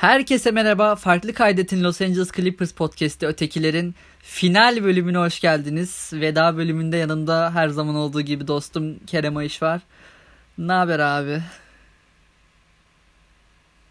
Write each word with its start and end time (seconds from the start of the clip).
Herkese 0.00 0.50
merhaba. 0.50 0.96
Farklı 0.96 1.34
Kaydet'in 1.34 1.84
Los 1.84 2.00
Angeles 2.00 2.32
Clippers 2.32 2.72
podcast'i 2.72 3.26
Ötekilerin 3.26 3.94
final 4.22 4.84
bölümüne 4.84 5.18
hoş 5.18 5.40
geldiniz. 5.40 6.10
Veda 6.12 6.56
bölümünde 6.56 6.96
yanında 6.96 7.54
her 7.54 7.68
zaman 7.68 7.94
olduğu 7.94 8.20
gibi 8.20 8.46
dostum 8.46 8.98
Kerem 9.06 9.36
Ayış 9.36 9.62
var. 9.62 9.80
Ne 10.58 10.72
haber 10.72 10.98
abi? 10.98 11.38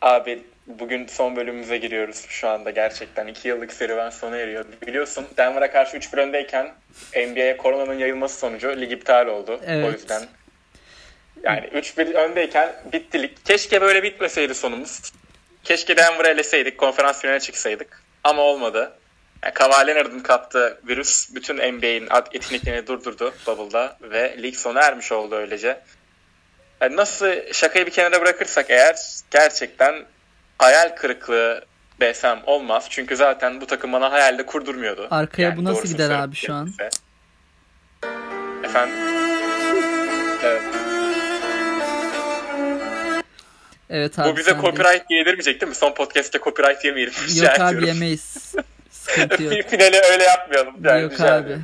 Abi 0.01 0.43
bugün 0.67 1.07
son 1.07 1.35
bölümümüze 1.35 1.77
giriyoruz 1.77 2.25
şu 2.29 2.49
anda 2.49 2.69
gerçekten. 2.69 3.27
iki 3.27 3.47
yıllık 3.47 3.73
serüven 3.73 4.09
sona 4.09 4.37
eriyor. 4.37 4.65
Biliyorsun 4.87 5.25
Denver'a 5.37 5.71
karşı 5.71 5.97
3-1 5.97 6.21
öndeyken 6.21 6.73
NBA'ye 7.15 7.57
koronanın 7.57 7.99
yayılması 7.99 8.39
sonucu 8.39 8.81
lig 8.81 8.91
iptal 8.91 9.27
oldu. 9.27 9.59
Evet. 9.65 9.85
O 9.85 9.91
yüzden 9.91 10.23
yani 11.43 11.65
3-1 11.65 12.13
öndeyken 12.13 12.69
bitti 12.93 13.21
lig. 13.23 13.31
Keşke 13.45 13.81
böyle 13.81 14.03
bitmeseydi 14.03 14.55
sonumuz. 14.55 15.01
Keşke 15.67 15.97
Denver'ı 15.97 16.27
eleseydik, 16.27 16.77
konferans 16.77 17.21
finaline 17.21 17.39
çıksaydık. 17.39 18.03
Ama 18.23 18.41
olmadı. 18.41 18.93
Yani 19.43 19.53
Kawhi 19.53 19.87
Leonard'ın 19.87 20.19
kaptığı 20.19 20.81
virüs 20.87 21.35
bütün 21.35 21.55
NBA'in 21.55 22.07
etkinliklerini 22.31 22.87
durdurdu 22.87 23.33
Bubble'da 23.47 23.97
ve 24.01 24.35
lig 24.43 24.55
sona 24.55 24.81
ermiş 24.81 25.11
oldu 25.11 25.35
öylece. 25.35 25.81
Yani 26.81 26.95
nasıl 26.95 27.53
şakayı 27.53 27.85
bir 27.85 27.91
kenara 27.91 28.21
bırakırsak 28.21 28.65
eğer 28.69 28.95
gerçekten 29.31 30.05
hayal 30.57 30.95
kırıklığı 30.95 31.65
desem 31.99 32.39
olmaz. 32.45 32.87
Çünkü 32.89 33.15
zaten 33.15 33.61
bu 33.61 33.67
takım 33.67 33.93
bana 33.93 34.11
hayalde 34.11 34.45
kurdurmuyordu. 34.45 35.07
Arkaya 35.11 35.57
bu 35.57 35.63
nasıl 35.63 35.87
gider 35.87 35.97
söylemek 35.97 36.27
abi 36.29 36.35
şu 36.35 36.53
an? 36.53 36.73
Efendim? 38.63 38.95
Evet. 40.43 40.76
Evet 43.89 44.19
abi. 44.19 44.31
Bu 44.31 44.37
bize 44.37 44.51
copyright 44.61 45.11
yedirmeyecek 45.11 45.61
değil 45.61 45.69
mi? 45.69 45.75
Son 45.75 45.93
podcast'te 45.93 46.39
copyright 46.39 46.85
yemeyelim. 46.85 47.13
Yok 47.35 47.59
abi 47.59 47.67
ediyorum. 47.67 47.87
yemeyiz. 47.87 48.55
Sıkıntı 48.89 49.43
yok. 49.43 49.51
Bir 49.53 49.63
finali 49.63 50.01
öyle 50.11 50.23
yapmayalım. 50.23 50.75
Yani 50.83 51.01
Yok 51.01 51.21
abi. 51.21 51.57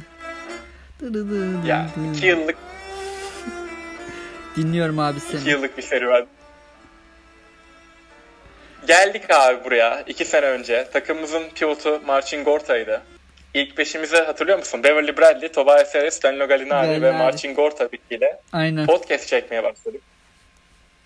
Ya 1.68 1.90
iki 2.16 2.26
yıllık, 2.26 2.56
Dinliyorum 4.56 5.00
abi 5.00 5.18
iki 5.18 5.38
seni. 5.38 5.50
yıllık 5.50 5.78
bir 5.78 5.84
serüven. 5.84 6.26
Geldik 8.88 9.24
abi 9.30 9.64
buraya 9.66 10.02
iki 10.08 10.26
sene 10.26 10.46
önce. 10.46 10.88
Takımımızın 10.94 11.44
pivotu 11.56 12.02
Marcin 12.06 12.44
Gorta'ydı. 12.44 13.02
İlk 13.54 13.78
beşimizi 13.78 14.18
hatırlıyor 14.18 14.58
musun? 14.58 14.84
Beverly 14.84 15.18
Bradley, 15.18 15.52
Tobias 15.52 15.96
Harris, 15.96 16.24
Danilo 16.24 16.48
Gallinari 16.48 17.02
ve. 17.02 17.12
Marcin 17.12 17.56
Gorta 17.56 17.90
Aynen. 18.54 18.86
podcast 18.86 19.28
çekmeye 19.28 19.64
başladık. 19.64 20.02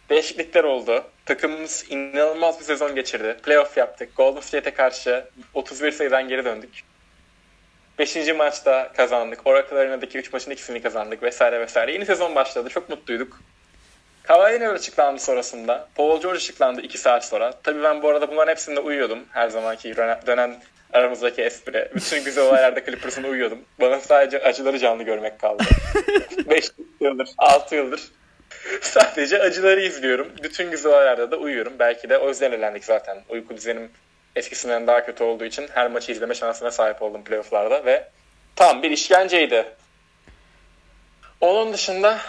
Değişiklikler 0.10 0.64
oldu. 0.64 1.04
Takımımız 1.26 1.86
inanılmaz 1.90 2.60
bir 2.60 2.66
sezon 2.66 2.96
geçirdi. 2.96 3.38
Playoff 3.44 3.78
yaptık. 3.78 4.16
Golden 4.16 4.42
State'e 4.42 4.74
karşı 4.74 5.26
31 5.54 5.92
sayıdan 5.92 6.28
geri 6.28 6.46
döndük. 6.46 6.84
5. 8.00 8.16
maçta 8.36 8.92
kazandık. 8.98 9.40
Oracle 9.46 9.78
Arena'daki 9.78 10.18
3 10.18 10.34
maçın 10.34 10.52
ikisini 10.52 10.82
kazandık 10.82 11.24
vesaire 11.24 11.60
vesaire. 11.60 11.92
Yeni 11.94 12.06
sezon 12.06 12.36
başladı. 12.36 12.70
Çok 12.70 12.90
mutluyduk. 12.90 13.42
Kawhi 14.24 14.60
Leonard 14.60 14.76
açıklandı 14.76 15.20
sonrasında. 15.20 15.88
Paul 15.96 16.22
George 16.22 16.38
açıklandı 16.38 16.82
2 16.82 16.98
saat 16.98 17.26
sonra. 17.26 17.54
Tabii 17.64 17.84
ben 17.84 18.02
bu 18.02 18.10
arada 18.10 18.32
bunların 18.32 18.52
hepsinde 18.52 18.80
uyuyordum. 18.80 19.20
Her 19.32 19.50
zamanki 19.50 19.96
dönen, 19.96 20.20
dönen 20.28 20.58
aramızdaki 20.94 21.42
espri. 21.42 21.92
Bütün 21.96 22.24
güzel 22.24 22.44
olaylarda 22.44 22.86
Clippers'ın 22.86 23.24
uyuyordum. 23.24 23.60
Bana 23.80 24.00
sadece 24.00 24.44
acıları 24.44 24.80
canlı 24.80 25.04
görmek 25.04 25.40
kaldı. 25.40 25.64
5 26.50 26.72
yıldır, 27.02 27.30
6 27.38 27.76
yıldır. 27.76 28.02
Sadece 28.82 29.40
acıları 29.40 29.82
izliyorum. 29.82 30.28
Bütün 30.44 30.72
güzel 30.72 30.92
olaylarda 30.92 31.32
da 31.32 31.38
uyuyorum. 31.38 31.74
Belki 31.80 32.10
de 32.10 32.18
o 32.18 32.30
yüzden 32.30 32.52
elendik 32.52 32.86
zaten. 32.86 33.18
Uyku 33.30 33.58
düzenim 33.58 33.92
eskisinden 34.36 34.88
daha 34.88 35.06
kötü 35.06 35.24
olduğu 35.24 35.46
için 35.46 35.68
her 35.74 35.92
maçı 35.92 36.12
izleme 36.12 36.36
şansına 36.36 36.72
sahip 36.72 37.02
oldum 37.02 37.24
playofflarda 37.24 37.86
ve 37.86 38.08
tam 38.56 38.84
bir 38.84 38.92
işkenceydi. 38.92 39.66
Onun 41.42 41.74
dışında 41.74 42.20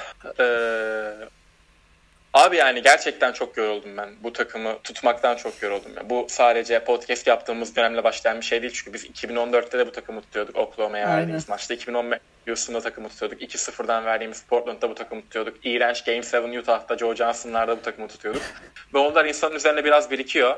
abi 2.34 2.56
yani 2.56 2.82
gerçekten 2.82 3.32
çok 3.32 3.56
yoruldum 3.56 3.96
ben. 3.96 4.08
Bu 4.22 4.32
takımı 4.32 4.78
tutmaktan 4.84 5.36
çok 5.36 5.62
yoruldum. 5.62 5.92
ya. 5.96 6.10
Bu 6.10 6.26
sadece 6.28 6.84
podcast 6.84 7.26
yaptığımız 7.26 7.76
dönemle 7.76 8.04
başlayan 8.04 8.40
bir 8.40 8.44
şey 8.44 8.62
değil. 8.62 8.72
Çünkü 8.72 8.92
biz 8.92 9.04
2014'te 9.04 9.78
de 9.78 9.86
bu 9.86 9.92
takımı 9.92 10.20
tutuyorduk. 10.20 10.56
Oklahoma'ya 10.56 11.08
verdiğimiz 11.08 11.48
maçta. 11.48 11.74
2015 11.74 12.18
Houston'da 12.46 12.80
takımı 12.80 13.08
tutuyorduk. 13.08 13.42
2-0'dan 13.42 14.04
verdiğimiz 14.04 14.42
Portland'da 14.42 14.90
bu 14.90 14.94
takımı 14.94 15.22
tutuyorduk. 15.22 15.56
İğrenç 15.64 16.04
Game 16.04 16.46
7 16.48 16.58
Utah'ta 16.60 16.98
Joe 16.98 17.14
Johnson'larda 17.14 17.76
bu 17.78 17.82
takımı 17.82 18.08
tutuyorduk. 18.08 18.42
Ve 18.94 18.98
onlar 18.98 19.24
insanın 19.24 19.54
üzerine 19.56 19.84
biraz 19.84 20.10
birikiyor. 20.10 20.56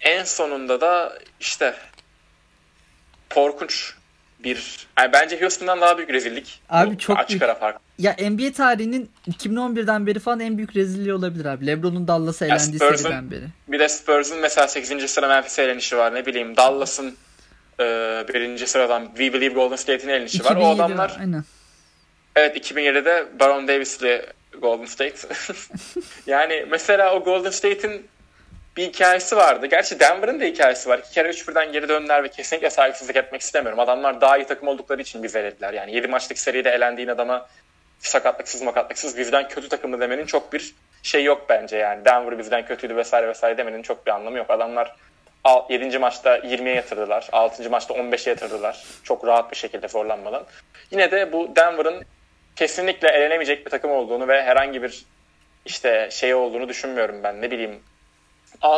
En 0.00 0.24
sonunda 0.24 0.80
da 0.80 1.18
işte 1.40 1.74
korkunç 3.34 3.94
bir 4.38 4.88
yani 4.98 5.12
bence 5.12 5.40
Houston'dan 5.40 5.80
daha 5.80 5.96
büyük 5.98 6.10
rezillik. 6.10 6.60
Abi 6.70 6.90
Bu 6.90 6.98
çok 6.98 7.18
açık 7.18 7.30
büyük. 7.30 7.42
ara 7.42 7.54
fark. 7.54 7.80
Ya 8.00 8.16
NBA 8.30 8.52
tarihinin 8.52 9.10
2011'den 9.28 10.06
beri 10.06 10.18
falan 10.18 10.40
en 10.40 10.56
büyük 10.56 10.76
rezilliği 10.76 11.14
olabilir 11.14 11.44
abi. 11.44 11.66
LeBron'un 11.66 12.08
Dallas'a 12.08 12.46
Spurs'un- 12.58 12.96
seriden 12.96 13.30
beri. 13.30 13.44
Bir 13.68 13.78
de 13.78 13.88
Spurs'un 13.88 14.38
mesela 14.38 14.68
8. 14.68 15.10
sıra 15.10 15.28
Memphis'e 15.28 15.62
elenişi 15.62 15.96
var. 15.96 16.14
Ne 16.14 16.26
bileyim 16.26 16.56
Dallas'ın 16.56 17.16
e, 17.80 17.84
birinci 18.28 18.66
sıradan 18.66 19.06
We 19.06 19.32
Believe 19.32 19.54
Golden 19.54 19.76
State'in 19.76 20.08
elenişi 20.08 20.44
var. 20.44 20.56
O 20.56 20.58
2007 20.58 20.82
adamlar 20.82 21.16
Aynen. 21.20 21.44
evet 22.36 22.70
2007'de 22.70 23.26
Baron 23.40 23.68
Davis'li 23.68 24.26
Golden 24.62 24.84
State. 24.86 25.16
yani 26.26 26.66
mesela 26.70 27.14
o 27.14 27.24
Golden 27.24 27.50
State'in 27.50 28.06
bir 28.76 28.86
hikayesi 28.86 29.36
vardı. 29.36 29.66
Gerçi 29.66 30.00
Denver'ın 30.00 30.40
da 30.40 30.44
hikayesi 30.44 30.88
var. 30.88 30.98
İki 30.98 31.10
kere 31.10 31.28
3-1'den 31.30 31.72
geri 31.72 31.88
döndüler 31.88 32.24
ve 32.24 32.28
kesinlikle 32.28 32.70
saygısızlık 32.70 33.16
etmek 33.16 33.40
istemiyorum. 33.40 33.78
Adamlar 33.78 34.20
daha 34.20 34.38
iyi 34.38 34.46
takım 34.46 34.68
oldukları 34.68 35.02
için 35.02 35.22
bizi 35.22 35.38
elediler. 35.38 35.72
Yani 35.72 35.94
7 35.94 36.08
maçlık 36.08 36.38
seride 36.38 36.70
elendiğin 36.70 37.08
adama 37.08 37.46
sakatlıksız 38.08 38.62
makatlıksız 38.62 39.18
bizden 39.18 39.48
kötü 39.48 39.68
takımı 39.68 40.00
demenin 40.00 40.26
çok 40.26 40.52
bir 40.52 40.74
şey 41.02 41.24
yok 41.24 41.46
bence 41.48 41.76
yani. 41.76 42.04
Denver 42.04 42.38
bizden 42.38 42.66
kötüydü 42.66 42.96
vesaire 42.96 43.28
vesaire 43.28 43.58
demenin 43.58 43.82
çok 43.82 44.06
bir 44.06 44.10
anlamı 44.10 44.38
yok. 44.38 44.50
Adamlar 44.50 44.96
7. 45.68 45.98
maçta 45.98 46.38
20'ye 46.38 46.74
yatırdılar. 46.74 47.28
6. 47.32 47.70
maçta 47.70 47.94
15'e 47.94 48.30
yatırdılar. 48.30 48.84
Çok 49.02 49.26
rahat 49.26 49.50
bir 49.50 49.56
şekilde 49.56 49.88
zorlanmadan. 49.88 50.44
Yine 50.90 51.10
de 51.10 51.32
bu 51.32 51.56
Denver'ın 51.56 52.04
kesinlikle 52.56 53.08
elenemeyecek 53.08 53.66
bir 53.66 53.70
takım 53.70 53.90
olduğunu 53.90 54.28
ve 54.28 54.42
herhangi 54.42 54.82
bir 54.82 55.04
işte 55.66 56.08
şey 56.12 56.34
olduğunu 56.34 56.68
düşünmüyorum 56.68 57.22
ben. 57.22 57.42
Ne 57.42 57.50
bileyim 57.50 57.80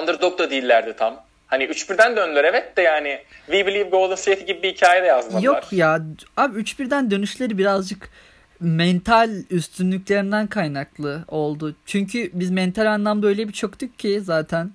underdog 0.00 0.38
da 0.38 0.50
değillerdi 0.50 0.96
tam. 0.96 1.24
Hani 1.46 1.64
3-1'den 1.64 2.16
döndüler 2.16 2.44
evet 2.44 2.76
de 2.76 2.82
yani 2.82 3.22
We 3.46 3.66
Believe 3.66 3.88
Golden 3.88 4.14
State 4.14 4.44
gibi 4.44 4.62
bir 4.62 4.74
hikaye 4.74 5.02
de 5.02 5.06
yazmadılar. 5.06 5.42
Yok 5.42 5.72
ya 5.72 6.00
abi 6.36 6.60
3-1'den 6.60 7.10
dönüşleri 7.10 7.58
birazcık 7.58 8.10
mental 8.62 9.30
üstünlüklerinden 9.50 10.46
kaynaklı 10.46 11.24
oldu. 11.28 11.74
Çünkü 11.86 12.30
biz 12.34 12.50
mental 12.50 12.86
anlamda 12.86 13.26
öyle 13.26 13.48
bir 13.48 13.52
çöktük 13.52 13.98
ki 13.98 14.20
zaten 14.20 14.70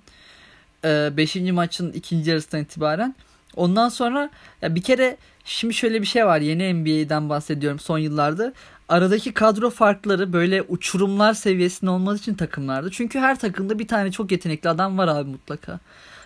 5. 0.84 1.36
maçın 1.36 1.92
ikinci 1.92 2.30
yarısından 2.30 2.64
itibaren. 2.64 3.14
Ondan 3.56 3.88
sonra 3.88 4.30
ya 4.62 4.74
bir 4.74 4.82
kere 4.82 5.16
şimdi 5.44 5.74
şöyle 5.74 6.00
bir 6.00 6.06
şey 6.06 6.26
var 6.26 6.40
yeni 6.40 6.74
NBA'den 6.74 7.28
bahsediyorum 7.28 7.78
son 7.78 7.98
yıllarda. 7.98 8.52
Aradaki 8.88 9.34
kadro 9.34 9.70
farkları 9.70 10.32
böyle 10.32 10.62
uçurumlar 10.62 11.34
seviyesinde 11.34 11.90
olması 11.90 12.20
için 12.20 12.34
takımlarda. 12.34 12.90
Çünkü 12.90 13.18
her 13.18 13.38
takımda 13.38 13.78
bir 13.78 13.88
tane 13.88 14.12
çok 14.12 14.32
yetenekli 14.32 14.68
adam 14.68 14.98
var 14.98 15.08
abi 15.08 15.30
mutlaka. 15.30 15.80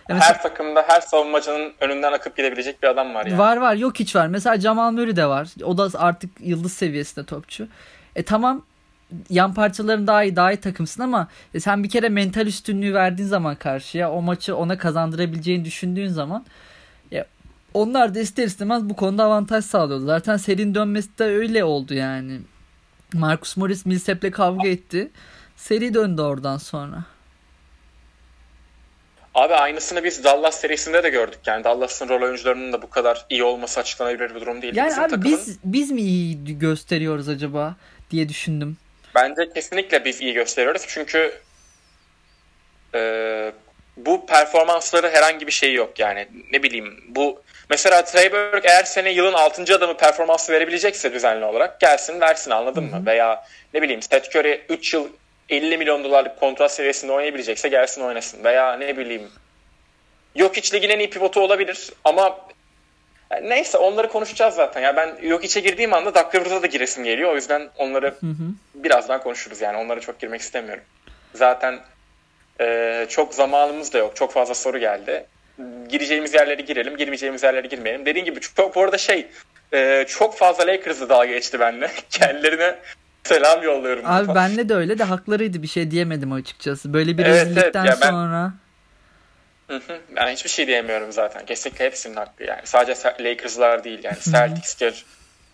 Ya 0.09 0.15
mesela- 0.15 0.33
Her 0.33 0.41
takımda 0.41 0.83
her 0.87 1.01
savunmacının 1.01 1.73
önünden 1.79 2.13
akıp 2.13 2.37
gidebilecek 2.37 2.83
bir 2.83 2.87
adam 2.87 3.13
var 3.13 3.25
yani. 3.25 3.37
Var 3.37 3.57
var 3.57 3.75
yok 3.75 3.99
hiç 3.99 4.15
var. 4.15 4.27
Mesela 4.27 4.59
Jamal 4.59 4.91
Murray 4.91 5.15
de 5.15 5.25
var. 5.25 5.47
O 5.63 5.77
da 5.77 5.89
artık 5.99 6.29
yıldız 6.39 6.73
seviyesinde 6.73 7.25
topçu. 7.25 7.67
E 8.15 8.23
tamam 8.23 8.65
yan 9.29 9.53
parçaların 9.53 10.07
daha 10.07 10.23
iyi 10.23 10.35
daha 10.35 10.51
iyi 10.53 10.57
takımsın 10.57 11.01
ama 11.03 11.27
e, 11.53 11.59
sen 11.59 11.83
bir 11.83 11.89
kere 11.89 12.09
mental 12.09 12.47
üstünlüğü 12.47 12.93
verdiğin 12.93 13.27
zaman 13.29 13.55
karşıya 13.55 14.11
o 14.11 14.21
maçı 14.21 14.55
ona 14.55 14.77
kazandırabileceğini 14.77 15.65
düşündüğün 15.65 16.07
zaman 16.07 16.45
ya, 17.11 17.25
onlar 17.73 18.15
da 18.15 18.19
ister 18.19 18.43
istemez 18.45 18.89
bu 18.89 18.95
konuda 18.95 19.23
avantaj 19.23 19.65
sağlıyordu. 19.65 20.05
Zaten 20.05 20.37
serinin 20.37 20.75
dönmesi 20.75 21.17
de 21.19 21.23
öyle 21.23 21.63
oldu 21.63 21.93
yani. 21.93 22.39
Marcus 23.13 23.57
Morris 23.57 23.85
Millsap'le 23.85 24.31
kavga 24.31 24.67
etti. 24.67 25.11
Seri 25.57 25.93
döndü 25.93 26.21
oradan 26.21 26.57
sonra. 26.57 27.03
Abi 29.35 29.53
aynısını 29.53 30.03
biz 30.03 30.23
Dallas 30.23 30.59
serisinde 30.61 31.03
de 31.03 31.09
gördük. 31.09 31.39
Yani 31.45 31.63
Dallas'ın 31.63 32.09
rol 32.09 32.21
oyuncularının 32.21 32.73
da 32.73 32.81
bu 32.81 32.89
kadar 32.89 33.25
iyi 33.29 33.43
olması 33.43 33.79
açıklanabilir 33.79 34.35
bir 34.35 34.41
durum 34.41 34.61
değil. 34.61 34.75
Yani 34.75 34.89
Bizim 34.89 35.03
abi 35.03 35.09
takımın 35.11 35.31
biz 35.37 35.57
biz 35.63 35.91
mi 35.91 36.01
iyi 36.01 36.59
gösteriyoruz 36.59 37.29
acaba 37.29 37.75
diye 38.11 38.29
düşündüm. 38.29 38.77
bence 39.15 39.49
kesinlikle 39.53 40.05
biz 40.05 40.21
iyi 40.21 40.33
gösteriyoruz. 40.33 40.81
Çünkü 40.87 41.33
e, 42.95 43.51
bu 43.97 44.25
performansları 44.25 45.09
herhangi 45.09 45.47
bir 45.47 45.51
şey 45.51 45.73
yok 45.73 45.99
yani. 45.99 46.27
Ne 46.51 46.63
bileyim 46.63 47.03
bu 47.07 47.41
mesela 47.69 48.03
Trey 48.05 48.31
Burke 48.31 48.67
eğer 48.69 48.83
sene 48.83 49.11
yılın 49.11 49.33
6. 49.33 49.75
adamı 49.75 49.97
performansı 49.97 50.51
verebilecekse 50.53 51.13
düzenli 51.13 51.45
olarak 51.45 51.79
gelsin 51.79 52.21
versin 52.21 52.51
anladın 52.51 52.83
mı? 52.83 53.03
Veya 53.05 53.43
ne 53.73 53.81
bileyim 53.81 54.01
Steph 54.01 54.35
Curry 54.35 54.61
3 54.69 54.93
yıl 54.93 55.07
50 55.49 55.77
milyon 55.77 56.03
dolarlık 56.03 56.39
kontrat 56.39 56.71
seviyesinde 56.71 57.11
oynayabilecekse 57.11 57.69
gelsin 57.69 58.01
oynasın. 58.01 58.43
Veya 58.43 58.73
ne 58.73 58.97
bileyim 58.97 59.29
yok 60.35 60.57
iç 60.57 60.73
ligin 60.73 60.89
en 60.89 60.99
iyi 60.99 61.09
pivotu 61.09 61.41
olabilir 61.41 61.89
ama 62.03 62.37
yani 63.31 63.49
neyse 63.49 63.77
onları 63.77 64.09
konuşacağız 64.09 64.55
zaten. 64.55 64.81
Ya 64.81 64.95
ben 64.95 65.17
yok 65.21 65.43
içe 65.43 65.59
girdiğim 65.59 65.93
anda 65.93 66.15
Doug 66.15 66.35
Rivers'a 66.35 66.61
da 66.61 66.67
giresim 66.67 67.03
geliyor. 67.03 67.31
O 67.31 67.35
yüzden 67.35 67.69
onları 67.77 68.07
hı 68.07 68.27
hı. 68.27 68.53
birazdan 68.75 69.21
konuşuruz 69.21 69.61
yani. 69.61 69.77
Onlara 69.77 69.99
çok 69.99 70.19
girmek 70.19 70.41
istemiyorum. 70.41 70.83
Zaten 71.33 71.79
e, 72.61 73.05
çok 73.09 73.33
zamanımız 73.33 73.93
da 73.93 73.97
yok. 73.97 74.15
Çok 74.15 74.31
fazla 74.31 74.53
soru 74.55 74.77
geldi. 74.77 75.25
Gireceğimiz 75.89 76.33
yerlere 76.33 76.61
girelim, 76.61 76.97
girmeyeceğimiz 76.97 77.43
yerlere 77.43 77.67
girmeyelim. 77.67 78.05
Dediğim 78.05 78.25
gibi 78.25 78.39
çok 78.39 78.75
bu 78.75 78.81
arada 78.81 78.97
şey 78.97 79.27
e, 79.73 80.05
çok 80.07 80.37
fazla 80.37 80.67
Lakers'ı 80.67 81.09
dalga 81.09 81.25
geçti 81.25 81.59
benimle. 81.59 81.91
Kendilerine 82.09 82.75
selam 83.23 83.63
yolluyorum. 83.63 84.03
Abi 84.05 84.35
benle 84.35 84.69
de 84.69 84.75
öyle 84.75 84.99
de 84.99 85.03
haklarıydı 85.03 85.61
bir 85.61 85.67
şey 85.67 85.91
diyemedim 85.91 86.31
açıkçası. 86.31 86.93
Böyle 86.93 87.17
bir 87.17 87.25
evet, 87.25 87.45
rezillikten 87.45 87.85
evet. 87.85 87.97
Ya 88.01 88.09
sonra. 88.09 88.53
Ben... 88.53 88.61
Ben 90.15 90.31
hiçbir 90.33 90.49
şey 90.49 90.67
diyemiyorum 90.67 91.11
zaten. 91.11 91.45
Kesinlikle 91.45 91.85
hepsinin 91.85 92.15
hakkı 92.15 92.43
yani. 92.43 92.61
Sadece 92.63 93.13
Lakers'lar 93.19 93.83
değil 93.83 93.99
yani. 94.03 94.17
Celtics'tir, 94.19 95.05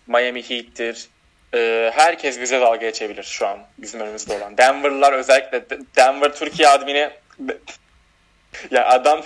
Miami 0.06 0.50
Heat'tir. 0.50 1.08
Ee, 1.54 1.90
herkes 1.94 2.40
bize 2.40 2.60
dalga 2.60 2.76
geçebilir 2.76 3.22
şu 3.22 3.46
an 3.46 3.58
bizim 3.78 4.00
önümüzde 4.00 4.32
olan. 4.32 4.56
Denver'lar 4.56 5.12
özellikle 5.12 5.64
Denver 5.96 6.34
Türkiye 6.34 6.68
admini 6.68 7.10
ya 8.70 8.88
adam 8.88 9.22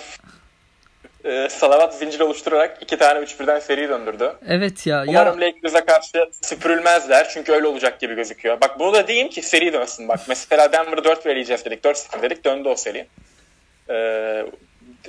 e, 1.25 1.49
salavat 1.49 1.95
zinciri 1.95 2.23
oluşturarak 2.23 2.77
iki 2.81 2.97
tane 2.97 3.19
3-1'den 3.19 3.59
seri 3.59 3.89
döndürdü. 3.89 4.33
Evet 4.47 4.87
ya. 4.87 5.03
Umarım 5.07 5.41
ya... 5.41 5.47
Lakers'a 5.47 5.85
karşı 5.85 6.29
süpürülmezler 6.41 7.29
çünkü 7.29 7.51
öyle 7.51 7.67
olacak 7.67 7.99
gibi 7.99 8.15
gözüküyor. 8.15 8.61
Bak 8.61 8.79
bunu 8.79 8.93
da 8.93 9.07
diyeyim 9.07 9.29
ki 9.29 9.41
seri 9.41 9.73
dönsün 9.73 10.07
bak. 10.07 10.19
Mesela 10.27 10.71
Denver'ı 10.71 11.03
4 11.03 11.25
vereceğiz 11.25 11.65
dedik. 11.65 11.85
4-0 11.85 12.21
dedik 12.21 12.45
döndü 12.45 12.69
o 12.69 12.75
seri. 12.75 13.07
Ee, 13.89 14.45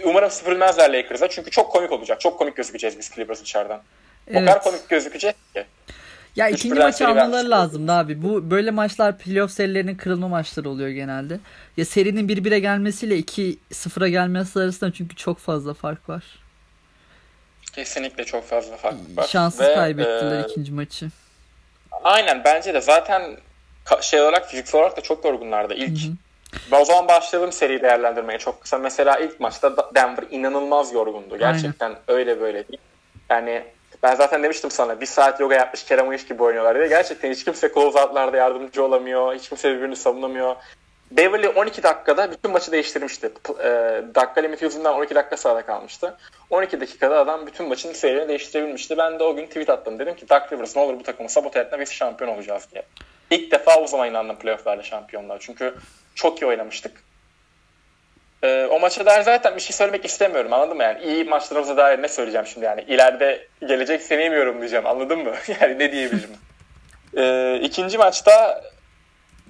umarım 0.04 0.30
süpürülmezler 0.30 0.92
Lakers'a 0.92 1.28
çünkü 1.28 1.50
çok 1.50 1.72
komik 1.72 1.92
olacak. 1.92 2.20
Çok 2.20 2.38
komik 2.38 2.56
gözükeceğiz 2.56 2.98
biz 2.98 3.10
Clippers 3.10 3.40
içeriden. 3.40 3.80
Evet. 4.28 4.42
O 4.42 4.46
kadar 4.46 4.62
komik 4.62 4.88
gözükecek 4.88 5.36
ki. 5.54 5.64
Ya 6.36 6.50
Üç 6.50 6.58
ikinci 6.58 6.80
maçı 6.80 7.08
almaları 7.08 7.50
lazımdı 7.50 7.92
abi. 7.92 8.22
Bu 8.22 8.50
böyle 8.50 8.70
maçlar 8.70 9.18
playoff 9.18 9.50
serilerinin 9.50 9.94
kırılma 9.94 10.28
maçları 10.28 10.70
oluyor 10.70 10.88
genelde. 10.88 11.38
Ya 11.76 11.84
serinin 11.84 12.28
1-1'e 12.28 12.58
gelmesiyle 12.58 13.18
2-0'a 13.18 14.08
gelmesi 14.08 14.60
arasında 14.60 14.92
çünkü 14.92 15.16
çok 15.16 15.38
fazla 15.38 15.74
fark 15.74 16.08
var. 16.08 16.24
Kesinlikle 17.72 18.24
çok 18.24 18.48
fazla 18.48 18.76
fark 18.76 18.96
var. 19.16 19.26
Şanssız 19.26 19.60
Ve, 19.60 19.74
kaybettiler 19.74 20.44
e, 20.44 20.46
ikinci 20.50 20.72
maçı. 20.72 21.08
Aynen 22.04 22.42
bence 22.44 22.74
de 22.74 22.80
zaten 22.80 23.36
şey 24.00 24.20
olarak 24.20 24.50
fiziksel 24.50 24.80
olarak 24.80 24.96
da 24.96 25.00
çok 25.00 25.24
yorgunlardı 25.24 25.74
ilk. 25.74 26.04
Hı 26.04 26.08
hı. 26.08 26.80
O 26.80 26.84
zaman 26.84 27.08
başlayalım 27.08 27.52
seri 27.52 27.82
değerlendirmeye 27.82 28.38
çok 28.38 28.62
kısa. 28.62 28.78
Mesela 28.78 29.18
ilk 29.18 29.40
maçta 29.40 29.76
Denver 29.94 30.24
inanılmaz 30.30 30.92
yorgundu. 30.92 31.38
Gerçekten 31.38 31.86
Aynen. 31.88 32.02
öyle 32.08 32.40
böyle 32.40 32.68
değil. 32.68 32.80
Yani 33.30 33.64
ben 34.02 34.14
zaten 34.14 34.42
demiştim 34.42 34.70
sana 34.70 35.00
bir 35.00 35.06
saat 35.06 35.40
yoga 35.40 35.54
yapmış 35.54 35.84
Kerem 35.84 36.08
Uyuş 36.08 36.26
gibi 36.26 36.42
oynuyorlar 36.42 36.78
diye. 36.78 36.88
Gerçekten 36.88 37.30
hiç 37.30 37.44
kimse 37.44 37.72
close 37.74 38.00
out'larda 38.00 38.36
yardımcı 38.36 38.84
olamıyor. 38.84 39.34
Hiç 39.34 39.48
kimse 39.48 39.76
birbirini 39.76 39.96
savunamıyor. 39.96 40.56
Beverly 41.10 41.48
12 41.48 41.82
dakikada 41.82 42.30
bütün 42.30 42.50
maçı 42.50 42.72
değiştirmişti. 42.72 43.26
E, 43.58 43.68
dakika 44.14 44.40
limiti 44.40 44.64
yüzünden 44.64 44.92
12 44.92 45.14
dakika 45.14 45.36
sahada 45.36 45.62
kalmıştı. 45.62 46.16
12 46.50 46.80
dakikada 46.80 47.18
adam 47.18 47.46
bütün 47.46 47.68
maçın 47.68 47.92
seyrini 47.92 48.28
değiştirebilmişti. 48.28 48.98
Ben 48.98 49.18
de 49.18 49.24
o 49.24 49.36
gün 49.36 49.46
tweet 49.46 49.70
attım. 49.70 49.98
Dedim 49.98 50.16
ki 50.16 50.28
Doug 50.28 50.52
Rivers 50.52 50.76
ne 50.76 50.82
olur 50.82 50.98
bu 50.98 51.02
takımı 51.02 51.28
sabote 51.28 51.60
etme 51.60 51.80
biz 51.80 51.92
şampiyon 51.92 52.30
olacağız 52.34 52.68
diye. 52.72 52.82
İlk 53.30 53.52
defa 53.52 53.80
o 53.80 53.86
zaman 53.86 54.10
inandım 54.10 54.36
playofflarda 54.36 54.82
şampiyonlar. 54.82 55.38
Çünkü 55.40 55.74
çok 56.14 56.42
iyi 56.42 56.46
oynamıştık. 56.46 57.05
E, 58.42 58.66
o 58.70 58.80
maça 58.80 59.06
dair 59.06 59.22
zaten 59.22 59.56
bir 59.56 59.60
şey 59.60 59.76
söylemek 59.76 60.04
istemiyorum 60.04 60.52
anladın 60.52 60.76
mı? 60.76 60.82
Yani 60.82 61.02
iyi 61.04 61.24
maçlarımıza 61.24 61.76
dair 61.76 62.02
ne 62.02 62.08
söyleyeceğim 62.08 62.46
şimdi? 62.46 62.66
Yani 62.66 62.84
ileride 62.88 63.46
gelecek 63.60 64.02
seneyi 64.02 64.30
mi 64.30 64.36
yorumlayacağım 64.36 64.86
anladın 64.86 65.18
mı? 65.18 65.32
Yani 65.60 65.78
ne 65.78 65.92
diyebilirim. 65.92 66.30
e, 67.16 67.54
ikinci 67.62 67.98
maçta 67.98 68.62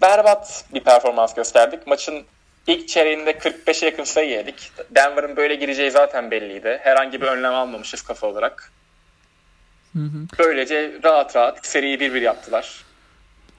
berbat 0.03 0.65
bir 0.75 0.81
performans 0.81 1.35
gösterdik. 1.35 1.87
Maçın 1.87 2.25
ilk 2.67 2.89
çeyreğinde 2.89 3.31
45'e 3.31 3.87
yakın 3.87 4.05
sayı 4.05 4.31
yedik. 4.31 4.73
Denver'ın 4.91 5.37
böyle 5.37 5.55
gireceği 5.55 5.91
zaten 5.91 6.31
belliydi. 6.31 6.81
Herhangi 6.83 7.21
bir 7.21 7.27
önlem 7.27 7.55
almamışız 7.55 8.03
kafa 8.03 8.27
olarak. 8.27 8.73
Böylece 10.39 10.93
rahat 11.05 11.37
rahat 11.37 11.67
seriyi 11.67 11.99
1-1 11.99 12.19
yaptılar. 12.21 12.86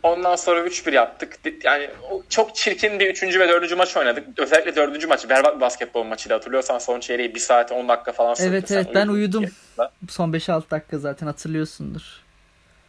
Ondan 0.04 0.36
sonra 0.36 0.60
3-1 0.60 0.94
yaptık. 0.94 1.40
Yani 1.64 1.90
çok 2.30 2.56
çirkin 2.56 3.00
bir 3.00 3.10
3. 3.10 3.24
ve 3.24 3.50
4. 3.50 3.78
maç 3.78 3.98
oynadık. 3.98 4.40
Özellikle 4.40 4.76
4. 4.76 5.08
maç 5.08 5.30
berbat 5.30 5.56
bir 5.56 5.62
basketbol 5.62 6.04
maçıydı. 6.04 6.34
Hatırlıyorsan 6.34 6.78
son 6.78 7.00
çeyreği 7.00 7.36
1 7.36 7.40
saat 7.40 7.72
10 7.72 7.90
dakika 7.90 8.12
falan 8.12 8.34
sürdü. 8.34 8.48
Evet 8.50 8.72
evet 8.72 8.88
ben 8.96 9.08
uyudum. 9.08 9.46
Son 10.10 10.34
5-6 10.34 10.72
dakika 10.72 10.98
zaten 10.98 11.28
hatırlıyorsundur. 11.28 12.02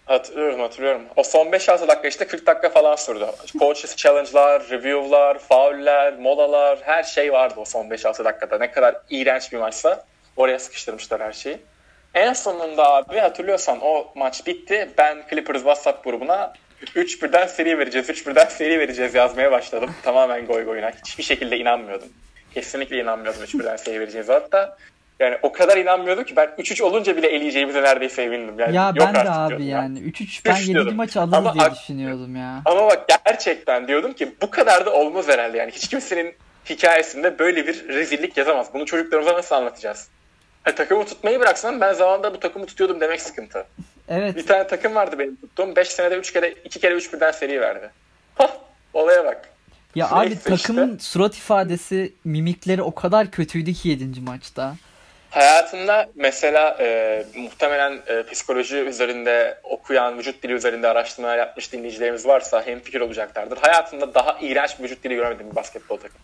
Hatırlıyorum 0.06 0.60
hatırlıyorum. 0.60 1.02
O 1.16 1.22
son 1.22 1.46
5-6 1.46 1.88
dakika 1.88 2.08
işte 2.08 2.26
40 2.26 2.46
dakika 2.46 2.68
falan 2.68 2.96
sürdü. 2.96 3.26
Coaches 3.58 3.96
challenge'lar, 4.02 4.70
review'lar, 4.70 5.38
fauller, 5.38 6.18
molalar 6.18 6.78
her 6.82 7.02
şey 7.02 7.32
vardı 7.32 7.54
o 7.56 7.64
son 7.64 7.86
5-6 7.86 8.24
dakikada. 8.24 8.58
Ne 8.58 8.70
kadar 8.70 8.96
iğrenç 9.10 9.52
bir 9.52 9.58
maçsa 9.58 10.04
oraya 10.36 10.58
sıkıştırmışlar 10.58 11.20
her 11.20 11.32
şeyi. 11.32 11.58
En 12.14 12.32
sonunda 12.32 12.94
abi 12.94 13.18
hatırlıyorsan 13.18 13.78
o 13.82 14.12
maç 14.14 14.46
bitti. 14.46 14.90
Ben 14.98 15.22
Clippers 15.30 15.58
WhatsApp 15.58 16.04
grubuna 16.04 16.52
3 16.94 17.22
birden 17.22 17.46
seri 17.46 17.78
vereceğiz, 17.78 18.10
3 18.10 18.26
birden 18.26 18.46
seri 18.46 18.78
vereceğiz 18.78 19.14
yazmaya 19.14 19.52
başladım. 19.52 19.90
Tamamen 20.02 20.46
goy 20.46 20.64
goyuna. 20.64 20.90
Hiçbir 21.04 21.22
şekilde 21.22 21.58
inanmıyordum. 21.58 22.08
Kesinlikle 22.54 23.00
inanmıyordum 23.00 23.42
3 23.42 23.54
birden 23.54 23.76
seri 23.76 24.00
vereceğiz. 24.00 24.28
Hatta 24.28 24.76
yani 25.20 25.38
o 25.42 25.52
kadar 25.52 25.76
inanmıyordum 25.76 26.24
ki 26.24 26.36
ben 26.36 26.48
3-3 26.58 26.82
olunca 26.82 27.16
bile 27.16 27.28
eleyeceğimize 27.28 27.82
neredeyse 27.82 28.22
emindim. 28.22 28.58
Yani 28.58 28.76
ya 28.76 28.92
ben 28.96 29.14
de 29.14 29.30
abi 29.30 29.64
yani. 29.64 29.98
3-3 29.98 30.44
ben 30.44 30.56
7. 30.56 30.94
maçı 30.94 31.20
alırız 31.20 31.34
ama, 31.34 31.54
diye 31.54 31.70
düşünüyordum 31.70 32.36
ya. 32.36 32.62
Ama 32.64 32.86
bak 32.86 33.04
gerçekten 33.26 33.88
diyordum 33.88 34.12
ki 34.12 34.34
bu 34.42 34.50
kadar 34.50 34.86
da 34.86 34.92
olmaz 34.92 35.28
herhalde 35.28 35.58
yani. 35.58 35.70
Hiç 35.70 35.88
kimsenin 35.88 36.34
hikayesinde 36.70 37.38
böyle 37.38 37.66
bir 37.66 37.88
rezillik 37.88 38.36
yazamaz. 38.36 38.74
Bunu 38.74 38.86
çocuklarımıza 38.86 39.34
nasıl 39.34 39.54
anlatacağız? 39.54 40.08
Ha, 40.62 40.74
takımı 40.74 41.04
tutmayı 41.04 41.40
bıraksam 41.40 41.80
ben 41.80 41.92
zamanında 41.92 42.34
bu 42.34 42.40
takımı 42.40 42.66
tutuyordum 42.66 43.00
demek 43.00 43.20
sıkıntı. 43.22 43.66
Evet. 44.08 44.36
Bir 44.36 44.46
tane 44.46 44.66
takım 44.66 44.94
vardı 44.94 45.18
benim 45.18 45.36
tuttuğum. 45.36 45.76
5 45.76 45.88
senede 45.88 46.16
3 46.16 46.32
kere 46.32 46.50
2 46.64 46.80
kere 46.80 46.94
3 46.94 47.12
birden 47.12 47.30
seri 47.30 47.60
verdi. 47.60 47.90
Hah 48.34 48.50
olaya 48.94 49.24
bak. 49.24 49.48
Ya 49.94 50.08
Neyse 50.12 50.34
abi 50.34 50.56
takımın 50.56 50.96
işte. 50.96 51.08
surat 51.08 51.36
ifadesi, 51.36 52.12
mimikleri 52.24 52.82
o 52.82 52.94
kadar 52.94 53.30
kötüydü 53.30 53.72
ki 53.72 53.88
7. 53.88 54.20
maçta. 54.20 54.74
Hayatında 55.30 56.08
mesela 56.14 56.76
e, 56.80 57.24
muhtemelen 57.36 57.98
e, 58.06 58.22
psikoloji 58.22 58.76
üzerinde 58.76 59.58
okuyan, 59.62 60.18
vücut 60.18 60.42
dili 60.42 60.52
üzerinde 60.52 60.88
araştırmalar 60.88 61.38
yapmış 61.38 61.72
dinleyicilerimiz 61.72 62.26
varsa 62.26 62.66
hem 62.66 62.80
fikir 62.80 63.00
olacaklardır. 63.00 63.56
Hayatında 63.56 64.14
daha 64.14 64.38
iğrenç 64.40 64.80
vücut 64.80 65.04
dili 65.04 65.14
görmedim 65.14 65.50
bir 65.50 65.56
basketbol 65.56 65.96
takım. 65.96 66.18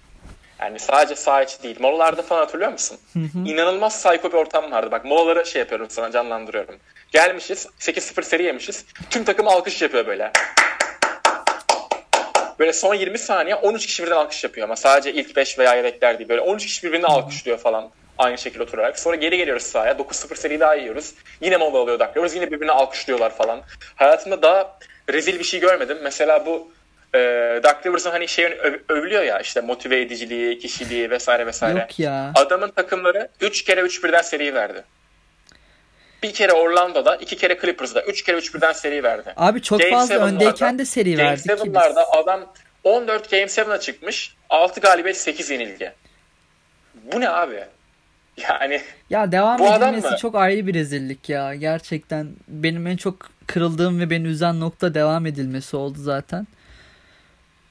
Yani 0.61 0.79
sadece 0.79 1.17
sağ 1.17 1.43
içi 1.43 1.63
değil. 1.63 1.77
Molalarda 1.81 2.23
falan 2.23 2.41
hatırlıyor 2.41 2.73
musun? 2.73 2.99
Hı 3.13 3.19
hı. 3.19 3.39
İnanılmaz 3.47 4.03
psycho 4.03 4.29
bir 4.29 4.37
ortam 4.37 4.73
vardı. 4.73 4.91
Bak 4.91 5.05
molaları 5.05 5.47
şey 5.47 5.61
yapıyorum 5.61 5.87
sana 5.91 6.11
canlandırıyorum. 6.11 6.75
Gelmişiz 7.15 7.67
8-0 7.81 8.23
seri 8.23 8.43
yemişiz. 8.43 8.85
Tüm 9.11 9.25
takım 9.25 9.49
alkış 9.49 9.83
yapıyor 9.83 10.07
böyle. 10.07 10.33
Böyle 12.59 12.73
son 12.73 12.95
20 12.95 13.19
saniye 13.19 13.55
13 13.55 13.87
kişi 13.87 14.03
birden 14.03 14.17
alkış 14.17 14.45
yapıyor 14.45 14.65
ama 14.65 14.77
sadece 14.77 15.13
ilk 15.13 15.37
5 15.37 15.59
veya 15.59 15.75
yedekler 15.75 16.19
değil. 16.19 16.29
Böyle 16.29 16.41
13 16.41 16.67
kişi 16.67 16.87
birbirini 16.87 17.07
alkışlıyor 17.07 17.59
falan 17.59 17.91
aynı 18.19 18.39
şekilde 18.39 18.63
oturarak. 18.63 18.99
Sonra 18.99 19.17
geri 19.17 19.37
geliyoruz 19.37 19.63
sahaya. 19.63 19.93
9-0 19.93 20.37
seri 20.37 20.61
daha 20.61 20.75
yiyoruz. 20.75 21.15
Yine 21.41 21.57
mola 21.57 21.79
alıyor 21.79 21.99
daklıyoruz. 21.99 22.35
Yine 22.35 22.51
birbirini 22.51 22.73
alkışlıyorlar 22.73 23.37
falan. 23.37 23.61
Hayatımda 23.97 24.43
daha 24.43 24.79
rezil 25.13 25.39
bir 25.39 25.45
şey 25.45 25.61
görmedim. 25.61 25.99
Mesela 26.03 26.47
bu 26.47 26.73
e, 27.15 27.19
Doug 27.65 27.87
Rivers'ın 27.87 28.11
hani 28.11 28.29
şey 28.29 28.59
övülüyor 28.89 29.23
ya 29.23 29.41
işte 29.41 29.61
motive 29.61 30.01
ediciliği, 30.01 30.59
kişiliği 30.59 31.11
vesaire 31.11 31.47
vesaire. 31.47 31.79
Yok 31.79 31.99
ya. 31.99 32.33
Adamın 32.35 32.71
takımları 32.71 33.29
3 33.41 33.65
kere 33.65 33.81
3 33.81 34.05
birden 34.05 34.23
seri 34.23 34.55
verdi. 34.55 34.85
Bir 36.25 36.33
kere 36.33 36.53
Orlando'da, 36.53 37.17
iki 37.17 37.37
kere 37.37 37.59
Clippers'da, 37.61 38.03
üç 38.03 38.23
kere 38.23 38.37
üç 38.37 38.55
birden 38.55 38.73
seri 38.73 39.03
verdi. 39.03 39.33
Abi 39.37 39.63
çok 39.63 39.81
Game 39.81 39.91
fazla 39.91 40.15
öndeyken 40.15 40.79
de 40.79 40.85
seri 40.85 41.17
Game 41.17 41.29
verdi 41.29 41.49
Game 41.49 41.61
7'larda 41.61 42.05
adam 42.05 42.53
14 42.85 43.31
Game 43.31 43.43
7'a 43.43 43.81
çıkmış. 43.81 44.35
6 44.51 44.81
galibiyet 44.81 45.17
8 45.17 45.51
yenilgi. 45.51 45.93
Bu 46.95 47.21
ne 47.21 47.29
abi? 47.29 47.65
Yani 48.51 48.81
ya 49.11 49.33
devam 49.33 49.59
bu 49.59 49.67
edilmesi 49.67 50.17
çok 50.17 50.35
ayrı 50.35 50.67
bir 50.67 50.75
rezillik 50.75 51.29
ya. 51.29 51.55
Gerçekten 51.55 52.29
benim 52.49 52.87
en 52.87 52.97
çok 52.97 53.31
kırıldığım 53.47 54.01
ve 54.01 54.11
beni 54.11 54.27
üzen 54.27 54.61
nokta 54.61 54.95
devam 54.95 55.27
edilmesi 55.27 55.77
oldu 55.77 55.99
zaten. 55.99 56.47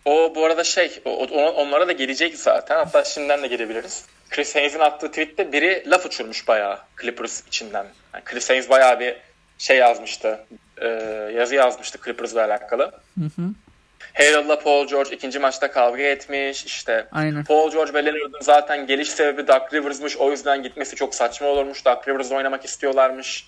O 0.06 0.36
bu 0.36 0.46
arada 0.46 0.64
şey 0.64 1.02
o, 1.06 1.28
onlara 1.52 1.88
da 1.88 1.92
gelecek 1.92 2.36
zaten. 2.38 2.76
Hatta 2.76 3.04
şimdiden 3.04 3.44
de 3.44 3.48
gelebiliriz. 3.48 4.06
Chris 4.34 4.56
Haynes'in 4.56 4.80
attığı 4.80 5.08
tweette 5.08 5.52
biri 5.52 5.84
laf 5.88 6.06
uçurmuş 6.06 6.48
bayağı 6.48 6.80
Clippers 7.02 7.48
içinden. 7.48 7.86
Yani 8.14 8.24
Chris 8.24 8.50
Haynes 8.50 8.70
bayağı 8.70 9.00
bir 9.00 9.16
şey 9.58 9.78
yazmıştı. 9.78 10.46
E, 10.78 10.88
yazı 11.36 11.56
yazmıştı 11.56 12.00
Clippers'la 12.06 12.46
alakalı. 12.46 12.92
Hı 13.20 13.26
hı. 13.36 13.50
Harold'la 14.14 14.60
Paul 14.60 14.88
George 14.88 15.16
ikinci 15.16 15.40
maçta 15.40 15.72
kavga 15.72 16.04
etmiş. 16.04 16.66
İşte 16.66 17.08
Aynen. 17.12 17.44
Paul 17.44 17.72
George 17.72 17.94
ve 17.94 18.06
Leonard'ın 18.06 18.42
zaten 18.42 18.88
geliş 18.88 19.10
sebebi 19.10 19.48
Doug 19.48 19.74
Rivers'mış. 19.74 20.18
O 20.18 20.32
yüzden 20.32 20.64
gitmesi 20.64 20.96
çok 20.96 21.16
saçma 21.16 21.48
olurmuş. 21.48 21.86
Doug 21.86 22.08
Rivers 22.08 22.32
oynamak 22.32 22.66
istiyorlarmış. 22.66 23.48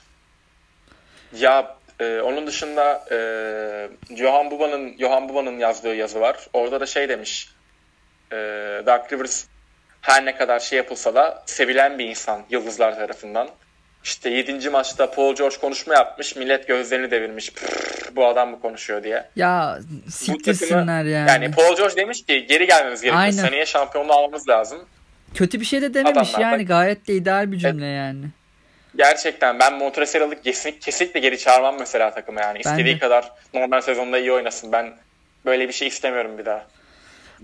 Ya 1.39 1.75
e, 1.99 2.19
onun 2.19 2.47
dışında 2.47 3.05
e, 3.11 3.17
Johan 4.15 4.51
Buba'nın 4.51 4.97
Johan 4.97 5.29
Buba'nın 5.29 5.59
yazdığı 5.59 5.95
yazı 5.95 6.19
var. 6.21 6.47
Orada 6.53 6.79
da 6.79 6.85
şey 6.85 7.09
demiş. 7.09 7.49
E, 8.31 8.35
Doug 8.85 9.13
Rivers 9.13 9.45
her 10.05 10.25
ne 10.25 10.35
kadar 10.35 10.59
şey 10.59 10.77
yapılsa 10.77 11.15
da 11.15 11.43
sevilen 11.45 11.99
bir 11.99 12.05
insan 12.05 12.41
yıldızlar 12.49 12.95
tarafından. 12.95 13.47
İşte 14.03 14.29
7. 14.29 14.69
maçta 14.69 15.11
Paul 15.11 15.35
George 15.35 15.57
konuşma 15.57 15.93
yapmış. 15.93 16.35
Millet 16.35 16.67
gözlerini 16.67 17.11
devirmiş. 17.11 17.53
Pırr, 17.53 18.15
bu 18.15 18.25
adam 18.27 18.49
mı 18.49 18.61
konuşuyor 18.61 19.03
diye. 19.03 19.25
Ya 19.35 19.79
siktirsinler 20.09 21.03
yani. 21.03 21.29
Yani 21.29 21.51
Paul 21.51 21.75
George 21.75 21.95
demiş 21.95 22.25
ki 22.25 22.45
geri 22.47 22.67
gelmemiz 22.67 23.01
gerekiyor. 23.01 23.21
Aynen. 23.23 23.31
Seneye 23.37 23.65
şampiyonluğu 23.65 24.13
almamız 24.13 24.49
lazım. 24.49 24.85
Kötü 25.33 25.59
bir 25.59 25.65
şey 25.65 25.81
de 25.81 25.93
dememiş 25.93 26.29
Adamlar 26.29 26.51
yani. 26.51 26.61
bak- 26.63 26.67
Gayet 26.67 27.07
de 27.07 27.13
ideal 27.13 27.51
bir 27.51 27.57
cümle 27.57 27.85
yani. 27.85 28.25
Gerçekten 28.95 29.59
ben 29.59 29.73
Montrezl'ı 29.73 30.41
kesinlikle, 30.43 30.79
kesinlikle 30.79 31.19
geri 31.19 31.37
çağırmam 31.37 31.75
mesela 31.79 32.13
takıma 32.13 32.41
yani. 32.41 32.59
Ben 32.65 32.71
İstediği 32.71 32.95
de. 32.95 32.99
kadar 32.99 33.31
normal 33.53 33.81
sezonda 33.81 34.17
iyi 34.19 34.31
oynasın. 34.31 34.71
Ben 34.71 34.93
böyle 35.45 35.67
bir 35.67 35.73
şey 35.73 35.87
istemiyorum 35.87 36.37
bir 36.37 36.45
daha. 36.45 36.65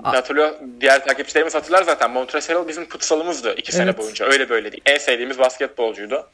Hatırlıyor, 0.03 0.53
diğer 0.81 1.05
takipçilerimiz 1.05 1.55
hatırlar 1.55 1.83
zaten. 1.83 2.12
Montrezl 2.12 2.67
bizim 2.67 2.86
kutsalımızdı 2.89 3.55
iki 3.57 3.71
sene 3.71 3.83
Evet. 3.83 3.98
boyunca. 3.98 4.25
Öyle 4.25 4.50
böyle 4.50 4.71
değil. 4.71 4.83
En 4.86 4.98
sevdiğimiz 4.98 5.39
basketbolcuydu. 5.39 6.29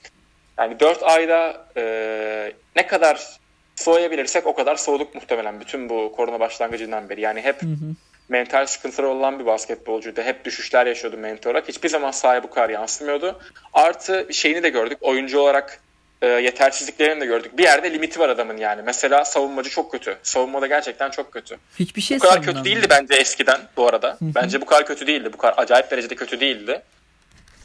Yani 0.60 0.80
4 0.80 1.04
ayda 1.04 1.68
e, 1.78 2.54
ne 2.76 2.88
kadar 2.88 3.38
soğuyabilirsek 3.76 4.48
o 4.48 4.56
kadar 4.56 4.76
soğuduk 4.76 5.16
muhtemelen 5.16 5.60
bütün 5.60 5.90
bu 5.90 6.14
korona 6.16 6.40
başlangıcından 6.40 7.10
beri. 7.10 7.22
Yani 7.22 7.42
hep 7.42 7.62
Hı 7.62 7.66
hı. 7.66 7.96
mental 8.30 8.66
sıkıntıları 8.66 9.10
olan 9.10 9.40
bir 9.40 9.46
basketbolcuydu. 9.46 10.22
Hep 10.22 10.46
düşüşler 10.46 10.86
yaşıyordu 10.86 11.18
mental 11.18 11.50
olarak. 11.52 11.68
Hiçbir 11.68 11.90
zaman 11.90 12.12
sahaya 12.12 12.44
bu 12.44 12.50
kadar 12.50 12.70
yansımıyordu. 12.70 13.40
Artı 13.74 14.28
şeyini 14.32 14.64
de 14.64 14.70
gördük. 14.70 14.98
Oyuncu 15.02 15.40
olarak 15.40 15.82
e, 16.22 16.28
yetersizliklerini 16.28 17.22
de 17.22 17.26
gördük. 17.26 17.58
Bir 17.58 17.64
yerde 17.64 17.94
limiti 17.94 18.20
var 18.20 18.30
adamın 18.30 18.58
yani. 18.58 18.82
Mesela 18.86 19.26
savunmacı 19.26 19.70
çok 19.70 19.92
kötü. 19.92 20.18
Savunmada 20.24 20.68
gerçekten 20.68 21.10
çok 21.10 21.32
kötü. 21.32 21.58
Hiçbir 21.80 22.02
şey 22.02 22.18
Bu 22.20 22.24
kadar 22.24 22.42
kötü 22.42 22.64
değildi 22.64 22.88
bence 22.90 23.14
eskiden 23.14 23.62
bu 23.78 23.88
arada. 23.88 24.18
Bence 24.22 24.62
bu 24.62 24.66
kadar 24.66 24.86
kötü 24.86 25.08
değildi. 25.08 25.34
Bu 25.34 25.38
kadar 25.38 25.54
acayip 25.58 25.92
derecede 25.92 26.16
kötü 26.16 26.40
değildi. 26.40 26.82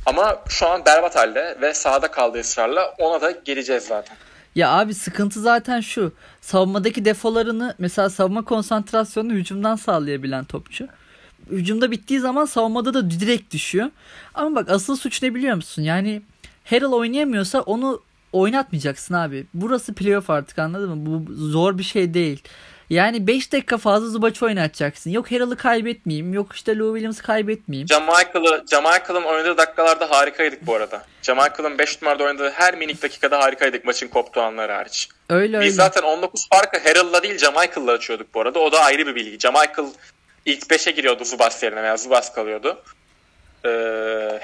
Ama 0.06 0.42
şu 0.48 0.68
an 0.68 0.84
berbat 0.84 1.16
halde 1.16 1.58
ve 1.60 1.74
sahada 1.74 2.10
kaldığı 2.10 2.40
ısrarla 2.40 2.94
ona 2.98 3.20
da 3.20 3.30
geleceğiz 3.30 3.84
zaten. 3.84 4.16
Ya 4.54 4.70
abi 4.70 4.94
sıkıntı 4.94 5.40
zaten 5.40 5.80
şu. 5.80 6.12
Savunmadaki 6.40 7.04
defolarını 7.04 7.74
mesela 7.78 8.10
savunma 8.10 8.44
konsantrasyonunu 8.44 9.32
hücumdan 9.32 9.76
sağlayabilen 9.76 10.44
topçu. 10.44 10.88
Hücumda 11.50 11.90
bittiği 11.90 12.20
zaman 12.20 12.44
savunmada 12.44 12.94
da 12.94 13.10
direkt 13.10 13.54
düşüyor. 13.54 13.90
Ama 14.34 14.56
bak 14.56 14.70
asıl 14.70 14.96
suç 14.96 15.22
ne 15.22 15.34
biliyor 15.34 15.56
musun? 15.56 15.82
Yani 15.82 16.22
Harrell 16.64 16.92
oynayamıyorsa 16.92 17.60
onu 17.60 18.02
oynatmayacaksın 18.32 19.14
abi. 19.14 19.46
Burası 19.54 19.94
playoff 19.94 20.30
artık 20.30 20.58
anladın 20.58 20.90
mı? 20.90 21.06
Bu 21.06 21.34
zor 21.34 21.78
bir 21.78 21.82
şey 21.82 22.14
değil. 22.14 22.42
Yani 22.90 23.26
5 23.26 23.52
dakika 23.52 23.78
fazla 23.78 24.08
Zubac 24.08 24.42
oynatacaksın. 24.46 25.10
Yok 25.10 25.32
Harrell'ı 25.32 25.56
kaybetmeyeyim. 25.56 26.34
Yok 26.34 26.52
işte 26.54 26.76
Lou 26.78 26.94
Williams'ı 26.94 27.22
kaybetmeyeyim. 27.22 27.88
Jamichael'ı, 27.88 28.64
Jamichael'ın 28.70 29.22
oynadığı 29.22 29.56
dakikalarda 29.56 30.10
harikaydık 30.10 30.66
bu 30.66 30.74
arada. 30.74 31.04
Jamichael'ın 31.22 31.78
5 31.78 32.02
numarada 32.02 32.24
oynadığı 32.24 32.50
her 32.50 32.76
minik 32.76 33.02
dakikada 33.02 33.38
harikaydık 33.38 33.84
maçın 33.84 34.08
koptuğu 34.08 34.40
anları 34.40 34.72
hariç. 34.72 35.08
Öyle 35.30 35.56
öyle. 35.56 35.66
Biz 35.66 35.74
zaten 35.74 36.02
19 36.02 36.48
farkı 36.48 36.78
Harrell'la 36.78 37.22
değil 37.22 37.38
Jamichael'la 37.38 37.92
açıyorduk 37.92 38.34
bu 38.34 38.40
arada. 38.40 38.58
O 38.58 38.72
da 38.72 38.80
ayrı 38.80 39.06
bir 39.06 39.14
bilgi. 39.14 39.38
Jamichael 39.38 39.88
ilk 40.46 40.62
5'e 40.62 40.92
giriyordu 40.92 41.24
Zubas 41.24 41.62
yerine 41.62 41.82
veya 41.82 41.96
Zubas 41.96 42.34
kalıyordu. 42.34 42.82
Ee, 43.64 43.68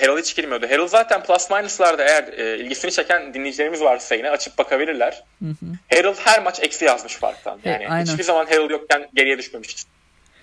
Harrell 0.00 0.18
hiç 0.18 0.36
girmiyordu. 0.36 0.66
Harrell 0.66 0.88
zaten 0.88 1.22
plus 1.22 1.50
minus'larda 1.50 2.04
eğer 2.04 2.24
e, 2.38 2.58
ilgisini 2.58 2.90
çeken 2.92 3.34
dinleyicilerimiz 3.34 3.80
varsa 3.82 4.14
yine 4.14 4.30
açıp 4.30 4.58
bakabilirler. 4.58 5.24
Hı 5.42 5.48
hı. 5.48 5.96
Harrell 5.96 6.14
her 6.24 6.42
maç 6.42 6.60
eksi 6.62 6.84
yazmış 6.84 7.14
farktan. 7.16 7.58
He, 7.62 7.70
Yani 7.70 7.88
aynen. 7.88 8.04
hiçbir 8.06 8.24
zaman 8.24 8.46
Harrell 8.46 8.70
yokken 8.70 9.08
geriye 9.14 9.38
düşmemiş. 9.38 9.76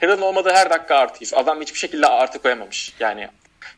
Harrell'ın 0.01 0.22
olmadığı 0.22 0.50
her 0.53 0.70
dakika 0.70 0.96
artıyız. 0.96 1.34
Adam 1.34 1.62
hiçbir 1.62 1.79
şekilde 1.79 2.08
artı 2.08 2.39
koyamamış. 2.39 2.94
Yani 3.00 3.27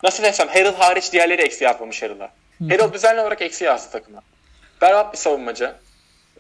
nasıl 0.03 0.23
desem 0.23 0.47
Harrell 0.47 0.75
hariç 0.75 1.11
diğerleri 1.13 1.41
eksi 1.41 1.63
yazmamış 1.63 2.03
Harrell'a. 2.03 2.29
Harrell 2.69 2.93
düzenli 2.93 3.21
olarak 3.21 3.41
eksi 3.41 3.63
yazdı 3.65 3.91
takıma. 3.91 4.21
Berbat 4.81 5.13
bir 5.13 5.17
savunmacı. 5.17 5.71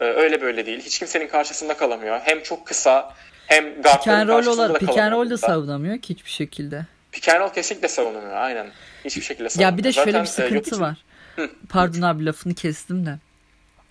Ee, 0.01 0.03
öyle 0.05 0.41
böyle 0.41 0.65
değil. 0.65 0.79
Hiç 0.81 0.99
kimsenin 0.99 1.27
karşısında 1.27 1.77
kalamıyor. 1.77 2.19
Hem 2.23 2.43
çok 2.43 2.67
kısa 2.67 3.13
hem 3.47 3.81
guardların 3.81 4.27
karşısında 4.27 4.53
olarak 4.61 4.75
da 4.75 4.79
pick 4.79 4.89
and 4.89 4.95
kalamıyor. 4.97 5.21
roll 5.25 5.29
da 5.29 5.37
savunamıyor 5.37 5.97
ki 5.99 6.13
hiçbir 6.13 6.29
şekilde. 6.31 6.85
Pick 7.17 7.29
and 7.29 7.39
roll 7.41 7.53
kesinlikle 7.53 7.87
savunamıyor. 7.87 8.33
Aynen. 8.37 8.67
Hiçbir 9.05 9.21
şekilde 9.21 9.49
savunamıyor. 9.49 9.71
Ya 9.71 9.77
bir 9.77 9.83
de 9.83 9.91
şöyle 9.93 10.11
Zaten, 10.11 10.23
bir 10.23 10.29
e, 10.29 10.31
sıkıntı 10.31 10.69
Jokic'in- 10.69 10.81
var. 10.81 10.97
Hı. 11.35 11.49
Pardon 11.69 12.01
abi 12.01 12.25
lafını 12.25 12.53
kestim 12.53 13.05
de. 13.05 13.17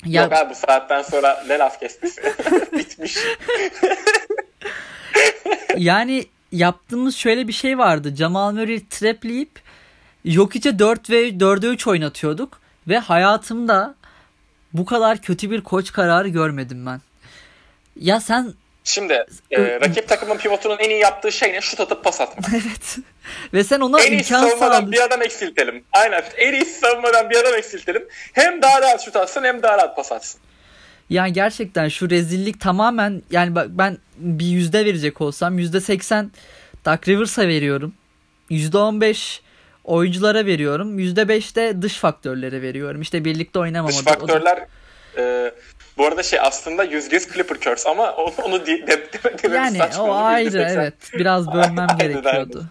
Ya 0.05 0.23
Yok 0.23 0.33
abi 0.33 0.51
bu 0.51 0.55
saatten 0.55 1.03
sonra 1.03 1.45
ne 1.49 1.59
laf 1.59 1.81
kestisi? 1.81 2.23
Bitmiş. 2.73 3.19
yani 5.77 6.27
yaptığımız 6.53 7.17
şöyle 7.17 7.49
bir 7.49 7.53
şey 7.53 7.79
vardı. 7.79 8.15
Jamal 8.17 8.53
Murray 8.53 8.83
trapleyip 8.91 9.51
Jokic'e 10.25 10.79
4 10.79 11.11
ve 11.11 11.29
4'e 11.29 11.69
3 11.69 11.87
oynatıyorduk 11.87 12.61
ve 12.89 12.99
hayatımda 12.99 13.95
bu 14.73 14.85
kadar 14.85 15.19
kötü 15.23 15.51
bir 15.51 15.61
koç 15.61 15.93
kararı 15.93 16.29
görmedim 16.29 16.87
ben. 16.87 17.01
Ya 18.01 18.21
sen 18.21 18.53
Şimdi 18.87 19.25
e, 19.51 19.81
rakip 19.81 20.09
takımın 20.09 20.37
pivotunun 20.37 20.79
en 20.79 20.91
iyi 20.91 21.01
yaptığı 21.01 21.33
şey 21.33 21.53
ne? 21.53 21.61
Şut 21.61 21.81
atıp 21.81 22.05
pas 22.05 22.21
atmak. 22.21 22.51
evet 22.53 22.97
ve 23.55 23.65
sen 23.65 23.81
ona 23.81 24.01
en 24.01 24.13
imkan 24.13 24.41
savunmadan 24.41 24.59
sağladın. 24.59 24.93
bir 24.93 25.01
adam 25.01 25.23
eksiltelim. 25.23 25.85
Aynen. 25.93 26.25
En 26.37 26.53
iyisi 26.53 26.81
savunmadan 26.81 27.31
bir 27.31 27.37
adam 27.37 27.55
eksiltelim. 27.55 28.09
Hem 28.33 28.63
daha 28.63 28.83
rahat 28.83 29.05
şut 29.05 29.17
atsın 29.17 29.45
hem 29.45 29.63
daha 29.63 29.79
rahat 29.79 29.97
pas 29.97 30.13
atsın. 30.13 30.41
Yani 31.11 31.33
gerçekten 31.33 31.89
şu 31.89 32.11
rezillik 32.11 32.61
tamamen 32.61 33.23
yani 33.31 33.55
bak 33.55 33.67
ben 33.71 33.99
bir 34.17 34.47
yüzde 34.47 34.85
verecek 34.85 35.21
olsam 35.21 35.59
yüzde 35.59 35.81
seksen 35.81 36.31
Duck 36.87 37.09
Rivers'a 37.09 37.49
veriyorum. 37.49 37.95
Yüzde 38.51 38.79
on 38.79 39.01
beş 39.01 39.43
oyunculara 39.85 40.47
veriyorum. 40.47 40.99
Yüzde 40.99 41.29
beş 41.29 41.57
de 41.57 41.83
dış 41.83 41.95
faktörlere 41.97 42.63
veriyorum. 42.63 43.01
İşte 43.01 43.25
birlikte 43.25 43.59
oynamamadı. 43.59 43.97
Dış 43.97 44.05
faktörler 44.05 44.67
e, 45.19 45.53
bu 45.99 46.07
arada 46.07 46.23
şey 46.23 46.41
aslında 46.41 46.85
%100 46.85 47.33
Clipper 47.35 47.61
Curse 47.61 47.89
ama 47.91 48.13
onu, 48.13 48.33
onu 48.45 48.67
de, 48.67 48.87
de, 48.87 48.87
de, 48.89 49.09
dememiz 49.43 49.55
Yani 49.55 49.79
saçma 49.79 50.05
o 50.05 50.15
ayrı 50.15 50.59
%80. 50.59 50.73
evet. 50.75 50.95
Biraz 51.13 51.47
bölmem 51.53 51.87
Aynen, 51.91 51.99
gerekiyordu. 51.99 52.65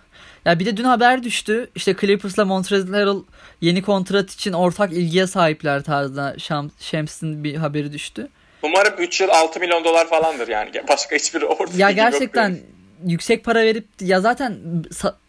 Ya 0.46 0.60
bir 0.60 0.66
de 0.66 0.78
dün 0.78 0.84
haber 0.84 1.24
düştü. 1.24 1.70
İşte 1.76 1.96
Clippers'la 2.02 2.46
Montrezl 2.46 2.94
Harrell 2.94 3.24
yeni 3.62 3.82
kontrat 3.82 4.32
için 4.32 4.54
ortak 4.54 4.94
ilgiye 4.94 5.28
sahipler 5.28 5.84
tarzında 5.84 6.36
Şam, 6.40 6.72
Shams'in 6.80 7.44
bir 7.44 7.56
haberi 7.56 7.94
düştü. 7.94 8.28
Umarım 8.64 8.94
3 8.98 9.22
yıl 9.22 9.30
6 9.30 9.60
milyon 9.60 9.84
dolar 9.84 10.08
falandır 10.10 10.48
yani. 10.48 10.72
Başka 10.90 11.16
hiçbir 11.16 11.42
orta 11.42 11.78
Ya 11.78 11.90
yok 11.90 11.96
gerçekten 11.96 12.52
benim. 12.52 12.66
yüksek 13.12 13.44
para 13.44 13.62
verip 13.62 13.88
ya 14.02 14.22
zaten 14.22 14.58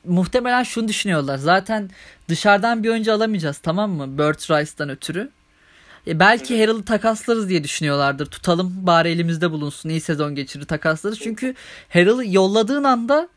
muhtemelen 0.05 0.63
şunu 0.63 0.89
düşünüyorlar. 0.89 1.39
Zaten 1.39 1.91
dışarıdan 2.29 2.83
bir 2.83 2.89
oyuncu 2.91 3.13
alamayacağız 3.13 3.59
tamam 3.59 3.91
mı? 3.91 4.19
Burt 4.19 4.51
Rice'dan 4.51 4.89
ötürü. 4.91 5.31
E 6.07 6.21
belki 6.21 6.61
Harrell'ı 6.61 6.85
takaslarız 6.85 7.49
diye 7.49 7.65
düşünüyorlardır. 7.65 8.27
Tutalım 8.27 8.75
bari 8.77 9.09
elimizde 9.09 9.51
bulunsun. 9.51 9.89
iyi 9.89 10.01
sezon 10.01 10.35
geçirir 10.35 10.65
takaslarız. 10.65 11.21
Çünkü 11.21 11.55
Harrell'ı 11.89 12.27
yolladığın 12.27 12.85
anda 12.85 13.29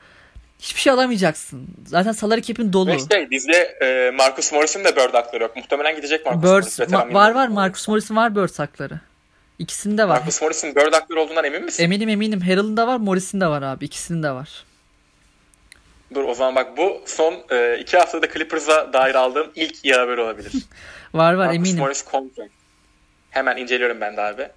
hiçbir 0.59 0.81
şey 0.81 0.93
alamayacaksın. 0.93 1.67
Zaten 1.85 2.11
salary 2.11 2.41
cap'in 2.41 2.73
dolu. 2.73 2.89
Ve 2.89 2.99
şey 3.11 3.29
bizde 3.31 3.53
e, 3.81 4.11
Marcus 4.17 4.51
Morris'in 4.51 4.83
de 4.83 4.95
Bird 4.95 5.13
hakları 5.13 5.43
yok. 5.43 5.55
Muhtemelen 5.55 5.95
gidecek 5.95 6.25
Marcus 6.25 6.43
Bird, 6.43 6.49
Morris. 6.51 6.79
ma- 6.79 7.13
var 7.13 7.31
var 7.31 7.47
Marcus 7.47 7.87
Morris'in 7.87 8.15
var 8.15 8.35
Bird 8.35 8.59
hakları. 8.59 8.99
İkisinde 9.59 10.07
var. 10.07 10.19
Marcus 10.19 10.41
Morris'in 10.41 10.75
Bird 10.75 10.93
hakları 10.93 11.21
olduğundan 11.21 11.43
emin 11.45 11.63
misin? 11.65 11.83
Eminim 11.83 12.09
eminim. 12.09 12.41
Harrell'ın 12.41 12.77
da 12.77 12.87
var 12.87 12.97
Morris'in 12.97 13.41
de 13.41 13.47
var 13.47 13.61
abi. 13.61 13.85
İkisinin 13.85 14.23
de 14.23 14.31
var. 14.31 14.49
Dur 16.15 16.23
o 16.23 16.33
zaman 16.33 16.55
bak 16.55 16.77
bu 16.77 17.01
son 17.05 17.33
e, 17.51 17.77
iki 17.79 17.97
haftada 17.97 18.27
Clippers'a 18.33 18.93
dair 18.93 19.15
aldığım 19.15 19.47
ilk 19.55 19.85
iyi 19.85 19.93
haber 19.93 20.17
olabilir. 20.17 20.51
Var 21.13 21.33
var 21.33 21.45
Marcus 21.45 21.55
eminim. 21.55 21.77
Morris 21.79 22.05
contract. 22.11 22.58
Hemen 23.29 23.57
inceliyorum 23.57 24.01
ben 24.01 24.17
de 24.17 24.21
abi. 24.21 24.49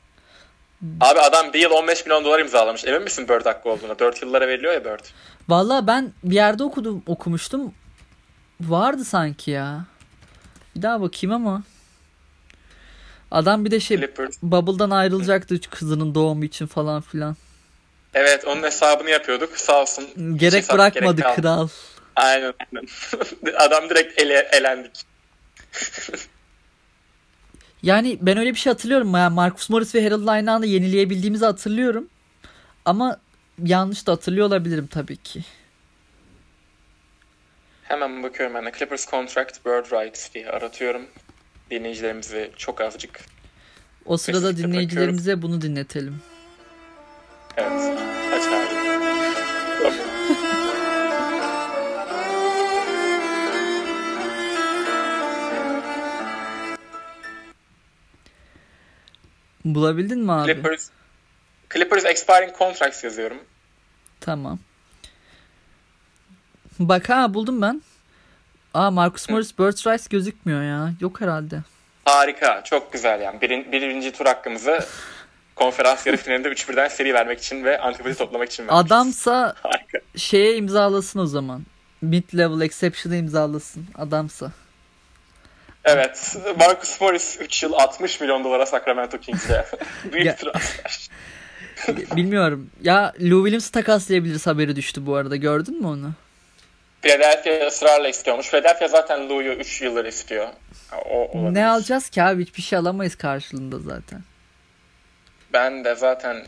Abi 1.00 1.20
adam 1.20 1.52
bir 1.52 1.60
yıl 1.60 1.70
15 1.70 2.06
milyon 2.06 2.24
dolar 2.24 2.40
imzalamış. 2.40 2.84
Emin 2.84 3.02
misin 3.02 3.28
Bird 3.28 3.46
hakkı 3.46 3.68
olduğuna? 3.68 3.98
4 3.98 4.22
yıllara 4.22 4.48
veriliyor 4.48 4.72
ya 4.72 4.84
Bird. 4.84 5.04
Valla 5.48 5.86
ben 5.86 6.12
bir 6.24 6.34
yerde 6.34 6.64
okudum 6.64 7.02
okumuştum. 7.06 7.74
Vardı 8.60 9.04
sanki 9.04 9.50
ya. 9.50 9.84
Bir 10.76 10.82
daha 10.82 11.00
bakayım 11.00 11.34
ama. 11.34 11.62
Adam 13.30 13.64
bir 13.64 13.70
de 13.70 13.80
şey 13.80 13.96
Clippers. 13.96 14.36
Bubble'dan 14.42 14.90
ayrılacaktı 14.90 15.60
kızının 15.70 16.14
doğumu 16.14 16.44
için 16.44 16.66
falan 16.66 17.00
filan. 17.00 17.36
Evet 18.14 18.44
onun 18.44 18.62
hesabını 18.62 19.10
yapıyorduk. 19.10 19.56
Sağ 19.56 19.80
olsun. 19.80 20.08
Gerek 20.38 20.62
hesap 20.62 20.74
bırakmadı 20.76 21.16
gerek 21.16 21.36
kalmadı. 21.36 21.40
kral. 21.40 21.68
Aynen 22.16 22.52
aynen. 22.72 22.86
adam 23.58 23.90
direkt 23.90 24.20
ele, 24.20 24.48
elendik. 24.52 25.02
Yani 27.82 28.18
ben 28.20 28.36
öyle 28.38 28.50
bir 28.50 28.58
şey 28.58 28.72
hatırlıyorum. 28.72 29.14
Yani 29.14 29.34
Marcus 29.34 29.70
Morris 29.70 29.94
ve 29.94 30.04
Harold 30.04 30.26
aynı 30.26 30.52
anda 30.52 30.66
yenileyebildiğimizi 30.66 31.44
hatırlıyorum. 31.44 32.08
Ama 32.84 33.16
yanlış 33.64 34.06
da 34.06 34.12
hatırlıyor 34.12 34.46
olabilirim 34.46 34.86
tabii 34.86 35.16
ki. 35.16 35.40
Hemen 37.82 38.22
bakıyorum 38.22 38.54
ben 38.54 38.66
de. 38.66 38.72
Clippers 38.78 39.10
Contract 39.10 39.66
Bird 39.66 39.84
Rights 39.92 40.34
diye 40.34 40.50
aratıyorum. 40.50 41.02
Dinleyicilerimizi 41.70 42.50
çok 42.56 42.80
azıcık. 42.80 43.20
O 44.04 44.16
sırada 44.16 44.56
dinleyicilerimize 44.56 45.42
bunu 45.42 45.60
dinletelim. 45.60 46.20
Evet. 47.56 47.91
Bulabildin 59.64 60.18
mi 60.18 60.32
abi? 60.32 60.52
Clippers, 60.52 60.88
Clippers 61.74 62.04
Expiring 62.04 62.58
Contracts 62.58 63.04
yazıyorum. 63.04 63.38
Tamam. 64.20 64.58
Bak 66.78 67.08
ha 67.08 67.34
buldum 67.34 67.62
ben. 67.62 67.82
Aa 68.74 68.90
Marcus 68.90 69.28
Morris 69.28 69.58
Birds 69.58 69.86
Rice 69.86 70.04
gözükmüyor 70.10 70.62
ya. 70.62 70.92
Yok 71.00 71.20
herhalde. 71.20 71.62
Harika. 72.04 72.64
Çok 72.64 72.92
güzel 72.92 73.20
yani. 73.20 73.40
Birin, 73.40 73.72
birinci 73.72 74.12
tur 74.12 74.26
hakkımızı 74.26 74.84
konferans 75.56 76.06
yarı 76.06 76.16
finalinde 76.16 76.48
3-1'den 76.48 76.88
seri 76.88 77.14
vermek 77.14 77.38
için 77.38 77.64
ve 77.64 77.78
antipati 77.80 78.18
toplamak 78.18 78.48
için 78.50 78.68
vermişiz. 78.68 78.86
Adamsa 78.92 79.54
Harika. 79.62 79.98
şeye 80.16 80.56
imzalasın 80.56 81.18
o 81.18 81.26
zaman. 81.26 81.62
Mid 82.02 82.24
level 82.38 82.60
exception'ı 82.60 83.16
imzalasın. 83.16 83.86
Adamsa. 83.94 84.52
Evet. 85.84 86.36
Marcus 86.58 87.00
Morris 87.00 87.36
3 87.40 87.62
yıl 87.62 87.72
60 87.72 88.20
milyon 88.20 88.44
dolara 88.44 88.66
Sacramento 88.66 89.18
Kings'e. 89.18 89.66
Büyük 90.12 90.38
transfer. 90.38 91.08
Bilmiyorum. 92.16 92.70
Ya 92.82 93.12
Lou 93.20 93.44
Williams'ı 93.44 93.72
takaslayabiliriz 93.72 94.46
haberi 94.46 94.76
düştü 94.76 95.06
bu 95.06 95.16
arada. 95.16 95.36
Gördün 95.36 95.80
mü 95.80 95.86
onu? 95.86 96.10
Philadelphia 97.02 97.66
ısrarla 97.66 98.08
istiyormuş. 98.08 98.50
Philadelphia 98.50 98.88
zaten 98.88 99.28
Lou'yu 99.28 99.52
3 99.52 99.82
yıldır 99.82 100.04
istiyor. 100.04 100.48
O 101.10 101.38
olabilir. 101.38 101.54
Ne 101.54 101.66
alacağız 101.66 102.08
ki 102.08 102.22
abi? 102.22 102.42
Hiçbir 102.42 102.62
şey 102.62 102.78
alamayız 102.78 103.16
karşılığında 103.16 103.78
zaten. 103.78 104.20
Ben 105.52 105.84
de 105.84 105.94
zaten 105.94 106.44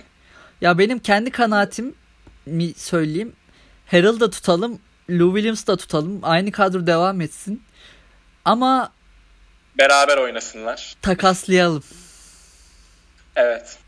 Ya 0.61 0.79
benim 0.79 0.99
kendi 0.99 1.31
kanaatim 1.31 1.95
mi 2.47 2.75
söyleyeyim. 2.77 3.33
Harrell 3.87 4.21
da 4.21 4.31
tutalım. 4.31 4.79
Lou 5.11 5.35
Williams 5.35 5.67
da 5.67 5.77
tutalım. 5.77 6.21
Aynı 6.23 6.53
kadro 6.53 6.87
devam 6.87 7.21
etsin. 7.21 7.63
Ama 8.45 8.93
beraber 9.79 10.17
oynasınlar. 10.17 10.95
takaslayalım. 11.03 11.83
Evet. 13.37 13.79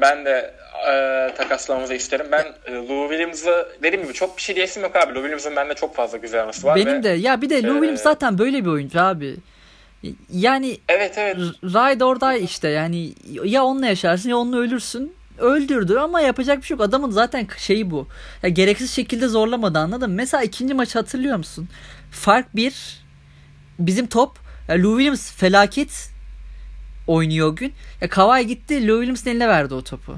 Ben 0.00 0.24
de 0.24 0.54
e, 0.88 1.34
takaslamamızı 1.36 1.94
isterim. 1.94 2.26
Ben 2.32 2.44
e, 2.66 2.72
Lou 2.72 3.08
Williams'ı 3.08 3.68
dediğim 3.82 4.04
gibi 4.04 4.14
çok 4.14 4.36
bir 4.36 4.42
şey 4.42 4.56
diyesim 4.56 4.82
yok 4.82 4.96
abi. 4.96 5.14
Lou 5.14 5.14
Williams'ın 5.14 5.56
bende 5.56 5.74
çok 5.74 5.96
fazla 5.96 6.18
güzel 6.18 6.42
anısı 6.42 6.66
var. 6.66 6.76
Benim 6.76 6.98
ve, 6.98 7.02
de. 7.02 7.08
Ya 7.08 7.42
bir 7.42 7.50
de 7.50 7.62
Lou 7.62 7.70
Ee, 7.70 7.72
Williams 7.72 8.02
zaten 8.02 8.38
böyle 8.38 8.64
bir 8.64 8.70
oyuncu 8.70 9.00
abi. 9.00 9.36
Yani 10.32 10.78
Evet 10.88 11.18
evet. 11.18 11.36
ride 11.64 12.04
or 12.04 12.20
die 12.20 12.40
işte 12.40 12.68
yani 12.68 13.12
ya 13.24 13.64
onunla 13.64 13.86
yaşarsın 13.86 14.28
ya 14.28 14.36
onunla 14.36 14.56
ölürsün. 14.56 15.16
Öldürdü 15.38 15.98
ama 15.98 16.20
yapacak 16.20 16.58
bir 16.58 16.62
şey 16.62 16.74
yok. 16.74 16.84
Adamın 16.86 17.10
zaten 17.10 17.46
şeyi 17.58 17.90
bu. 17.90 18.08
Ya 18.42 18.48
gereksiz 18.48 18.90
şekilde 18.90 19.28
zorlamadı 19.28 19.78
anladın 19.78 20.10
mı? 20.10 20.16
Mesela 20.16 20.42
ikinci 20.42 20.74
maçı 20.74 20.98
hatırlıyor 20.98 21.36
musun? 21.36 21.68
Fark 22.10 22.56
bir. 22.56 23.00
Bizim 23.78 24.06
top. 24.06 24.45
Ya 24.68 24.82
Lou 24.82 24.98
Williams 24.98 25.32
felaket 25.32 26.10
oynuyor 27.06 27.48
o 27.48 27.56
gün. 27.56 27.72
Ya 28.00 28.08
Kawhi 28.08 28.46
gitti 28.46 28.88
Lou 28.88 28.96
Williams'ın 28.96 29.30
eline 29.30 29.48
verdi 29.48 29.74
o 29.74 29.84
topu. 29.84 30.16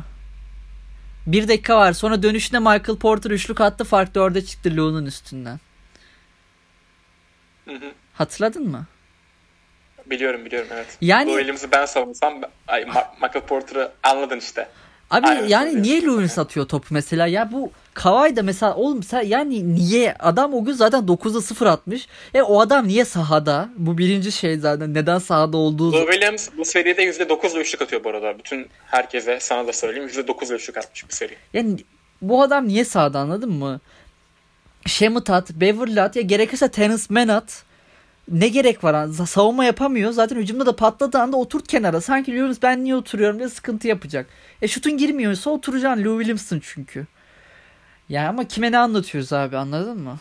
Bir 1.27 1.49
dakika 1.49 1.77
var. 1.77 1.93
Sonra 1.93 2.23
dönüşünde 2.23 2.59
Michael 2.59 2.99
Porter 2.99 3.31
üçlük 3.31 3.61
attı. 3.61 3.85
Fark 3.85 4.15
dörde 4.15 4.45
çıktı 4.45 4.77
Lou'nun 4.77 5.07
üstünden. 5.07 5.61
Hı 7.65 7.75
hı. 7.75 7.93
Hatırladın 8.15 8.69
mı? 8.69 8.87
Biliyorum 10.07 10.45
biliyorum 10.45 10.69
evet. 10.73 10.99
Yani- 11.01 11.31
Lou 11.31 11.37
Williams'ı 11.37 11.73
ben 11.73 11.87
savunsam 11.87 12.41
ay, 12.69 12.85
Michael 13.23 13.47
Porter'ı 13.47 13.93
anladın 14.03 14.39
işte. 14.39 14.69
Abi 15.11 15.27
Aynen 15.27 15.47
yani 15.49 15.83
niye 15.83 16.03
Lewis 16.03 16.39
atıyor 16.39 16.69
topu 16.69 16.87
mesela 16.91 17.27
ya 17.27 17.53
bu 17.53 17.73
Kawhi 17.99 18.37
da 18.37 18.43
mesela 18.43 18.75
oğlum 18.75 19.03
sen 19.03 19.23
yani 19.23 19.75
niye 19.75 20.15
adam 20.19 20.55
o 20.55 20.65
gün 20.65 20.73
zaten 20.73 21.01
9'da 21.05 21.41
0 21.41 21.67
atmış. 21.67 22.07
E 22.35 22.43
o 22.43 22.61
adam 22.61 22.89
niye 22.89 23.05
sahada? 23.05 23.69
Bu 23.77 23.99
birinci 23.99 24.33
şey 24.33 24.59
zaten 24.59 24.95
neden 24.95 25.19
sahada 25.19 25.57
olduğu. 25.57 25.93
Lou 25.93 26.13
Williams 26.13 26.49
bu 26.59 26.65
seride 26.65 27.05
%9'la 27.05 27.61
üçlük 27.61 27.83
atıyor 27.83 28.05
bu 28.05 28.09
arada. 28.09 28.39
Bütün 28.39 28.67
herkese 28.87 29.39
sana 29.41 29.67
da 29.67 29.73
söyleyeyim 29.73 30.09
%9'la 30.09 30.55
üçlük 30.55 30.77
atmış 30.77 31.09
bu 31.11 31.15
seri. 31.15 31.37
Yani 31.55 31.77
bu 32.23 32.43
adam 32.43 32.69
niye 32.69 32.85
sahada 32.85 33.19
anladın 33.19 33.53
mı? 33.53 33.81
Şemut 34.87 35.31
at, 35.31 35.51
Beverly 35.51 36.01
at 36.01 36.17
ya 36.17 36.23
gerekirse 36.23 36.69
Terence 36.69 37.03
Mann 37.09 37.29
at. 37.29 37.63
Ne 38.29 38.49
gerek 38.49 38.85
var? 38.85 39.09
Savunma 39.27 39.65
yapamıyor. 39.65 40.13
Zaten 40.13 40.37
hücumda 40.37 40.67
da 40.67 40.77
patladığı 40.77 41.19
anda 41.19 41.37
oturt 41.37 41.69
kenara. 41.69 42.01
Sanki 42.01 42.37
Lewis 42.37 42.63
ben 42.63 42.85
niye 42.85 42.97
oturuyorum 42.97 43.39
diye 43.39 43.49
sıkıntı 43.49 43.89
yapacak. 43.89 44.27
E 44.63 44.69
şutun 44.69 44.97
girmiyorsa 44.97 45.51
oturacaksın. 45.51 46.05
Lou 46.05 46.19
Williams'ın 46.19 46.63
çünkü. 46.65 47.07
Ya 48.09 48.29
ama 48.29 48.49
kime 48.49 48.73
ne 48.73 48.79
anlatıyoruz 48.79 49.33
abi 49.33 49.57
anladın 49.57 49.99
mı? 49.99 50.19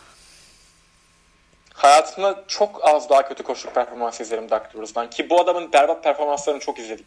Hayatımda 1.74 2.44
çok 2.48 2.88
az 2.88 3.10
daha 3.10 3.28
kötü 3.28 3.44
koşuk 3.44 3.76
performans 3.76 4.22
izlerim 4.22 4.50
Doug 4.50 4.62
Rivers'dan. 4.76 5.10
Ki 5.10 5.30
bu 5.30 5.42
adamın 5.42 5.74
berbat 5.74 6.04
performanslarını 6.04 6.60
çok 6.60 6.80
izledik. 6.80 7.06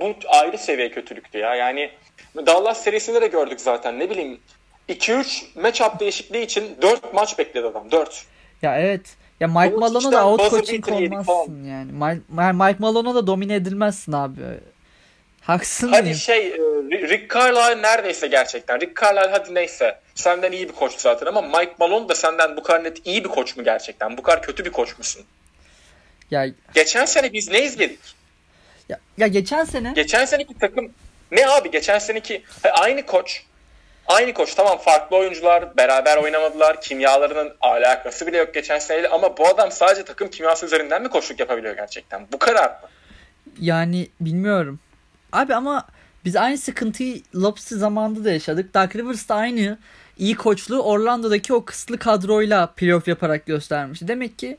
Bu 0.00 0.14
ayrı 0.28 0.58
seviye 0.58 0.90
kötülüktü 0.90 1.38
ya. 1.38 1.54
Yani 1.54 1.90
Dallas 2.36 2.82
serisinde 2.82 3.22
de 3.22 3.26
gördük 3.26 3.60
zaten. 3.60 3.98
Ne 3.98 4.10
bileyim 4.10 4.40
2-3 4.88 5.60
matchup 5.60 6.00
değişikliği 6.00 6.42
için 6.44 6.76
4 6.82 7.14
maç 7.14 7.38
bekledi 7.38 7.66
adam. 7.66 7.90
4. 7.90 8.26
Ya 8.62 8.78
evet. 8.78 9.16
Ya 9.40 9.48
Mike 9.48 9.76
Malone'a 9.76 10.12
da 10.12 10.28
out 10.28 10.50
coaching 10.50 10.88
olmazsın 10.88 11.64
yani. 11.64 11.92
Mike, 11.92 12.52
Mike 12.52 12.76
Malone'a 12.78 13.14
da 13.14 13.26
domine 13.26 13.54
edilmezsin 13.54 14.12
abi. 14.12 14.40
Haksın 15.42 15.88
Hadi 15.88 16.02
mıyım? 16.02 16.16
şey 16.16 16.46
e, 16.46 16.52
Rick 16.90 17.34
Carlisle 17.34 17.82
neredeyse 17.82 18.26
gerçekten. 18.26 18.80
Rick 18.80 19.00
Carlisle 19.02 19.30
hadi 19.30 19.54
neyse. 19.54 19.98
Senden 20.14 20.52
iyi 20.52 20.68
bir 20.68 20.74
koç 20.74 20.92
zaten 20.98 21.26
ama 21.26 21.42
Mike 21.42 21.72
Malone 21.78 22.08
da 22.08 22.14
senden 22.14 22.56
bu 22.56 22.62
kadar 22.62 22.84
net 22.84 23.06
iyi 23.06 23.24
bir 23.24 23.28
koç 23.28 23.56
mu 23.56 23.64
gerçekten? 23.64 24.16
Bu 24.16 24.22
kadar 24.22 24.42
kötü 24.42 24.64
bir 24.64 24.70
koç 24.72 24.98
musun? 24.98 25.22
Ya, 26.30 26.46
Geçen 26.74 27.04
sene 27.04 27.32
biz 27.32 27.50
ne 27.50 27.62
izledik? 27.62 27.98
ya, 28.88 28.98
ya 29.18 29.26
geçen 29.26 29.64
sene 29.64 29.92
Geçen 29.94 30.24
seneki 30.24 30.58
takım 30.58 30.92
ne 31.30 31.46
abi? 31.46 31.70
Geçen 31.70 31.98
seneki 31.98 32.42
aynı 32.72 33.06
koç. 33.06 33.42
Aynı 34.06 34.34
koç 34.34 34.54
tamam 34.54 34.78
farklı 34.78 35.16
oyuncular 35.16 35.76
beraber 35.76 36.16
oynamadılar. 36.16 36.80
Kimyalarının 36.80 37.54
alakası 37.60 38.26
bile 38.26 38.36
yok 38.38 38.54
geçen 38.54 38.78
seneyle 38.78 39.08
ama 39.08 39.36
bu 39.36 39.46
adam 39.48 39.72
sadece 39.72 40.04
takım 40.04 40.28
kimyası 40.30 40.66
üzerinden 40.66 41.02
mi 41.02 41.08
koçluk 41.08 41.40
yapabiliyor 41.40 41.76
gerçekten? 41.76 42.26
Bu 42.32 42.38
kadar 42.38 42.64
mı? 42.66 42.76
yani 43.60 44.08
bilmiyorum. 44.20 44.80
Abi 45.32 45.54
ama 45.54 45.86
biz 46.24 46.36
aynı 46.36 46.58
sıkıntıyı 46.58 47.22
Lopsy 47.34 47.74
zamanında 47.74 48.24
da 48.24 48.32
yaşadık. 48.32 48.74
Doug 48.74 48.96
Rivers 48.96 49.28
da 49.28 49.34
aynı 49.34 49.78
iyi 50.18 50.34
koçluğu 50.34 50.82
Orlando'daki 50.82 51.54
o 51.54 51.64
kısıtlı 51.64 51.98
kadroyla 51.98 52.66
playoff 52.66 53.08
yaparak 53.08 53.46
göstermiş. 53.46 54.00
Demek 54.02 54.38
ki 54.38 54.56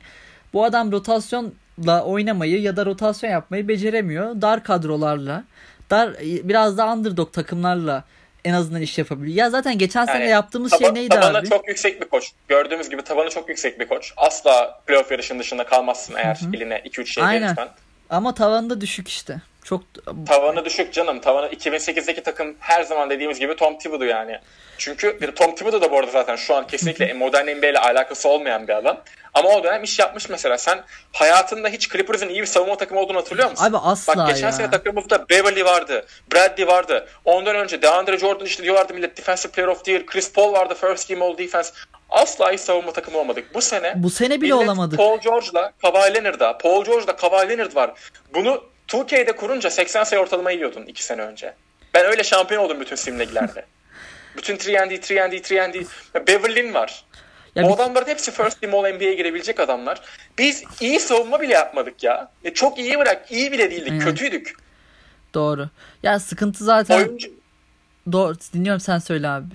bu 0.52 0.64
adam 0.64 0.92
rotasyonla 0.92 2.04
oynamayı 2.04 2.60
ya 2.60 2.76
da 2.76 2.86
rotasyon 2.86 3.30
yapmayı 3.30 3.68
beceremiyor. 3.68 4.40
Dar 4.42 4.64
kadrolarla, 4.64 5.44
dar 5.90 6.10
biraz 6.20 6.78
da 6.78 6.92
underdog 6.92 7.32
takımlarla 7.32 8.04
en 8.44 8.54
azından 8.54 8.82
iş 8.82 8.98
yapabiliyor. 8.98 9.36
Ya 9.36 9.50
zaten 9.50 9.78
geçen 9.78 10.06
sene 10.06 10.18
Yani 10.22 10.30
yaptığımız 10.30 10.72
Taba- 10.72 10.78
şey 10.78 10.94
neydi 10.94 11.08
tabanı 11.08 11.38
abi? 11.38 11.48
çok 11.48 11.68
yüksek 11.68 12.00
bir 12.00 12.08
koç. 12.08 12.32
Gördüğümüz 12.48 12.90
gibi 12.90 13.02
tabanı 13.02 13.30
çok 13.30 13.48
yüksek 13.48 13.80
bir 13.80 13.88
koç. 13.88 14.12
Asla 14.16 14.80
playoff 14.86 15.10
yarışının 15.10 15.38
dışında 15.38 15.66
kalmazsın 15.66 16.14
eğer 16.16 16.40
eline 16.54 16.76
2-3 16.84 17.06
şey 17.06 17.24
Aynen. 17.24 17.42
verirsen. 17.42 17.68
Ama 18.10 18.34
tavanında 18.34 18.80
düşük 18.80 19.08
işte. 19.08 19.40
Çok 19.64 19.82
Tavanı 20.28 20.64
düşük 20.64 20.92
canım. 20.92 21.20
Tavanı 21.20 21.46
2008'deki 21.46 22.22
takım 22.22 22.56
her 22.60 22.82
zaman 22.82 23.10
dediğimiz 23.10 23.38
gibi 23.38 23.56
Tom 23.56 23.78
Thibodeau 23.78 24.10
yani. 24.10 24.38
Çünkü 24.78 25.20
bir 25.20 25.32
Tom 25.32 25.54
Thibodeau 25.54 25.82
da 25.82 25.90
bu 25.90 25.98
arada 25.98 26.10
zaten 26.10 26.36
şu 26.36 26.54
an 26.54 26.66
kesinlikle 26.66 27.12
modern 27.12 27.58
NBA 27.58 27.66
ile 27.66 27.78
alakası 27.78 28.28
olmayan 28.28 28.68
bir 28.68 28.76
adam. 28.76 29.00
Ama 29.34 29.48
o 29.48 29.64
dönem 29.64 29.82
iş 29.82 29.98
yapmış 29.98 30.28
mesela. 30.28 30.58
Sen 30.58 30.84
hayatında 31.12 31.68
hiç 31.68 31.90
Clippers'ın 31.90 32.28
iyi 32.28 32.40
bir 32.40 32.46
savunma 32.46 32.76
takımı 32.76 33.00
olduğunu 33.00 33.18
hatırlıyor 33.18 33.50
musun? 33.50 33.64
Abi 33.64 33.76
asla 33.76 34.16
Bak 34.16 34.28
geçen 34.28 34.46
ya. 34.46 34.52
sene 34.52 34.70
takımımızda 34.70 35.28
Beverly 35.28 35.64
vardı, 35.64 36.06
Bradley 36.32 36.66
vardı. 36.66 37.08
Ondan 37.24 37.56
önce 37.56 37.82
DeAndre 37.82 38.18
Jordan 38.18 38.46
işte 38.46 38.62
diyorlardı 38.62 38.94
millet 38.94 39.16
Defensive 39.16 39.52
Player 39.52 39.68
of 39.68 39.84
the 39.84 39.92
Year. 39.92 40.06
Chris 40.06 40.32
Paul 40.32 40.52
vardı 40.52 40.74
First 40.80 41.08
Team 41.08 41.22
All 41.22 41.38
Defense. 41.38 41.72
Asla 42.10 42.52
iyi 42.52 42.58
savunma 42.58 42.92
takımı 42.92 43.18
olmadık. 43.18 43.54
Bu 43.54 43.60
sene 43.62 43.92
bu 43.96 44.10
sene 44.10 44.40
bile 44.40 44.54
olamadık. 44.54 44.98
Paul 44.98 45.18
George'la 45.20 45.72
Kawhi 45.82 46.14
Leonard'a, 46.14 46.58
Paul 46.58 46.84
George'la 46.84 47.16
Kawhi 47.16 47.48
Leonard 47.48 47.74
var. 47.76 47.92
Bunu 48.34 48.73
2K'de 48.88 49.36
kurunca 49.36 49.70
80 49.70 50.04
sayı 50.04 50.22
ortalama 50.22 50.50
yiyordun 50.50 50.82
2 50.86 51.04
sene 51.04 51.22
önce. 51.22 51.54
Ben 51.94 52.04
öyle 52.06 52.24
şampiyon 52.24 52.64
oldum 52.64 52.80
bütün 52.80 52.96
simlegilerde. 52.96 53.64
bütün 54.36 54.56
3&D, 54.56 54.94
3&D, 54.94 55.36
3&D. 55.36 56.26
Beverly'nin 56.26 56.74
var. 56.74 57.04
Ya 57.54 57.64
o 57.64 57.68
bir- 57.68 57.74
adamların 57.74 58.06
hepsi 58.06 58.30
First 58.30 58.60
Team 58.60 58.74
All 58.74 58.94
NBA'ye 58.94 59.14
girebilecek 59.14 59.60
adamlar. 59.60 60.00
Biz 60.38 60.64
iyi 60.80 61.00
savunma 61.00 61.40
bile 61.40 61.52
yapmadık 61.52 62.02
ya. 62.04 62.32
E, 62.44 62.54
çok 62.54 62.78
iyi 62.78 62.98
bırak, 62.98 63.32
iyi 63.32 63.52
bile 63.52 63.70
değildik, 63.70 63.90
Aynen. 63.92 64.04
kötüydük. 64.04 64.54
Doğru. 65.34 65.68
Ya 66.02 66.20
sıkıntı 66.20 66.64
zaten 66.64 66.98
Oyuncu 66.98 67.28
Doğru 68.12 68.34
dinliyorum 68.52 68.80
sen 68.80 68.98
söyle 68.98 69.28
abi. 69.28 69.54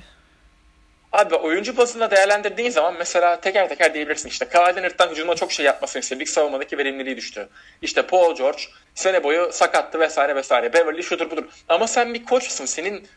Abi 1.12 1.36
oyuncu 1.36 1.78
bazında 1.78 2.12
değerlendirdiğin 2.12 2.70
zaman 2.70 2.96
mesela 2.98 3.42
teker 3.42 3.70
teker 3.70 3.94
diyebilirsin 3.94 4.30
işte 4.30 4.46
Kawhi 4.46 4.76
Leonard'dan 4.76 5.10
hücumda 5.10 5.36
çok 5.36 5.52
şey 5.52 5.66
yapmasını 5.66 6.00
istedik. 6.00 6.30
Savunmadaki 6.30 6.78
verimliliği 6.78 7.18
düştü. 7.18 7.50
İşte 7.82 8.02
Paul 8.02 8.36
George 8.36 8.62
sene 8.96 9.24
boyu 9.24 9.50
sakattı 9.54 10.00
vesaire 10.00 10.36
vesaire. 10.36 10.74
Beverly 10.74 11.04
şudur 11.04 11.32
budur. 11.32 11.44
Ama 11.70 11.88
sen 11.88 12.14
bir 12.14 12.26
koçsun. 12.26 12.66
Senin 12.66 13.08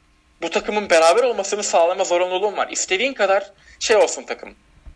bu 0.43 0.51
takımın 0.51 0.91
beraber 0.91 1.23
olmasını 1.23 1.63
sağlama 1.63 2.05
zorunluluğun 2.05 2.57
var. 2.57 2.69
İstediğin 2.71 3.15
kadar 3.15 3.51
şey 3.81 3.97
olsun 3.97 4.23
takım. 4.23 4.55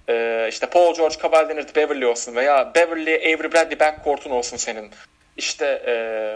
Ee, 0.09 0.47
işte 0.51 0.67
Paul 0.67 0.95
George, 0.95 1.19
Kawhi 1.19 1.49
Leonard, 1.49 1.77
Beverly 1.77 2.07
olsun 2.07 2.37
veya 2.37 2.75
Beverly, 2.75 3.15
Avery 3.15 3.53
Bradley 3.53 3.81
backcourt'un 3.81 4.31
olsun 4.31 4.57
senin. 4.57 4.91
İşte 5.37 5.67
e, 5.67 5.93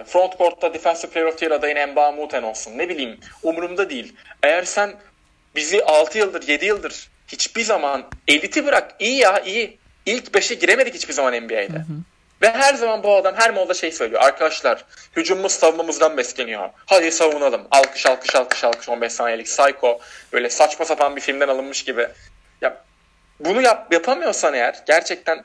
front 0.06 0.38
court'ta 0.38 0.74
Defensive 0.74 1.10
Player 1.10 1.26
of 1.26 1.38
the 1.38 1.46
Year 1.46 1.58
adayın 1.58 1.76
Emba 1.76 2.12
Muten 2.12 2.42
olsun. 2.42 2.78
Ne 2.78 2.88
bileyim 2.88 3.18
umurumda 3.42 3.90
değil. 3.90 4.16
Eğer 4.42 4.62
sen 4.62 4.94
bizi 5.54 5.84
6 5.84 6.18
yıldır 6.18 6.48
7 6.48 6.66
yıldır 6.66 7.10
hiçbir 7.28 7.62
zaman 7.62 8.04
eliti 8.28 8.66
bırak 8.66 8.94
iyi 8.98 9.16
ya 9.16 9.40
iyi. 9.40 9.78
İlk 10.06 10.28
5'e 10.28 10.54
giremedik 10.54 10.94
hiçbir 10.94 11.12
zaman 11.12 11.34
NBA'de. 11.34 11.72
Hı 11.72 11.78
hı. 11.78 12.02
Ve 12.42 12.50
her 12.50 12.74
zaman 12.74 13.02
bu 13.02 13.16
adam 13.16 13.34
her 13.36 13.50
molda 13.50 13.74
şey 13.74 13.92
söylüyor. 13.92 14.22
Arkadaşlar 14.22 14.84
hücumumuz 15.16 15.52
savunmamızdan 15.52 16.16
besleniyor. 16.16 16.68
Hadi 16.86 17.12
savunalım. 17.12 17.62
Alkış 17.70 18.06
alkış 18.06 18.34
alkış 18.34 18.64
alkış 18.64 18.88
15 18.88 19.12
saniyelik 19.12 19.46
Psycho. 19.46 20.00
Böyle 20.32 20.50
saçma 20.50 20.84
sapan 20.84 21.16
bir 21.16 21.20
filmden 21.20 21.48
alınmış 21.48 21.84
gibi. 21.84 22.08
Ya 22.60 22.84
bunu 23.40 23.62
yap, 23.62 23.92
yapamıyorsan 23.92 24.54
eğer 24.54 24.82
gerçekten 24.86 25.44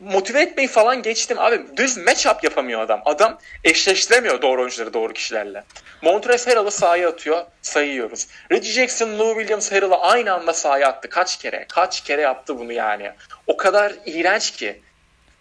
motive 0.00 0.42
etmeyi 0.42 0.68
falan 0.68 1.02
geçtim. 1.02 1.38
Abi 1.38 1.60
düz 1.76 1.96
matchup 1.96 2.44
yapamıyor 2.44 2.80
adam. 2.80 3.02
Adam 3.04 3.38
eşleştiremiyor 3.64 4.42
doğru 4.42 4.60
oyuncuları 4.60 4.94
doğru 4.94 5.12
kişilerle. 5.12 5.64
Montrezl 6.02 6.48
Harrell'ı 6.50 6.70
sahaya 6.70 7.08
atıyor. 7.08 7.44
Sayıyoruz. 7.62 8.26
Reggie 8.52 8.72
Jackson, 8.72 9.18
Lou 9.18 9.34
Williams 9.34 9.72
Harrell'ı 9.72 9.96
aynı 9.96 10.32
anda 10.32 10.52
sahaya 10.52 10.88
attı. 10.88 11.08
Kaç 11.08 11.38
kere? 11.38 11.66
Kaç 11.68 12.00
kere 12.00 12.20
yaptı 12.20 12.58
bunu 12.58 12.72
yani. 12.72 13.10
O 13.46 13.56
kadar 13.56 13.92
iğrenç 14.06 14.50
ki. 14.50 14.80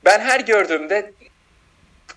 Ben 0.05 0.19
her 0.19 0.39
gördüğümde 0.39 1.11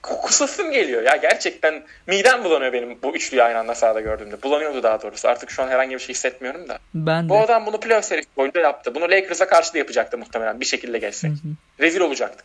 kusasım 0.03 0.71
geliyor. 0.71 1.03
Ya 1.03 1.17
gerçekten 1.17 1.83
midem 2.07 2.45
bulanıyor 2.45 2.73
benim 2.73 3.03
bu 3.03 3.17
üçlüyü 3.17 3.43
aynı 3.43 3.59
anda 3.59 3.75
sahada 3.75 4.01
gördüğümde. 4.01 4.43
Bulanıyordu 4.43 4.83
daha 4.83 5.03
doğrusu. 5.03 5.29
Artık 5.29 5.51
şu 5.51 5.63
an 5.63 5.69
herhangi 5.69 5.95
bir 5.95 5.99
şey 5.99 6.09
hissetmiyorum 6.09 6.69
da. 6.69 6.79
Ben 6.95 7.25
de. 7.25 7.29
Bu 7.29 7.39
adam 7.39 7.67
bunu 7.67 7.81
playoff 7.81 8.05
serisi 8.05 8.29
boyunca 8.37 8.61
yaptı. 8.61 8.95
Bunu 8.95 9.05
Lakers'a 9.05 9.47
karşı 9.47 9.75
da 9.75 9.79
yapacaktı 9.79 10.19
muhtemelen 10.19 10.61
bir 10.61 10.67
şekilde 10.67 10.99
geçsek. 10.99 11.33
Rezil 11.81 12.01
olacaktı. 12.01 12.45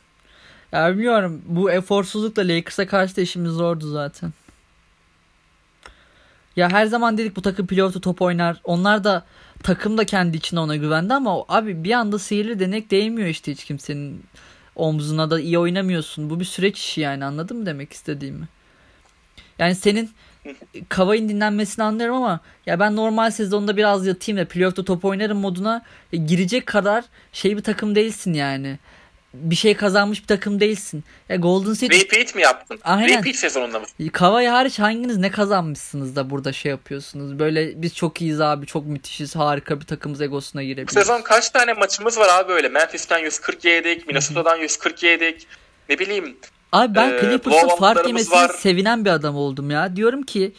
Ya 0.72 0.92
bilmiyorum. 0.92 1.42
Bu 1.46 1.72
eforsuzlukla 1.72 2.48
Lakers'a 2.48 2.88
karşı 2.88 3.16
da 3.16 3.22
işimiz 3.22 3.52
zordu 3.52 3.92
zaten. 3.92 4.32
Ya 6.56 6.72
her 6.72 6.86
zaman 6.86 7.18
dedik 7.18 7.36
bu 7.36 7.42
takım 7.42 7.68
playoff'ta 7.68 8.00
top 8.00 8.22
oynar. 8.22 8.62
Onlar 8.64 9.04
da 9.04 9.26
takım 9.64 9.98
da 9.98 10.06
kendi 10.06 10.38
içine 10.38 10.60
ona 10.60 10.76
güvendi 10.76 11.14
ama 11.14 11.46
abi 11.48 11.84
bir 11.84 11.92
anda 11.92 12.20
sihirli 12.20 12.60
denek 12.60 12.92
değmiyor 12.92 13.28
işte 13.28 13.52
hiç 13.52 13.64
kimsenin 13.66 14.24
omzuna 14.76 15.32
da 15.32 15.40
iyi 15.40 15.60
oynamıyorsun. 15.60 16.30
Bu 16.30 16.40
bir 16.40 16.46
süreç 16.46 16.78
işi 16.80 17.02
yani 17.02 17.26
anladın 17.26 17.58
mı 17.58 17.66
demek 17.66 17.94
istediğimi? 17.94 18.48
Yani 19.60 19.76
senin 19.76 20.10
Kavay'ın 20.90 21.30
dinlenmesini 21.30 21.86
anlıyorum 21.86 22.16
ama 22.16 22.40
ya 22.66 22.80
ben 22.80 22.96
normal 22.96 23.32
sezonda 23.32 23.78
biraz 23.78 24.08
yatayım 24.08 24.42
da 24.42 24.48
playoff'ta 24.48 24.86
top 24.86 25.06
oynarım 25.06 25.38
moduna 25.38 25.82
girecek 26.12 26.66
kadar 26.66 27.06
şey 27.32 27.58
bir 27.58 27.64
takım 27.64 27.96
değilsin 27.96 28.34
yani 28.34 28.80
bir 29.42 29.56
şey 29.56 29.76
kazanmış 29.76 30.22
bir 30.22 30.28
takım 30.28 30.60
değilsin. 30.60 31.04
Ya 31.30 31.36
Golden 31.36 31.74
State... 31.74 32.00
Repeat 32.00 32.36
mi 32.36 32.42
yaptın? 32.42 32.80
Aynen. 32.84 33.18
Repeat 33.18 33.36
sezonunda 33.36 33.80
mı? 33.80 33.86
Kavai 34.14 34.48
hariç 34.48 34.80
hanginiz 34.80 35.18
ne 35.18 35.32
kazanmışsınız 35.32 36.16
da 36.16 36.30
burada 36.30 36.54
şey 36.54 36.70
yapıyorsunuz? 36.70 37.40
Böyle 37.40 37.82
biz 37.82 37.96
çok 37.96 38.22
iyiyiz 38.22 38.42
abi 38.42 38.66
çok 38.66 38.86
müthişiz 38.86 39.36
harika 39.36 39.80
bir 39.80 39.86
takımız 39.86 40.22
egosuna 40.22 40.64
girebiliriz. 40.64 40.96
Bu 40.96 41.00
sezon 41.00 41.22
kaç 41.22 41.50
tane 41.50 41.74
maçımız 41.74 42.18
var 42.18 42.30
abi 42.40 42.52
öyle? 42.54 42.70
Memphis'ten 42.70 43.20
140 43.20 43.66
yedik, 43.66 44.08
Minnesota'dan 44.08 44.58
140 44.58 45.04
yedik. 45.04 45.48
Ne 45.90 46.00
bileyim. 46.00 46.38
Abi 46.72 46.96
ben 46.96 47.14
e, 47.14 47.20
Clippers'ın 47.22 47.68
fark 47.68 48.08
yemesine 48.08 48.36
var. 48.36 48.50
sevinen 48.50 49.06
bir 49.06 49.10
adam 49.10 49.36
oldum 49.36 49.72
ya. 49.72 49.96
Diyorum 49.96 50.24
ki 50.24 50.54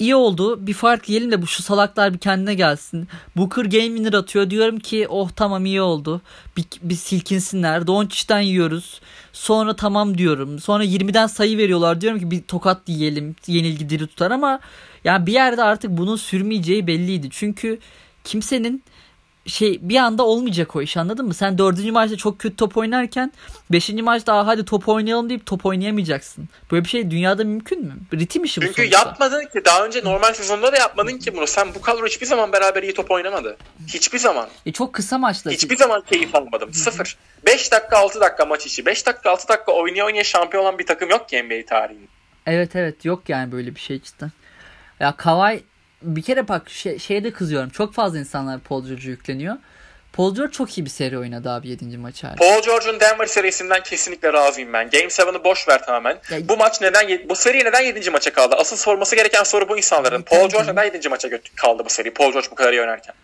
iyi 0.00 0.14
oldu. 0.14 0.66
Bir 0.66 0.74
fark 0.74 1.08
yiyelim 1.08 1.30
de 1.30 1.42
bu 1.42 1.46
şu 1.46 1.62
salaklar 1.62 2.14
bir 2.14 2.18
kendine 2.18 2.54
gelsin. 2.54 3.08
Booker 3.36 3.64
game 3.64 3.86
winner 3.86 4.12
atıyor. 4.12 4.50
Diyorum 4.50 4.78
ki 4.78 5.06
oh 5.08 5.30
tamam 5.36 5.66
iyi 5.66 5.80
oldu. 5.80 6.20
Bir, 6.56 6.64
bir 6.82 6.94
silkinsinler. 6.94 7.86
Doncic'ten 7.86 8.40
yiyoruz. 8.40 9.00
Sonra 9.32 9.76
tamam 9.76 10.18
diyorum. 10.18 10.58
Sonra 10.58 10.84
20'den 10.84 11.26
sayı 11.26 11.58
veriyorlar. 11.58 12.00
Diyorum 12.00 12.18
ki 12.20 12.30
bir 12.30 12.42
tokat 12.42 12.88
yiyelim. 12.88 13.36
Yenilgi 13.46 13.88
diri 13.88 14.06
tutar 14.06 14.30
ama 14.30 14.60
yani 15.04 15.26
bir 15.26 15.32
yerde 15.32 15.62
artık 15.62 15.90
bunun 15.90 16.16
sürmeyeceği 16.16 16.86
belliydi. 16.86 17.28
Çünkü 17.30 17.78
kimsenin 18.24 18.82
şey 19.46 19.78
bir 19.82 19.96
anda 19.96 20.22
olmayacak 20.22 20.76
o 20.76 20.82
iş 20.82 20.96
anladın 20.96 21.26
mı? 21.26 21.34
Sen 21.34 21.58
dördüncü 21.58 21.92
maçta 21.92 22.16
çok 22.16 22.38
kötü 22.38 22.56
top 22.56 22.76
oynarken 22.76 23.32
beşinci 23.72 24.02
maçta 24.02 24.46
hadi 24.46 24.64
top 24.64 24.88
oynayalım 24.88 25.28
deyip 25.28 25.46
top 25.46 25.66
oynayamayacaksın. 25.66 26.48
Böyle 26.72 26.84
bir 26.84 26.88
şey 26.88 27.10
dünyada 27.10 27.44
mümkün 27.44 27.84
mü? 27.84 27.92
Ritim 28.14 28.44
işi 28.44 28.60
bu 28.60 28.64
Çünkü 28.64 28.76
sonuçta. 28.82 28.98
yapmadın 28.98 29.40
ki 29.44 29.64
daha 29.64 29.86
önce 29.86 30.04
normal 30.04 30.32
sezonda 30.34 30.72
da 30.72 30.76
yapmadın 30.76 31.18
ki 31.18 31.36
bunu. 31.36 31.46
Sen 31.46 31.74
bu 31.74 31.80
kadro 31.80 32.06
hiçbir 32.06 32.26
zaman 32.26 32.52
beraber 32.52 32.82
iyi 32.82 32.94
top 32.94 33.10
oynamadı. 33.10 33.56
Hiçbir 33.88 34.18
zaman. 34.18 34.48
E 34.66 34.72
çok 34.72 34.92
kısa 34.92 35.18
maçlar. 35.18 35.54
Hiçbir 35.54 35.76
zaman 35.76 36.02
keyif 36.10 36.34
almadım. 36.34 36.74
Sıfır. 36.74 37.16
5 37.46 37.72
dakika 37.72 37.98
6 37.98 38.20
dakika 38.20 38.44
maç 38.44 38.66
içi. 38.66 38.86
5 38.86 39.06
dakika 39.06 39.30
6 39.30 39.48
dakika 39.48 39.72
oynaya 39.72 40.04
oynaya 40.06 40.24
şampiyon 40.24 40.62
olan 40.62 40.78
bir 40.78 40.86
takım 40.86 41.10
yok 41.10 41.28
ki 41.28 41.42
NBA 41.42 41.66
tarihinde. 41.68 42.06
Evet 42.46 42.76
evet 42.76 43.04
yok 43.04 43.22
yani 43.28 43.52
böyle 43.52 43.74
bir 43.74 43.80
şey 43.80 44.02
cidden. 44.02 44.30
Ya 45.00 45.16
Kawhi 45.16 45.64
bir 46.02 46.22
kere 46.22 46.48
bak 46.48 46.70
şey, 46.70 46.98
şeyde 46.98 47.32
kızıyorum. 47.32 47.70
Çok 47.70 47.94
fazla 47.94 48.18
insanlar 48.18 48.60
Paul 48.60 48.86
George'u 48.86 49.10
yükleniyor. 49.10 49.56
Paul 50.12 50.34
George 50.34 50.52
çok 50.52 50.78
iyi 50.78 50.84
bir 50.84 50.90
seri 50.90 51.18
oynadı 51.18 51.50
abi 51.50 51.68
7. 51.68 51.98
maç 51.98 52.24
hariç. 52.24 52.38
Paul 52.38 52.62
George'un 52.62 53.00
Denver 53.00 53.26
serisinden 53.26 53.82
kesinlikle 53.82 54.32
razıyım 54.32 54.72
ben. 54.72 54.90
Game 54.90 55.04
7'ı 55.04 55.44
boş 55.44 55.68
ver 55.68 55.86
tamamen. 55.86 56.18
Ya, 56.30 56.48
bu 56.48 56.56
maç 56.56 56.80
neden 56.80 57.28
bu 57.28 57.36
seri 57.36 57.64
neden 57.64 57.80
7. 57.80 58.10
maça 58.10 58.32
kaldı? 58.32 58.56
Asıl 58.58 58.76
sorması 58.76 59.16
gereken 59.16 59.42
soru 59.42 59.68
bu 59.68 59.76
insanların. 59.76 60.22
Paul 60.22 60.48
George 60.48 60.72
neden 60.72 60.84
7. 60.84 61.08
maça 61.08 61.28
kaldı 61.56 61.82
bu 61.84 61.90
seri? 61.90 62.14
Paul 62.14 62.32
George 62.32 62.48
bu 62.50 62.54
kadar 62.54 62.72
iyi 62.72 62.80
oynarken. 62.80 63.14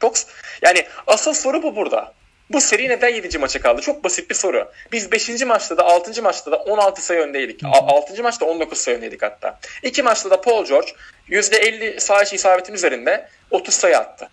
Çok 0.00 0.14
yani 0.62 0.86
asıl 1.06 1.32
soru 1.32 1.62
bu 1.62 1.76
burada. 1.76 2.14
Bu 2.50 2.60
seri 2.60 2.88
neden 2.88 3.08
7. 3.08 3.38
maça 3.38 3.60
kaldı? 3.60 3.80
Çok 3.80 4.04
basit 4.04 4.30
bir 4.30 4.34
soru. 4.34 4.72
Biz 4.92 5.12
5. 5.12 5.42
maçta 5.44 5.76
da 5.76 5.84
6. 5.84 6.22
maçta 6.22 6.52
da 6.52 6.56
16 6.56 7.02
sayı 7.02 7.20
öndeydik. 7.20 7.60
6. 7.64 8.22
maçta 8.22 8.46
19 8.46 8.78
sayı 8.78 8.96
öndeydik 8.96 9.22
hatta. 9.22 9.58
2 9.82 10.02
maçta 10.02 10.30
da 10.30 10.40
Paul 10.40 10.64
George 10.64 10.88
%50 11.28 12.00
sağ 12.00 12.22
içi 12.22 12.36
isabetin 12.36 12.74
üzerinde 12.74 13.28
30 13.50 13.74
sayı 13.74 13.98
attı. 13.98 14.28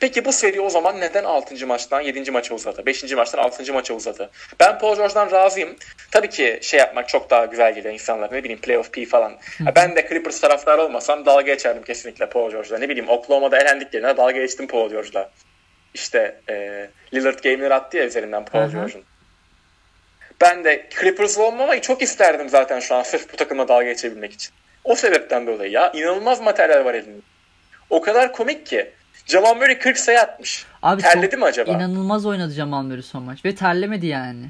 Peki 0.00 0.24
bu 0.24 0.32
seri 0.32 0.60
o 0.60 0.70
zaman 0.70 1.00
neden 1.00 1.24
6. 1.24 1.66
maçtan 1.66 2.00
7. 2.00 2.30
maça 2.30 2.54
uzadı? 2.54 2.86
5. 2.86 3.12
maçtan 3.12 3.38
6. 3.38 3.72
maça 3.72 3.94
uzadı? 3.94 4.30
Ben 4.60 4.78
Paul 4.78 4.96
George'dan 4.96 5.30
razıyım. 5.30 5.76
Tabii 6.10 6.30
ki 6.30 6.58
şey 6.62 6.80
yapmak 6.80 7.08
çok 7.08 7.30
daha 7.30 7.44
güzel 7.44 7.74
geliyor 7.74 7.94
insanlar. 7.94 8.32
Ne 8.32 8.44
bileyim 8.44 8.60
playoff 8.60 8.92
P 8.92 9.04
falan. 9.04 9.36
ben 9.76 9.96
de 9.96 10.08
Clippers 10.08 10.40
taraftarı 10.40 10.82
olmasam 10.82 11.26
dalga 11.26 11.42
geçerdim 11.42 11.82
kesinlikle 11.82 12.28
Paul 12.28 12.50
George'la. 12.50 12.78
Ne 12.78 12.88
bileyim 12.88 13.08
Oklahoma'da 13.08 13.58
elendik 13.58 13.94
yerine 13.94 14.16
dalga 14.16 14.32
geçtim 14.32 14.66
Paul 14.66 14.90
George'la. 14.90 15.30
İşte 15.94 16.40
e, 16.50 16.88
Lillard 17.14 17.38
game'leri 17.38 17.74
attı 17.74 17.96
ya 17.96 18.06
üzerinden 18.06 18.44
Paul 18.44 18.70
George'un. 18.70 19.02
Ben 20.40 20.64
de 20.64 20.88
Clippers'lı 21.00 21.42
olmamayı 21.46 21.80
çok 21.80 22.02
isterdim 22.02 22.48
zaten 22.48 22.80
şu 22.80 22.94
an 22.94 23.02
sırf 23.02 23.32
bu 23.32 23.36
takımla 23.36 23.68
dalga 23.68 23.84
geçebilmek 23.84 24.32
için. 24.32 24.52
O 24.84 24.94
sebepten 24.94 25.46
dolayı 25.46 25.70
ya 25.70 25.92
inanılmaz 25.92 26.40
materyal 26.40 26.84
var 26.84 26.94
elinde. 26.94 27.20
O 27.90 28.00
kadar 28.00 28.32
komik 28.32 28.66
ki. 28.66 28.90
Jamal 29.26 29.54
Murray 29.54 29.78
40 29.78 29.98
sayı 29.98 30.20
atmış. 30.20 30.66
Abi 30.82 31.02
Terledi 31.02 31.36
mi 31.36 31.44
acaba? 31.44 31.70
İnanılmaz 31.70 32.26
oynadı 32.26 32.52
Jamal 32.52 32.82
Murray 32.82 33.02
son 33.02 33.22
maç 33.22 33.44
ve 33.44 33.54
terlemedi 33.54 34.06
yani. 34.06 34.46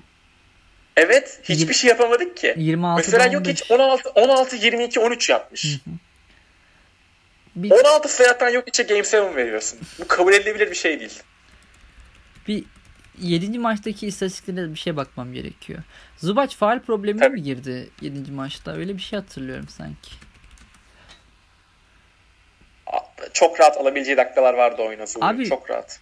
Evet, 0.96 1.40
hiçbir 1.42 1.60
20, 1.60 1.74
şey 1.74 1.88
yapamadık 1.88 2.36
ki. 2.36 2.54
26 2.56 2.96
Mesela 2.96 3.32
yok 3.32 3.46
hiç 3.46 3.70
16 3.70 4.10
16 4.10 4.56
22 4.56 5.00
13 5.00 5.30
yapmış. 5.30 5.64
Hı 5.64 5.90
hı. 5.90 5.94
Bir, 7.62 7.70
16 7.70 8.08
sayı 8.08 8.30
atan 8.30 8.48
yok 8.48 8.68
içe 8.68 8.82
Game 8.82 8.98
7 8.98 9.36
veriyorsun. 9.36 9.78
Bu 9.98 10.08
kabul 10.08 10.32
edilebilir 10.32 10.70
bir 10.70 10.76
şey 10.76 11.00
değil. 11.00 11.22
Bir 12.48 12.64
7. 13.20 13.58
maçtaki 13.58 14.06
istatistiklere 14.06 14.70
bir 14.70 14.78
şey 14.78 14.96
bakmam 14.96 15.32
gerekiyor. 15.32 15.82
Zubac 16.16 16.56
faal 16.56 16.80
problemine 16.80 17.22
Tabii. 17.22 17.34
mi 17.34 17.42
girdi 17.42 17.90
7. 18.00 18.32
maçta? 18.32 18.76
Öyle 18.76 18.96
bir 18.96 19.02
şey 19.02 19.18
hatırlıyorum 19.18 19.68
sanki 19.68 20.10
çok 23.32 23.60
rahat 23.60 23.76
alabileceği 23.76 24.16
dakikalar 24.16 24.54
vardı 24.54 24.82
oyuna 24.82 25.04
Abi, 25.20 25.48
çok 25.48 25.70
rahat. 25.70 26.00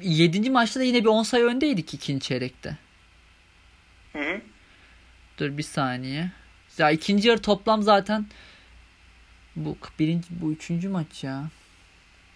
7. 0.00 0.50
maçta 0.50 0.80
da 0.80 0.84
yine 0.84 1.00
bir 1.00 1.08
10 1.08 1.22
sayı 1.22 1.44
öndeydik 1.44 1.94
ikinci 1.94 2.26
çeyrekte. 2.26 2.76
Hı 4.12 4.18
hı. 4.18 4.40
Dur 5.38 5.58
bir 5.58 5.62
saniye. 5.62 6.30
Ya 6.78 6.90
ikinci 6.90 7.28
yarı 7.28 7.42
toplam 7.42 7.82
zaten 7.82 8.26
bu 9.64 9.76
birinci 9.98 10.28
bu 10.30 10.52
üçüncü 10.52 10.88
maç 10.88 11.24
ya. 11.24 11.44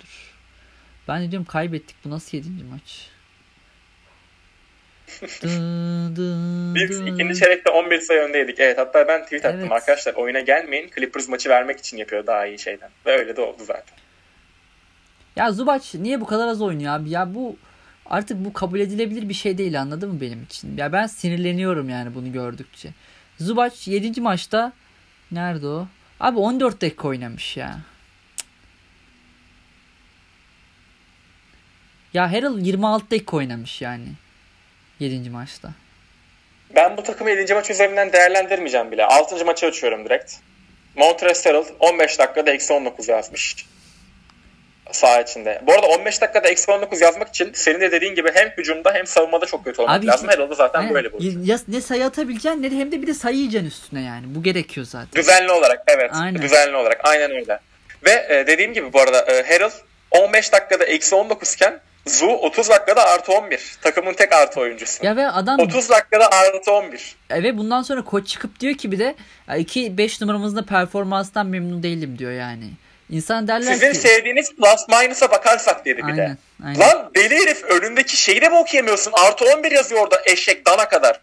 Dur. 0.00 0.34
Ben 1.08 1.22
de 1.22 1.30
diyorum 1.30 1.46
kaybettik. 1.46 1.96
Bu 2.04 2.10
nasıl 2.10 2.36
yedinci 2.36 2.64
maç? 2.64 3.08
Biz 6.74 7.00
ikinci 7.00 7.38
çeyrekte 7.38 7.70
11 7.70 8.00
sayı 8.00 8.20
öndeydik. 8.20 8.60
Evet 8.60 8.78
hatta 8.78 9.08
ben 9.08 9.24
tweet 9.24 9.44
attım 9.44 9.60
evet. 9.60 9.72
arkadaşlar 9.72 10.14
oyuna 10.14 10.40
gelmeyin. 10.40 10.90
Clippers 10.94 11.28
maçı 11.28 11.48
vermek 11.48 11.78
için 11.78 11.96
yapıyor 11.96 12.26
daha 12.26 12.46
iyi 12.46 12.58
şeyden. 12.58 12.90
Ve 13.06 13.18
öyle 13.18 13.36
de 13.36 13.40
oldu 13.40 13.62
zaten. 13.64 13.96
Ya 15.36 15.52
Zubac 15.52 15.94
niye 15.94 16.20
bu 16.20 16.26
kadar 16.26 16.48
az 16.48 16.62
oynuyor 16.62 16.94
abi? 16.94 17.10
Ya 17.10 17.34
bu 17.34 17.56
artık 18.06 18.44
bu 18.44 18.52
kabul 18.52 18.80
edilebilir 18.80 19.28
bir 19.28 19.34
şey 19.34 19.58
değil 19.58 19.80
anladın 19.80 20.14
mı 20.14 20.20
benim 20.20 20.42
için? 20.42 20.76
Ya 20.76 20.92
ben 20.92 21.06
sinirleniyorum 21.06 21.88
yani 21.88 22.14
bunu 22.14 22.32
gördükçe. 22.32 22.88
Zubac 23.38 23.90
7. 23.90 24.20
maçta 24.20 24.72
nerede 25.30 25.66
o? 25.66 25.86
Abi 26.22 26.38
14 26.38 26.82
dakika 26.82 27.08
oynamış 27.08 27.56
ya. 27.56 27.78
Ya 32.14 32.32
Harrell 32.32 32.58
26 32.58 33.10
dakika 33.10 33.36
oynamış 33.36 33.82
yani. 33.82 34.06
7. 35.00 35.30
maçta. 35.30 35.70
Ben 36.74 36.96
bu 36.96 37.02
takımı 37.02 37.30
7. 37.30 37.54
maç 37.54 37.70
üzerinden 37.70 38.12
değerlendirmeyeceğim 38.12 38.90
bile. 38.92 39.04
6. 39.04 39.44
maçı 39.44 39.66
açıyorum 39.66 40.04
direkt. 40.04 40.34
Montrezl 40.96 41.48
Harrell 41.48 41.64
15 41.80 42.18
dakikada 42.18 42.50
eksi 42.50 42.72
19 42.72 43.08
yazmış. 43.08 43.66
Sağ 44.92 45.20
içinde. 45.20 45.62
Bu 45.66 45.72
arada 45.72 45.86
15 45.86 46.20
dakikada 46.20 46.48
eksi 46.48 46.70
19 46.70 47.00
yazmak 47.00 47.28
için 47.28 47.50
senin 47.54 47.80
de 47.80 47.92
dediğin 47.92 48.14
gibi 48.14 48.30
hem 48.34 48.48
hücumda 48.48 48.94
hem 48.94 49.06
savunmada 49.06 49.46
çok 49.46 49.64
kötü 49.64 49.82
olmak 49.82 49.98
Abi, 49.98 50.06
lazım. 50.06 50.28
Harrell'da 50.28 50.54
zaten 50.54 50.82
yani, 50.82 50.94
böyle 50.94 51.12
bu. 51.12 51.18
Ya, 51.44 51.58
ne 51.68 51.80
sayı 51.80 52.04
atabileceksin 52.04 52.62
ne 52.62 52.70
de 52.70 52.76
hem 52.76 52.92
de 52.92 53.02
bir 53.02 53.06
de 53.06 53.14
sayı 53.14 53.36
yiyeceksin 53.36 53.68
üstüne 53.68 54.02
yani. 54.02 54.24
Bu 54.26 54.42
gerekiyor 54.42 54.86
zaten. 54.86 55.22
Düzenli 55.22 55.52
olarak 55.52 55.82
evet. 55.86 56.10
Aynen. 56.14 56.42
Düzenli 56.42 56.76
olarak 56.76 57.00
aynen 57.04 57.30
öyle. 57.30 57.58
Ve 58.04 58.26
e, 58.28 58.46
dediğim 58.46 58.72
gibi 58.72 58.92
bu 58.92 59.00
arada 59.00 59.20
e, 59.20 59.42
Harrell 59.42 59.72
15 60.10 60.52
dakikada 60.52 60.84
eksi 60.84 61.14
19 61.14 61.54
iken 61.54 61.80
Zu 62.06 62.26
30 62.26 62.68
dakikada 62.68 63.04
artı 63.04 63.32
11. 63.32 63.76
Takımın 63.82 64.12
tek 64.12 64.32
artı 64.32 64.60
oyuncusu. 64.60 65.06
Ya 65.06 65.16
ve 65.16 65.28
adam 65.28 65.60
30 65.60 65.90
dakikada 65.90 66.30
artı 66.30 66.72
11. 66.72 67.16
E 67.30 67.42
ve 67.42 67.58
bundan 67.58 67.82
sonra 67.82 68.04
koç 68.04 68.28
çıkıp 68.28 68.60
diyor 68.60 68.74
ki 68.74 68.92
bir 68.92 68.98
de 68.98 69.14
2 69.58 69.98
5 69.98 70.20
numaramızda 70.20 70.64
performanstan 70.64 71.46
memnun 71.46 71.82
değilim 71.82 72.18
diyor 72.18 72.32
yani. 72.32 72.70
İnsan 73.12 73.48
derler 73.48 73.72
Sizin 73.72 73.92
ki... 73.92 73.98
sevdiğiniz 73.98 74.56
plus 74.56 74.88
minus'a 74.88 75.30
bakarsak 75.30 75.84
dedi 75.84 75.98
bir 75.98 76.04
aynen, 76.04 76.16
de. 76.16 76.36
Aynen. 76.66 76.80
Lan 76.80 77.10
deli 77.16 77.36
herif 77.36 77.64
önündeki 77.64 78.16
şeyi 78.16 78.40
de 78.40 78.48
mi 78.48 78.56
okuyamıyorsun? 78.56 79.12
Artı 79.12 79.44
11 79.44 79.72
yazıyor 79.72 80.00
orada 80.00 80.22
eşek 80.26 80.66
dana 80.66 80.88
kadar. 80.88 81.20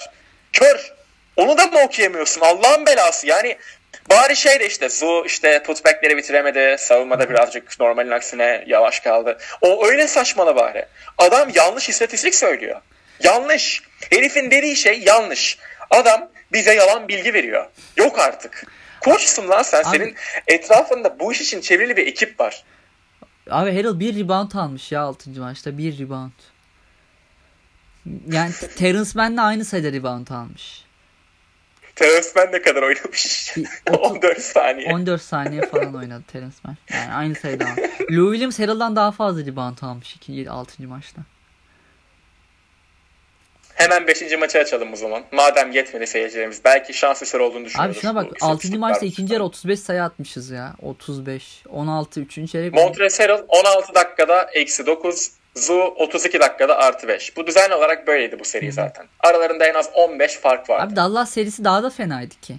Kör. 0.53 0.93
Onu 1.35 1.57
da 1.57 1.65
mı 1.65 1.79
okuyamıyorsun? 1.79 2.41
Allah'ın 2.41 2.85
belası. 2.85 3.27
Yani 3.27 3.57
Bari 4.09 4.35
şey 4.35 4.59
de 4.59 4.67
işte 4.67 4.89
Zu 4.89 5.23
işte 5.25 5.63
putbackleri 5.63 6.17
bitiremedi. 6.17 6.75
Savunmada 6.79 7.29
birazcık 7.29 7.79
normalin 7.79 8.11
aksine 8.11 8.63
yavaş 8.67 8.99
kaldı. 8.99 9.37
O 9.61 9.87
öyle 9.87 10.07
saçmalı 10.07 10.55
bari. 10.55 10.85
Adam 11.17 11.49
yanlış 11.55 11.89
istatistik 11.89 12.35
söylüyor. 12.35 12.81
Yanlış. 13.23 13.83
Herifin 14.09 14.51
dediği 14.51 14.75
şey 14.75 14.99
yanlış. 14.99 15.57
Adam 15.89 16.29
bize 16.51 16.73
yalan 16.73 17.07
bilgi 17.07 17.33
veriyor. 17.33 17.65
Yok 17.97 18.19
artık. 18.19 18.63
Koçsun 19.01 19.49
lan 19.49 19.61
sen. 19.61 19.83
Abi, 19.83 19.97
Senin 19.97 20.15
etrafında 20.47 21.19
bu 21.19 21.31
iş 21.33 21.41
için 21.41 21.61
çevrili 21.61 21.97
bir 21.97 22.07
ekip 22.07 22.39
var. 22.39 22.63
Abi 23.49 23.71
Harrell 23.75 23.99
bir 23.99 24.19
rebound 24.19 24.51
almış 24.51 24.91
ya 24.91 25.01
6. 25.01 25.29
maçta. 25.29 25.77
Bir 25.77 25.99
rebound. 25.99 26.31
Yani 28.27 28.51
Terence 28.77 29.09
Mann'le 29.15 29.37
aynı 29.37 29.65
sayıda 29.65 29.91
rebound 29.91 30.27
almış. 30.27 30.83
Terence 31.95 32.27
Mann 32.35 32.51
ne 32.51 32.61
kadar 32.61 32.83
oynamış? 32.83 33.53
14 33.89 34.39
saniye. 34.41 34.93
14 34.93 35.21
saniye 35.21 35.61
falan 35.61 35.95
oynadı 35.95 36.23
Terence 36.27 36.55
Mann. 36.63 36.77
Yani 36.93 37.13
aynı 37.13 37.35
sayıda. 37.35 37.65
Lou 38.11 38.31
Williams 38.31 38.59
Harrell'dan 38.59 38.95
daha 38.95 39.11
fazla 39.11 39.45
rebound 39.45 39.77
almış 39.81 40.15
2 40.15 40.49
6. 40.49 40.83
maçta. 40.83 41.21
Hemen 43.79 44.07
5. 44.07 44.37
maçı 44.39 44.59
açalım 44.59 44.93
o 44.93 44.95
zaman. 44.95 45.23
Madem 45.31 45.71
yetmedi 45.71 46.07
seyircilerimiz. 46.07 46.61
Belki 46.65 46.93
şans 46.93 47.21
eseri 47.21 47.41
olduğunu 47.41 47.65
düşünüyoruz. 47.65 47.97
Abi 47.97 48.01
şuna 48.01 48.15
bak 48.15 48.25
6. 48.41 48.79
maçta 48.79 49.05
ikinci 49.05 49.33
yarı 49.33 49.43
35 49.43 49.79
sayı 49.79 50.03
atmışız 50.03 50.49
ya. 50.49 50.73
35. 50.81 51.63
16 51.69 52.19
3. 52.21 52.51
çeyrek. 52.51 52.73
Montrezl 52.73 53.21
Harrell 53.21 53.43
16 53.47 53.95
dakikada 53.95 54.49
eksi 54.53 54.85
9. 54.85 55.31
Zu 55.55 55.73
32 55.73 56.39
dakikada 56.39 56.77
artı 56.77 57.07
5. 57.07 57.37
Bu 57.37 57.47
düzenli 57.47 57.75
olarak 57.75 58.07
böyleydi 58.07 58.39
bu 58.39 58.45
seri 58.45 58.67
Hı. 58.67 58.71
zaten. 58.71 59.05
Aralarında 59.19 59.65
en 59.65 59.73
az 59.73 59.89
15 59.93 60.33
fark 60.33 60.69
vardı. 60.69 60.83
Abi 60.83 60.95
Dallas 60.95 61.31
serisi 61.31 61.63
daha 61.63 61.83
da 61.83 61.89
fenaydı 61.89 62.35
ki. 62.41 62.55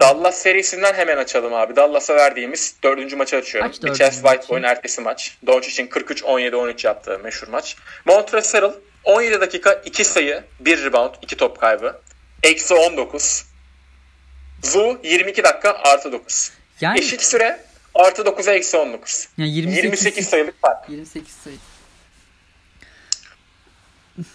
Dallas 0.00 0.38
serisinden 0.38 0.94
hemen 0.94 1.16
açalım 1.16 1.54
abi. 1.54 1.76
Dallas'a 1.76 2.16
verdiğimiz 2.16 2.76
dördüncü 2.82 3.16
maçı 3.16 3.36
açıyorum. 3.36 3.72
Chess 3.72 4.22
White 4.22 4.46
oyun 4.48 4.62
ertesi 4.62 5.00
maç. 5.00 5.38
Doncic'in 5.46 5.86
43-17-13 5.86 6.86
yaptığı 6.86 7.18
meşhur 7.18 7.48
maç. 7.48 7.76
Montrezl 8.04 8.56
17 9.04 9.40
dakika 9.40 9.72
2 9.72 10.04
sayı, 10.04 10.44
1 10.60 10.84
rebound, 10.84 11.14
2 11.22 11.36
top 11.36 11.60
kaybı. 11.60 12.00
Eksi 12.42 12.74
19. 12.74 13.44
Zu 14.62 15.00
22 15.02 15.44
dakika 15.44 15.72
artı 15.72 16.12
9. 16.12 16.52
Yani... 16.80 16.98
Eşit 16.98 17.22
süre 17.22 17.60
artı 17.94 18.22
9'a 18.22 18.52
eksi 18.52 18.76
19. 18.76 19.28
Yani 19.38 19.50
28, 19.50 19.84
28 19.84 20.28
sayılık 20.28 20.60
fark. 20.60 20.88
28 20.88 21.34
sayı. 21.34 21.56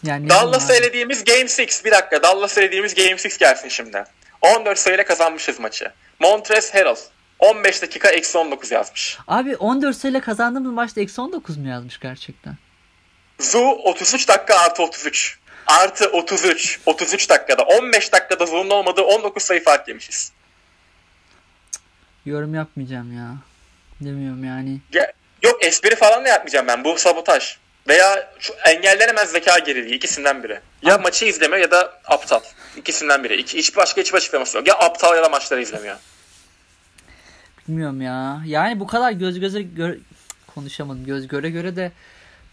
Yani 0.04 0.30
Dallas 0.30 0.70
elediğimiz 0.70 1.24
Game 1.24 1.44
6 1.44 1.86
bir 1.86 1.92
dakika. 1.92 2.24
Dallas 2.24 2.58
elediğimiz 2.58 2.96
Game 2.96 3.14
6 3.14 3.40
gelsin 3.40 3.70
şimdi. 3.70 4.04
14 4.42 4.80
sayıyla 4.80 5.06
kazanmışız 5.06 5.60
maçı. 5.60 5.92
Montrez 6.20 6.74
Harrell 6.74 6.96
15 7.40 7.82
dakika 7.82 8.10
eksi 8.10 8.38
19 8.38 8.72
yazmış. 8.72 9.18
Abi 9.28 9.56
14 9.56 9.96
sayıyla 9.98 10.22
kazandığımız 10.22 10.72
maçta 10.72 11.02
eksi 11.02 11.22
19 11.22 11.58
mu 11.58 11.68
yazmış 11.68 12.00
gerçekten? 12.00 12.56
Zu 13.40 13.60
33 13.60 14.28
dakika 14.28 14.56
artı 14.56 14.84
33. 14.84 15.40
Artı 15.68 16.10
33. 16.10 16.80
33 16.86 17.30
dakikada. 17.30 17.64
15 17.64 18.14
dakikada 18.14 18.46
Zu'nun 18.46 18.70
olmadığı 18.70 19.02
19 19.02 19.44
sayı 19.44 19.64
fark 19.64 19.88
yemişiz. 19.88 20.32
Yorum 22.26 22.56
yapmayacağım 22.56 23.18
ya. 23.18 23.36
Demiyorum 24.02 24.44
yani. 24.44 24.80
Ya, 24.94 25.14
yok 25.44 25.64
espri 25.64 25.96
falan 25.96 26.26
da 26.26 26.30
yapmayacağım 26.30 26.68
ben. 26.68 26.84
Bu 26.84 26.98
sabotaj. 26.98 27.58
Veya 27.88 28.34
şu 28.40 28.54
engellenemez 28.54 29.32
zeka 29.32 29.60
geriliği 29.60 29.96
ikisinden 29.96 30.44
biri. 30.44 30.60
Ya 30.82 30.96
Abi. 30.96 31.04
maçı 31.04 31.26
izlemiyor 31.26 31.62
ya 31.62 31.72
da 31.72 32.02
aptal. 32.06 32.40
İkisinden 32.78 33.24
biri. 33.24 33.36
İki, 33.36 33.58
hiç 33.58 33.76
başka 33.78 34.02
hiçbir 34.02 34.18
açıklaması 34.18 34.58
yok. 34.58 34.68
Ya 34.68 34.76
aptal 34.76 35.16
ya 35.16 35.24
da 35.24 35.30
maçları 35.30 35.62
izlemiyor. 35.62 35.96
Bilmiyorum 37.68 38.02
ya. 38.02 38.42
Yani 38.46 38.80
bu 38.80 38.88
kadar 38.88 39.12
göz 39.12 39.40
göze 39.40 39.62
gö 39.62 39.98
konuşamadım. 40.56 41.06
Göz 41.06 41.28
göre 41.28 41.50
göre 41.50 41.76
de 41.76 41.92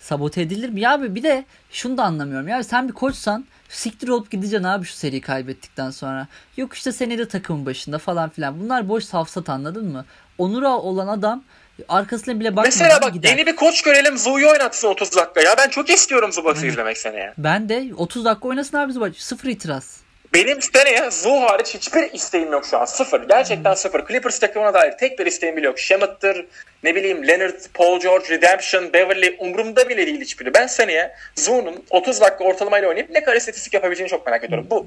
sabote 0.02 0.42
edilir 0.42 0.68
mi? 0.68 0.80
Ya 0.80 0.92
abi 0.92 1.14
bir 1.14 1.22
de 1.22 1.44
şunu 1.70 1.96
da 1.96 2.04
anlamıyorum. 2.04 2.48
Ya 2.48 2.64
sen 2.64 2.88
bir 2.88 2.92
koçsan 2.92 3.44
siktir 3.68 4.08
olup 4.08 4.30
gideceksin 4.30 4.64
abi 4.64 4.84
şu 4.84 4.94
seriyi 4.94 5.20
kaybettikten 5.20 5.90
sonra. 5.90 6.26
Yok 6.56 6.74
işte 6.74 6.92
seni 6.92 7.18
de 7.18 7.28
takımın 7.28 7.66
başında 7.66 7.98
falan 7.98 8.28
filan. 8.30 8.60
Bunlar 8.60 8.88
boş 8.88 9.04
safsat 9.04 9.48
anladın 9.48 9.92
mı? 9.92 10.04
Onura 10.38 10.70
olan 10.70 11.08
adam 11.08 11.42
Arkasına 11.88 12.40
bile 12.40 12.56
bakmadan 12.56 12.78
Mesela 12.78 13.00
bak 13.02 13.12
gider. 13.12 13.28
yeni 13.28 13.46
bir 13.46 13.56
koç 13.56 13.82
görelim 13.82 14.18
Zu'yu 14.18 14.48
oynatsın 14.50 14.88
30 14.88 15.16
dakika 15.16 15.40
ya. 15.40 15.54
Ben 15.58 15.68
çok 15.68 15.90
istiyorum 15.90 16.32
Zubac'ı 16.32 16.66
izlemek 16.66 16.98
seneye. 16.98 17.34
Ben 17.38 17.68
de 17.68 17.90
30 17.96 18.24
dakika 18.24 18.48
oynasın 18.48 18.76
abi 18.76 18.92
Zubac. 18.92 19.18
Sıfır 19.18 19.48
itiraz. 19.48 20.00
Benim 20.34 20.62
seneye 20.62 21.10
Zu 21.10 21.30
hariç 21.30 21.74
hiçbir 21.74 22.12
isteğim 22.12 22.52
yok 22.52 22.66
şu 22.66 22.78
an. 22.78 22.84
Sıfır. 22.84 23.28
Gerçekten 23.28 23.70
hmm. 23.70 23.76
sıfır. 23.76 24.06
Clippers 24.06 24.38
takımına 24.38 24.74
dair 24.74 24.92
tek 24.92 25.18
bir 25.18 25.26
isteğim 25.26 25.56
bile 25.56 25.66
yok. 25.66 25.78
Shamet'tır, 25.78 26.46
ne 26.82 26.94
bileyim 26.94 27.28
Leonard, 27.28 27.60
Paul 27.74 28.00
George, 28.00 28.28
Redemption, 28.28 28.92
Beverly 28.92 29.36
umurumda 29.38 29.88
bile 29.88 30.06
değil 30.06 30.20
hiçbiri. 30.20 30.54
Ben 30.54 30.66
seneye 30.66 31.14
Zu'nun 31.34 31.84
30 31.90 32.20
dakika 32.20 32.44
ortalamayla 32.44 32.88
oynayıp 32.88 33.10
ne 33.10 33.22
kadar 33.24 33.36
istatistik 33.36 33.74
yapabileceğini 33.74 34.10
çok 34.10 34.26
merak 34.26 34.44
ediyorum. 34.44 34.66
Bu. 34.70 34.86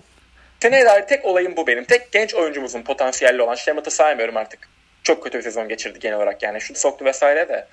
Seneye 0.61 0.85
dair 0.85 1.07
tek 1.07 1.25
olayım 1.25 1.57
bu 1.57 1.67
benim. 1.67 1.83
Tek 1.83 2.11
genç 2.11 2.35
oyuncumuzun 2.35 2.81
potansiyelli 2.81 3.41
olan 3.41 3.55
Shamet'ı 3.55 3.91
saymıyorum 3.91 4.37
artık 4.37 4.69
çok 5.03 5.23
kötü 5.23 5.37
bir 5.37 5.43
sezon 5.43 5.67
geçirdi 5.67 5.99
genel 5.99 6.17
olarak 6.17 6.43
yani. 6.43 6.61
Şut 6.61 6.77
soktu 6.77 7.05
vesaire 7.05 7.49
de. 7.49 7.67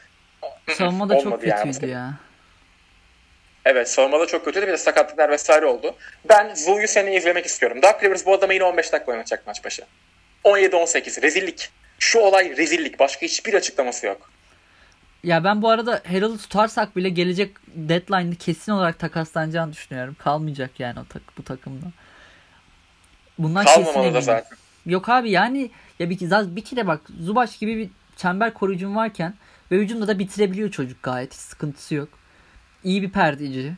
Savunma 0.68 1.08
da 1.08 1.20
çok 1.20 1.32
kötüydü 1.32 1.50
yani. 1.50 1.90
ya. 1.90 2.14
Evet 3.64 3.90
savunmada 3.90 4.26
çok 4.26 4.44
kötüydü 4.44 4.66
bir 4.66 4.72
de 4.72 4.76
sakatlıklar 4.76 5.30
vesaire 5.30 5.66
oldu. 5.66 5.94
Ben 6.28 6.54
Zu'yu 6.54 6.88
seni 6.88 7.16
izlemek 7.16 7.46
istiyorum. 7.46 7.82
Doug 7.82 8.02
Rivers 8.02 8.26
bu 8.26 8.34
adamı 8.34 8.54
yine 8.54 8.64
15 8.64 8.92
dakika 8.92 9.12
oynatacak 9.12 9.46
maç 9.46 9.64
başı. 9.64 9.82
17-18 10.44 11.22
rezillik. 11.22 11.70
Şu 11.98 12.18
olay 12.18 12.56
rezillik. 12.56 12.98
Başka 12.98 13.26
hiçbir 13.26 13.54
açıklaması 13.54 14.06
yok. 14.06 14.30
Ya 15.24 15.44
ben 15.44 15.62
bu 15.62 15.68
arada 15.68 16.02
Harrell'ı 16.06 16.38
tutarsak 16.38 16.96
bile 16.96 17.08
gelecek 17.08 17.56
deadline'ı 17.66 18.36
kesin 18.36 18.72
olarak 18.72 18.98
takaslanacağını 18.98 19.72
düşünüyorum. 19.72 20.16
Kalmayacak 20.18 20.70
yani 20.80 21.00
o 21.00 21.04
tak 21.12 21.22
bu 21.38 21.44
takımda. 21.44 21.86
Bundan 23.38 23.64
Kalmamalı 23.64 24.14
da 24.14 24.20
zaten. 24.20 24.58
Yok 24.86 25.08
abi 25.08 25.30
yani 25.30 25.70
ya 25.98 26.10
bir, 26.10 26.20
bir 26.56 26.64
kere 26.64 26.86
bak 26.86 27.00
Zubaş 27.20 27.58
gibi 27.58 27.76
bir 27.76 27.90
çember 28.16 28.54
koruyucum 28.54 28.96
varken 28.96 29.34
ve 29.70 29.76
hücumda 29.76 30.08
da 30.08 30.18
bitirebiliyor 30.18 30.70
çocuk 30.70 31.02
gayet. 31.02 31.34
Hiç 31.34 31.40
sıkıntısı 31.40 31.94
yok. 31.94 32.08
İyi 32.84 33.02
bir 33.02 33.10
perdeci. 33.10 33.72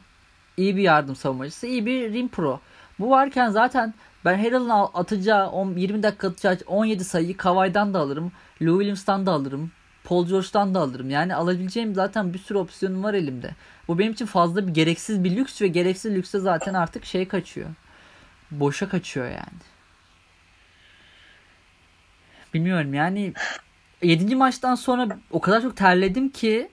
iyi 0.57 0.77
bir 0.77 0.83
yardım 0.83 1.17
savunmacısı. 1.17 1.67
iyi 1.67 1.87
bir 1.87 2.13
rim 2.13 2.29
pro. 2.29 2.61
Bu 2.99 3.11
varken 3.11 3.51
zaten 3.51 3.95
ben 4.25 4.39
Harrell'ın 4.39 4.89
atacağı 4.95 5.49
10, 5.51 5.75
20 5.77 6.03
dakika 6.03 6.29
atacağı 6.29 6.59
17 6.67 7.05
sayıyı 7.05 7.37
Kavay'dan 7.37 7.95
da 7.95 7.99
alırım. 7.99 8.33
Lou 8.63 8.79
Williams'tan 8.79 9.27
da 9.27 9.33
alırım. 9.33 9.73
Paul 10.05 10.27
George'dan 10.27 10.75
da 10.75 10.81
alırım. 10.81 11.11
Yani 11.11 11.35
alabileceğim 11.35 11.95
zaten 11.95 12.35
bir 12.35 12.39
sürü 12.39 12.59
opsiyonum 12.59 13.05
var 13.05 13.15
elimde. 13.15 13.51
Bu 13.89 13.99
benim 13.99 14.13
için 14.13 14.27
fazla 14.27 14.67
bir 14.67 14.75
gereksiz 14.75 15.25
bir 15.25 15.37
lüks 15.37 15.63
ve 15.63 15.67
gereksiz 15.67 16.15
lükse 16.15 16.39
zaten 16.39 16.75
artık 16.75 17.05
şey 17.05 17.29
kaçıyor. 17.29 17.69
Boşa 18.51 18.89
kaçıyor 18.89 19.27
yani. 19.27 19.61
Bilmiyorum 22.55 22.95
yani 22.95 23.33
7. 24.03 24.37
maçtan 24.37 24.75
sonra 24.75 25.19
o 25.31 25.41
kadar 25.41 25.63
çok 25.63 25.77
terledim 25.77 26.29
ki 26.29 26.71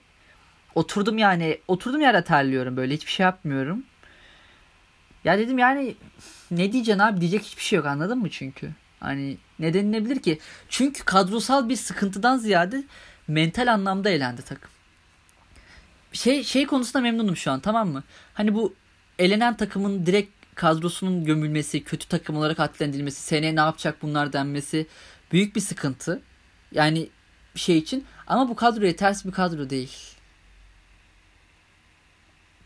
oturdum 0.74 1.18
yani 1.18 1.58
oturdum 1.68 2.00
yere 2.00 2.24
terliyorum 2.24 2.76
böyle 2.76 2.94
hiçbir 2.94 3.10
şey 3.12 3.24
yapmıyorum. 3.24 3.84
Ya 5.24 5.38
dedim 5.38 5.58
yani 5.58 5.96
ne 6.50 6.72
diyeceksin 6.72 6.98
abi 6.98 7.20
diyecek 7.20 7.42
hiçbir 7.42 7.62
şey 7.62 7.76
yok 7.76 7.86
anladın 7.86 8.18
mı 8.18 8.30
çünkü? 8.30 8.70
Hani 9.00 9.38
ne 9.58 9.74
denilebilir 9.74 10.22
ki? 10.22 10.38
Çünkü 10.68 11.04
kadrosal 11.04 11.68
bir 11.68 11.76
sıkıntıdan 11.76 12.36
ziyade 12.36 12.84
mental 13.28 13.72
anlamda 13.72 14.10
elendi 14.10 14.42
takım. 14.42 14.70
Şey 16.12 16.44
şey 16.44 16.66
konusunda 16.66 17.00
memnunum 17.00 17.36
şu 17.36 17.50
an 17.50 17.60
tamam 17.60 17.88
mı? 17.88 18.02
Hani 18.34 18.54
bu 18.54 18.74
elenen 19.18 19.56
takımın 19.56 20.06
direkt 20.06 20.30
kadrosunun 20.54 21.24
gömülmesi, 21.24 21.84
kötü 21.84 22.08
takım 22.08 22.36
olarak 22.36 22.60
adlendirilmesi, 22.60 23.22
seneye 23.22 23.56
ne 23.56 23.60
yapacak 23.60 24.02
bunlar 24.02 24.32
denmesi 24.32 24.86
büyük 25.32 25.56
bir 25.56 25.60
sıkıntı. 25.60 26.22
Yani 26.72 27.08
şey 27.54 27.78
için 27.78 28.04
ama 28.26 28.48
bu 28.48 28.56
kadroya 28.56 28.96
ters 28.96 29.24
bir 29.24 29.32
kadro 29.32 29.70
değil. 29.70 30.16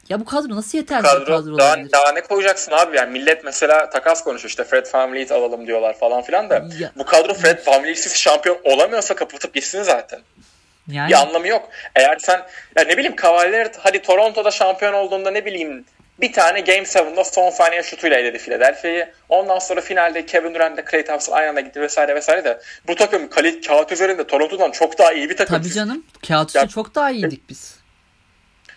Ya 0.08 0.20
bu 0.20 0.24
kadro 0.24 0.56
nasıl 0.56 0.78
yetersiz 0.78 1.10
kadro, 1.10 1.24
kadro 1.24 1.58
daha, 1.58 1.76
daha 1.92 2.12
ne 2.12 2.20
koyacaksın 2.20 2.72
abi 2.72 2.96
yani 2.96 3.10
millet 3.10 3.44
mesela 3.44 3.90
takas 3.90 4.24
konuşuyor 4.24 4.48
işte 4.48 4.64
Fred 4.64 4.86
VanVleet 4.94 5.32
alalım 5.32 5.66
diyorlar 5.66 5.98
falan 5.98 6.22
filan 6.22 6.50
da 6.50 6.54
ya, 6.54 6.92
bu 6.96 7.06
kadro 7.06 7.34
Fred 7.34 7.66
VanVleet'siz 7.66 8.16
şampiyon 8.16 8.58
olamıyorsa 8.64 9.14
kapatıp 9.14 9.54
gitsin 9.54 9.82
zaten. 9.82 10.20
Yani... 10.88 11.08
Bir 11.08 11.14
anlamı 11.14 11.48
yok. 11.48 11.68
Eğer 11.94 12.18
sen 12.18 12.46
ya 12.76 12.84
ne 12.84 12.96
bileyim 12.96 13.16
Cavalier 13.22 13.70
hadi 13.78 14.02
Toronto'da 14.02 14.50
şampiyon 14.50 14.92
olduğunda 14.92 15.30
ne 15.30 15.44
bileyim 15.44 15.84
bir 16.20 16.32
tane 16.32 16.60
Game 16.60 16.82
7'da 16.82 17.24
son 17.24 17.50
saniye 17.50 17.82
şutuyla 17.82 18.16
eledi 18.16 18.38
Philadelphia'yı. 18.38 19.08
Ondan 19.28 19.58
sonra 19.58 19.80
finalde 19.80 20.26
Kevin 20.26 20.54
Durant'le 20.54 20.84
Klay 20.84 21.04
Thompson 21.04 21.32
aynı 21.32 21.48
anda 21.48 21.60
gitti 21.60 21.80
vesaire 21.80 22.14
vesaire 22.14 22.44
de 22.44 22.60
bu 22.88 22.94
takım 22.94 23.30
kağıt 23.66 23.92
üzerinde 23.92 24.26
Toronto'dan 24.26 24.70
çok 24.70 24.98
daha 24.98 25.12
iyi 25.12 25.30
bir 25.30 25.36
takım. 25.36 25.56
Tabii 25.56 25.72
canım. 25.72 26.04
Kağıt 26.28 26.56
üstü 26.56 26.68
çok 26.68 26.94
daha 26.94 27.10
iyiydik 27.10 27.48
biz. 27.48 27.85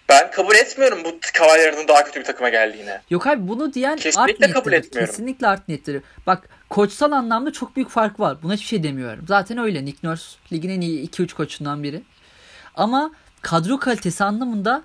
Ben 0.10 0.32
kabul 0.32 0.56
etmiyorum 0.56 1.04
bu 1.04 1.20
Cavalier'ın 1.40 1.88
daha 1.88 2.04
kötü 2.04 2.20
bir 2.20 2.26
takıma 2.26 2.50
geldiğini. 2.50 3.00
Yok 3.10 3.28
abi 3.28 3.48
bunu 3.48 3.74
diyen 3.74 3.96
Kesinlikle 3.96 4.46
art 4.46 4.54
kabul 4.54 4.74
etmiyorum. 4.74 5.12
Kesinlikle 5.12 5.48
art 5.48 5.68
niyetleri. 5.68 6.02
Bak 6.28 6.50
koçsal 6.70 7.12
anlamda 7.12 7.54
çok 7.54 7.76
büyük 7.76 7.90
fark 7.90 8.20
var. 8.20 8.38
Buna 8.44 8.54
hiçbir 8.54 8.68
şey 8.68 8.84
demiyorum. 8.84 9.26
Zaten 9.28 9.58
öyle. 9.58 9.86
Nick 9.86 10.08
Nurse 10.08 10.38
ligin 10.52 10.70
en 10.70 10.82
iyi 10.82 11.10
2-3 11.10 11.34
koçundan 11.34 11.84
biri. 11.84 12.02
Ama 12.76 13.12
kadro 13.42 13.80
kalitesi 13.80 14.24
anlamında 14.24 14.84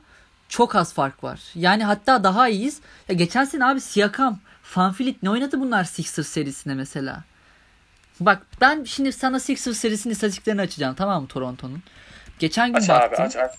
çok 0.48 0.74
az 0.74 0.94
fark 0.94 1.24
var. 1.24 1.40
Yani 1.54 1.84
hatta 1.84 2.24
daha 2.24 2.48
iyiyiz. 2.48 2.80
Ya 3.08 3.14
geçen 3.14 3.44
sene 3.44 3.64
abi 3.64 3.80
Siakam, 3.80 4.38
Fanfilit 4.62 5.22
ne 5.22 5.30
oynadı 5.30 5.60
bunlar 5.60 5.84
Sixers 5.84 6.28
serisinde 6.28 6.74
mesela? 6.74 7.24
Bak 8.20 8.42
ben 8.60 8.84
şimdi 8.84 9.12
sana 9.12 9.40
Sixers 9.40 9.76
serisinin 9.76 10.12
istatistiklerini 10.12 10.60
açacağım 10.60 10.94
tamam 10.94 11.22
mı 11.22 11.28
Toronto'nun? 11.28 11.82
Geçen 12.38 12.68
gün 12.68 12.74
aç 12.74 12.88
baktım. 12.88 13.24
Abi, 13.24 13.28
aç, 13.28 13.36
aç. 13.36 13.50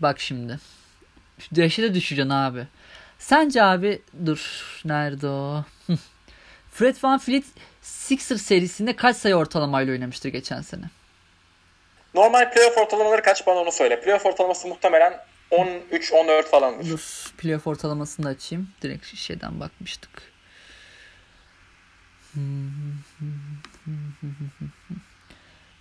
Bak 0.00 0.20
şimdi. 0.20 0.58
Dehşete 1.52 1.94
düşeceksin 1.94 2.30
abi. 2.30 2.66
Sence 3.18 3.62
abi 3.62 4.02
dur 4.26 4.64
nerede 4.84 5.26
o? 5.28 5.64
Fred 6.70 6.96
Van 7.02 7.18
Fleet 7.18 7.44
Sixers 7.82 8.42
serisinde 8.42 8.96
kaç 8.96 9.16
sayı 9.16 9.34
ortalamayla 9.34 9.92
oynamıştır 9.92 10.28
geçen 10.28 10.60
sene? 10.60 10.84
Normal 12.14 12.52
playoff 12.52 12.78
ortalamaları 12.78 13.22
kaç 13.22 13.46
bana 13.46 13.58
onu 13.58 13.72
söyle. 13.72 14.00
Playoff 14.00 14.26
ortalaması 14.26 14.68
muhtemelen 14.68 15.20
13-14 15.50 16.42
falandır. 16.42 16.90
Dur 16.90 17.32
playoff 17.38 17.66
ortalamasını 17.66 18.26
da 18.26 18.30
açayım. 18.30 18.68
Direkt 18.82 19.16
şeyden 19.16 19.60
bakmıştık. 19.60 20.10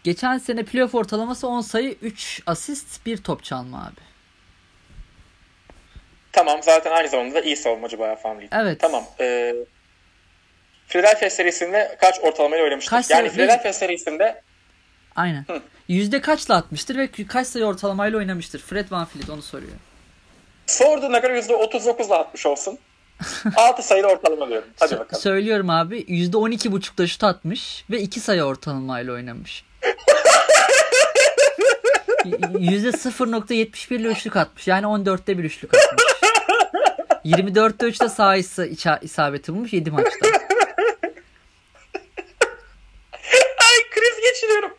Geçen 0.05 0.37
sene 0.37 0.63
playoff 0.63 0.95
ortalaması 0.95 1.47
10 1.47 1.61
sayı 1.61 1.95
3 2.01 2.41
asist 2.45 3.05
1 3.05 3.17
top 3.17 3.43
çalma 3.43 3.77
abi. 3.85 4.01
Tamam 6.31 6.63
zaten 6.63 6.91
aynı 6.91 7.07
zamanda 7.07 7.35
da 7.35 7.41
iyi 7.41 7.55
savunmacı 7.55 7.99
bayağı 7.99 8.15
falan 8.15 8.39
değil. 8.39 8.49
Evet. 8.53 8.79
Tamam. 8.79 9.03
Ee, 9.19 9.55
Philadelphia 10.87 11.29
serisinde 11.29 11.97
kaç 12.01 12.19
ortalamayla 12.19 12.65
oynamıştır? 12.65 12.89
Kaç 12.89 13.09
yani 13.09 13.29
Philadelphia 13.29 13.73
serisinde 13.73 14.41
Aynen. 15.15 15.45
Hı. 15.47 15.61
Yüzde 15.87 16.21
kaçla 16.21 16.55
atmıştır 16.55 16.97
ve 16.97 17.09
kaç 17.27 17.47
sayı 17.47 17.65
ortalamayla 17.65 18.17
oynamıştır? 18.17 18.59
Fred 18.59 18.91
Van 18.91 19.05
Fleet 19.05 19.29
onu 19.29 19.41
soruyor. 19.41 19.77
Sorduğuna 20.67 21.19
göre 21.19 21.35
yüzde 21.37 21.53
39'la 21.53 22.17
atmış 22.17 22.45
olsun. 22.45 22.79
6 23.55 23.83
sayılı 23.83 24.07
ortalama 24.07 24.49
diyorum. 24.49 24.67
Hadi 24.79 24.99
bakalım. 24.99 25.21
Söylüyorum 25.21 25.69
abi. 25.69 26.05
Yüzde 26.07 26.37
12.5'da 26.37 27.07
şut 27.07 27.23
atmış 27.23 27.85
ve 27.89 28.01
2 28.01 28.19
sayı 28.19 28.43
ortalamayla 28.43 29.13
oynamış. 29.13 29.63
Yüzde 32.59 32.89
0.71 32.89 33.95
ile 33.95 34.07
üçlük 34.07 34.35
atmış. 34.35 34.67
Yani 34.67 34.85
14'te 34.85 35.37
bir 35.37 35.43
üçlük 35.43 35.71
atmış. 35.75 36.03
24'te 37.25 37.87
3'te 37.87 38.09
sağ 38.09 38.35
isabeti 39.01 39.53
bulmuş 39.53 39.73
7 39.73 39.91
maçta. 39.91 40.27
Ay 43.61 43.79
kriz 43.91 44.21
geçiriyorum. 44.31 44.71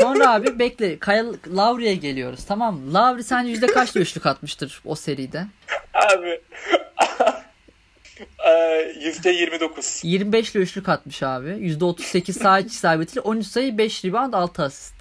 Sonra 0.00 0.32
abi 0.32 0.58
bekle. 0.58 0.98
Kyle 0.98 1.56
Lowry'e 1.56 1.94
geliyoruz 1.94 2.44
tamam 2.44 2.76
mı? 2.76 2.94
Lowry 2.94 3.22
sence 3.22 3.50
yüzde 3.50 3.66
kaçta 3.66 4.00
üçlük 4.00 4.26
atmıştır 4.26 4.80
o 4.84 4.94
seride? 4.94 5.46
Abi 5.94 6.40
Yüzde 9.00 9.30
29. 9.30 10.00
25 10.04 10.50
ile 10.54 10.62
üçlük 10.62 10.88
atmış 10.88 11.22
abi. 11.22 11.48
Yüzde 11.58 11.84
38 11.84 12.36
sağ 12.36 12.58
iç 12.58 12.72
isabetiyle 12.72 13.20
13 13.20 13.46
sayı 13.46 13.78
5 13.78 14.04
rebound 14.04 14.32
6 14.32 14.62
asist. 14.62 14.97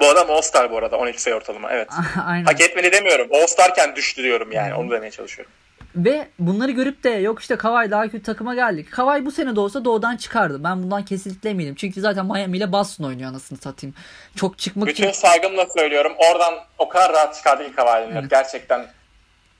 Bu 0.00 0.08
adam 0.08 0.30
All-Star 0.30 0.70
bu 0.70 0.78
arada 0.78 0.96
12 0.96 1.22
sayı 1.22 1.36
ortalama 1.36 1.72
evet. 1.72 1.88
Aynen. 2.26 2.44
Hak 2.44 2.60
etmeli 2.60 2.92
demiyorum. 2.92 3.28
All-Star'ken 3.32 3.96
düştü 3.96 4.22
diyorum 4.22 4.52
yani 4.52 4.74
onu 4.74 4.90
demeye 4.90 5.10
çalışıyorum. 5.10 5.52
Ve 5.96 6.28
bunları 6.38 6.70
görüp 6.70 7.04
de 7.04 7.10
yok 7.10 7.40
işte 7.40 7.56
Kawhi 7.56 7.90
daha 7.90 8.02
kötü 8.08 8.22
takıma 8.22 8.54
geldik. 8.54 8.90
Kawhi 8.90 9.26
bu 9.26 9.30
sene 9.30 9.56
de 9.56 9.60
olsa 9.60 9.84
doğudan 9.84 10.16
çıkardı. 10.16 10.64
Ben 10.64 10.82
bundan 10.82 11.04
kesinlikle 11.04 11.50
eminim. 11.50 11.74
Çünkü 11.74 12.00
zaten 12.00 12.26
Miami 12.26 12.56
ile 12.56 12.72
Boston 12.72 13.04
oynuyor 13.04 13.30
anasını 13.30 13.58
satayım. 13.58 13.94
Çok 14.36 14.58
çıkmak 14.58 14.88
Bütün 14.88 15.08
için... 15.08 15.20
saygımla 15.20 15.66
söylüyorum. 15.78 16.12
Oradan 16.18 16.54
o 16.78 16.88
kadar 16.88 17.12
rahat 17.12 17.36
çıkardı 17.36 17.64
ki 17.64 17.72
Kawhi'nin. 17.72 18.16
Evet. 18.16 18.30
Gerçekten 18.30 18.86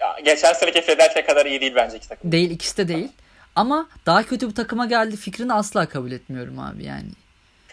ya, 0.01 0.17
geçen 0.25 0.53
seneki 0.53 0.81
Philadelphia 0.81 1.27
kadar 1.27 1.47
iyi 1.47 1.61
değil 1.61 1.75
bence 1.77 1.97
iki 1.97 2.09
takım. 2.09 2.33
Değil 2.33 2.51
ikisi 2.51 2.77
de 2.77 2.89
değil. 2.89 3.09
Ama 3.55 3.89
daha 4.07 4.23
kötü 4.23 4.49
bir 4.49 4.55
takıma 4.55 4.87
geldi 4.87 5.17
fikrini 5.17 5.53
asla 5.53 5.89
kabul 5.89 6.13
etmiyorum 6.13 6.59
abi 6.59 6.85
yani. 6.85 7.09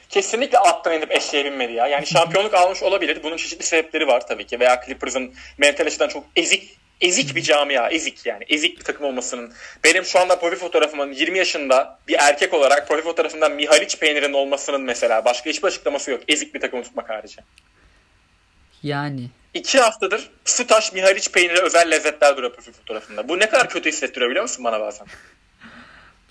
Kesinlikle 0.09 0.57
attan 0.57 0.93
inip 0.93 1.11
eşeğe 1.11 1.45
binmedi 1.45 1.73
ya. 1.73 1.87
Yani 1.87 2.07
şampiyonluk 2.07 2.53
almış 2.53 2.83
olabilir. 2.83 3.23
Bunun 3.23 3.37
çeşitli 3.37 3.65
sebepleri 3.65 4.07
var 4.07 4.27
tabii 4.27 4.45
ki. 4.45 4.59
Veya 4.59 4.81
Clippers'ın 4.85 5.33
mental 5.57 5.85
açıdan 5.85 6.07
çok 6.07 6.23
ezik 6.35 6.77
ezik 7.01 7.35
bir 7.35 7.41
camia, 7.41 7.89
ezik 7.89 8.25
yani. 8.25 8.43
Ezik 8.49 8.79
bir 8.79 8.83
takım 8.83 9.05
olmasının. 9.05 9.53
Benim 9.83 10.05
şu 10.05 10.19
anda 10.19 10.39
profil 10.39 10.57
fotoğrafımın 10.57 11.11
20 11.11 11.37
yaşında 11.37 11.99
bir 12.07 12.15
erkek 12.19 12.53
olarak 12.53 12.87
profil 12.87 13.03
fotoğrafından 13.03 13.51
Mihaliç 13.51 13.99
peynirinin 13.99 14.33
olmasının 14.33 14.81
mesela 14.81 15.25
başka 15.25 15.49
hiçbir 15.49 15.67
açıklaması 15.67 16.11
yok. 16.11 16.21
Ezik 16.27 16.53
bir 16.53 16.59
takım 16.59 16.83
tutmak 16.83 17.09
harici. 17.09 17.37
Yani. 18.83 19.29
İki 19.53 19.79
haftadır 19.79 20.29
Sütaş 20.45 20.93
Mihaliç 20.93 21.31
peyniri 21.31 21.61
özel 21.61 21.91
lezzetler 21.91 22.37
duruyor 22.37 22.53
profil 22.53 22.71
fotoğrafında. 22.71 23.29
Bu 23.29 23.39
ne 23.39 23.49
kadar 23.49 23.69
kötü 23.69 23.89
hissettiriyor 23.89 24.29
biliyor 24.29 24.43
musun 24.43 24.63
bana 24.63 24.79
bazen? 24.79 25.07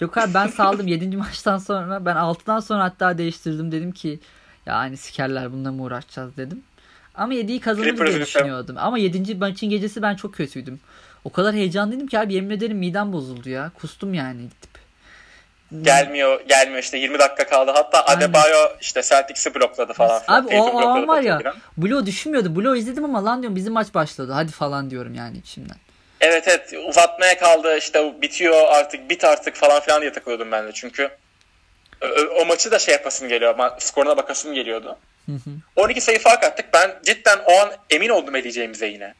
Yok 0.00 0.18
abi 0.18 0.35
ben 0.35 0.46
saldım 0.46 0.87
7. 0.87 1.16
maçtan 1.16 1.59
sonra. 1.59 2.07
Ben 2.07 2.16
6'dan 2.16 2.61
sonra 2.61 2.85
hatta 2.85 3.18
değiştirdim. 3.18 3.72
Dedim 3.72 3.92
ki 3.92 4.20
yani 4.66 4.96
sikerler 4.96 5.52
bununla 5.52 5.72
mı 5.72 5.83
uğraşacağız 5.83 6.37
dedim. 6.37 6.62
Ama 7.14 7.35
7'yi 7.35 7.61
kazanır 7.61 8.07
diye 8.07 8.20
düşünüyordum. 8.20 8.76
Ama 8.78 8.98
7. 8.98 9.35
maçın 9.35 9.68
gecesi 9.70 10.02
ben 10.02 10.14
çok 10.14 10.35
kötüydüm. 10.35 10.80
O 11.24 11.33
kadar 11.33 11.54
heyecanlıydım 11.54 12.07
ki 12.07 12.18
abi 12.18 12.35
yemin 12.35 12.50
ederim 12.50 12.78
midem 12.78 13.12
bozuldu 13.12 13.48
ya. 13.48 13.70
Kustum 13.80 14.14
yani 14.14 14.42
gidip. 14.42 14.74
Gelmiyor, 15.83 16.40
gelmiyor 16.48 16.83
işte 16.83 16.98
20 16.98 17.18
dakika 17.18 17.46
kaldı. 17.46 17.70
Hatta 17.74 18.04
Aynen. 18.04 18.20
Adebayo 18.20 18.59
işte 18.81 19.02
Celtics'i 19.02 19.54
blokladı 19.54 19.92
falan. 19.92 20.23
Abi 20.29 20.56
o, 20.56 20.64
o 20.64 20.87
an 20.88 21.08
var 21.08 21.21
ya. 21.21 21.40
Blow 21.77 22.06
düşünmüyordu. 22.06 22.56
Blow 22.56 22.79
izledim 22.79 23.04
ama 23.04 23.25
lan 23.25 23.42
diyorum 23.42 23.56
bizim 23.56 23.73
maç 23.73 23.94
başladı. 23.94 24.33
Hadi 24.33 24.52
falan 24.52 24.90
diyorum 24.90 25.14
yani 25.14 25.38
içimden. 25.38 25.77
Evet 26.25 26.48
evet 26.48 26.75
uzatmaya 26.88 27.38
kaldı 27.38 27.77
işte 27.79 28.22
bitiyor 28.22 28.62
artık 28.68 29.10
bit 29.10 29.25
artık 29.25 29.54
falan 29.54 29.81
filan 29.81 30.00
diye 30.00 30.12
takılıyordum 30.12 30.52
ben 30.52 30.68
de 30.68 30.72
çünkü 30.72 31.10
o, 32.40 32.44
maçı 32.44 32.70
da 32.70 32.79
şey 32.79 32.92
yapasım 32.92 33.29
geliyor 33.29 33.70
skoruna 33.79 34.16
bakasım 34.16 34.54
geliyordu. 34.54 34.96
Hı 35.27 35.33
hı. 35.33 35.50
12 35.77 36.00
sayı 36.00 36.18
fark 36.18 36.44
attık 36.44 36.66
ben 36.72 36.90
cidden 37.04 37.38
o 37.46 37.52
an 37.52 37.70
emin 37.90 38.08
oldum 38.08 38.37
eleyeceğimize 38.37 38.87
yine. 38.87 39.14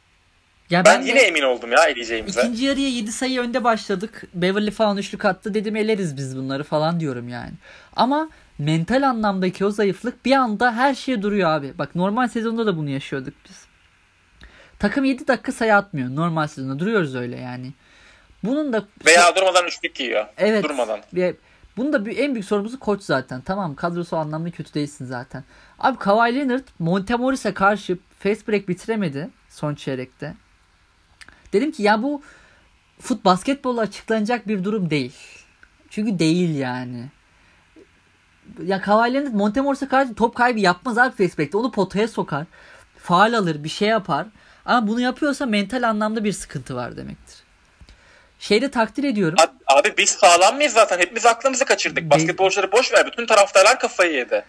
Ya 0.69 0.85
ben, 0.85 1.01
ben 1.01 1.05
yine 1.05 1.19
emin 1.19 1.41
oldum 1.41 1.71
ya 1.71 1.85
eleyeceğimize. 1.85 2.41
İkinci 2.41 2.65
yarıya 2.65 2.89
7 2.89 3.11
sayı 3.11 3.41
önde 3.41 3.63
başladık. 3.63 4.23
Beverly 4.33 4.71
falan 4.71 4.97
üçlük 4.97 5.25
attı 5.25 5.53
dedim 5.53 5.75
eleriz 5.75 6.17
biz 6.17 6.37
bunları 6.37 6.63
falan 6.63 6.99
diyorum 6.99 7.29
yani. 7.29 7.53
Ama 7.95 8.29
mental 8.59 9.09
anlamdaki 9.09 9.65
o 9.65 9.71
zayıflık 9.71 10.25
bir 10.25 10.31
anda 10.31 10.75
her 10.75 10.95
şeye 10.95 11.21
duruyor 11.21 11.49
abi. 11.49 11.77
Bak 11.77 11.95
normal 11.95 12.27
sezonda 12.27 12.65
da 12.65 12.77
bunu 12.77 12.89
yaşıyorduk 12.89 13.33
biz. 13.49 13.64
Takım 14.79 15.03
7 15.03 15.27
dakika 15.27 15.51
sayı 15.51 15.75
atmıyor 15.75 16.15
normal 16.15 16.47
sezonda. 16.47 16.79
Duruyoruz 16.79 17.15
öyle 17.15 17.37
yani. 17.37 17.73
Bunun 18.43 18.73
da 18.73 18.85
veya 19.05 19.35
durmadan 19.35 19.67
üçlük 19.67 19.95
giyiyor. 19.95 20.25
Evet. 20.37 20.63
Durmadan. 20.63 21.01
Ve 21.13 21.35
bunun 21.77 21.93
da 21.93 22.11
en 22.11 22.33
büyük 22.33 22.45
sorumlusu 22.45 22.79
koç 22.79 23.01
zaten. 23.01 23.41
Tamam 23.41 23.75
kadrosu 23.75 24.17
anlamda 24.17 24.51
kötü 24.51 24.73
değilsin 24.73 25.05
zaten. 25.05 25.43
Abi 25.79 25.97
Kawhi 25.97 26.35
Leonard 26.35 26.67
Montemoris'e 26.79 27.53
karşı 27.53 27.97
fast 28.19 28.47
break 28.47 28.67
bitiremedi 28.69 29.29
son 29.49 29.75
çeyrekte. 29.75 30.33
Dedim 31.53 31.71
ki 31.71 31.83
ya 31.83 32.03
bu 32.03 32.21
fut 32.99 33.25
basketbolla 33.25 33.81
açıklanacak 33.81 34.47
bir 34.47 34.63
durum 34.63 34.89
değil. 34.89 35.15
Çünkü 35.89 36.19
değil 36.19 36.55
yani. 36.55 37.05
Ya 38.63 38.81
Kawhi 38.81 39.13
Leonard 39.13 39.33
Montemoris'e 39.33 39.87
karşı 39.87 40.15
top 40.15 40.35
kaybı 40.35 40.59
yapmaz 40.59 40.97
abi 40.97 41.15
fast 41.15 41.39
break'te. 41.39 41.57
Onu 41.57 41.71
potaya 41.71 42.07
sokar. 42.07 42.45
Faal 42.97 43.33
alır 43.33 43.63
bir 43.63 43.69
şey 43.69 43.87
yapar. 43.87 44.27
Ama 44.65 44.87
bunu 44.87 45.01
yapıyorsa 45.01 45.45
mental 45.45 45.83
anlamda 45.83 46.23
bir 46.23 46.31
sıkıntı 46.31 46.75
var 46.75 46.97
demektir. 46.97 47.35
Şeyde 48.39 48.71
takdir 48.71 49.03
ediyorum. 49.03 49.37
Abi, 49.39 49.51
abi 49.67 49.97
biz 49.97 50.09
sağlam 50.09 50.55
mıyız 50.55 50.73
zaten? 50.73 50.99
Hepimiz 50.99 51.25
aklımızı 51.25 51.65
kaçırdık. 51.65 52.03
Basketbolcuları 52.09 52.71
boş 52.71 52.93
ver. 52.93 53.07
Bütün 53.07 53.25
taraftarlar 53.25 53.79
kafayı 53.79 54.13
yedi. 54.13 54.45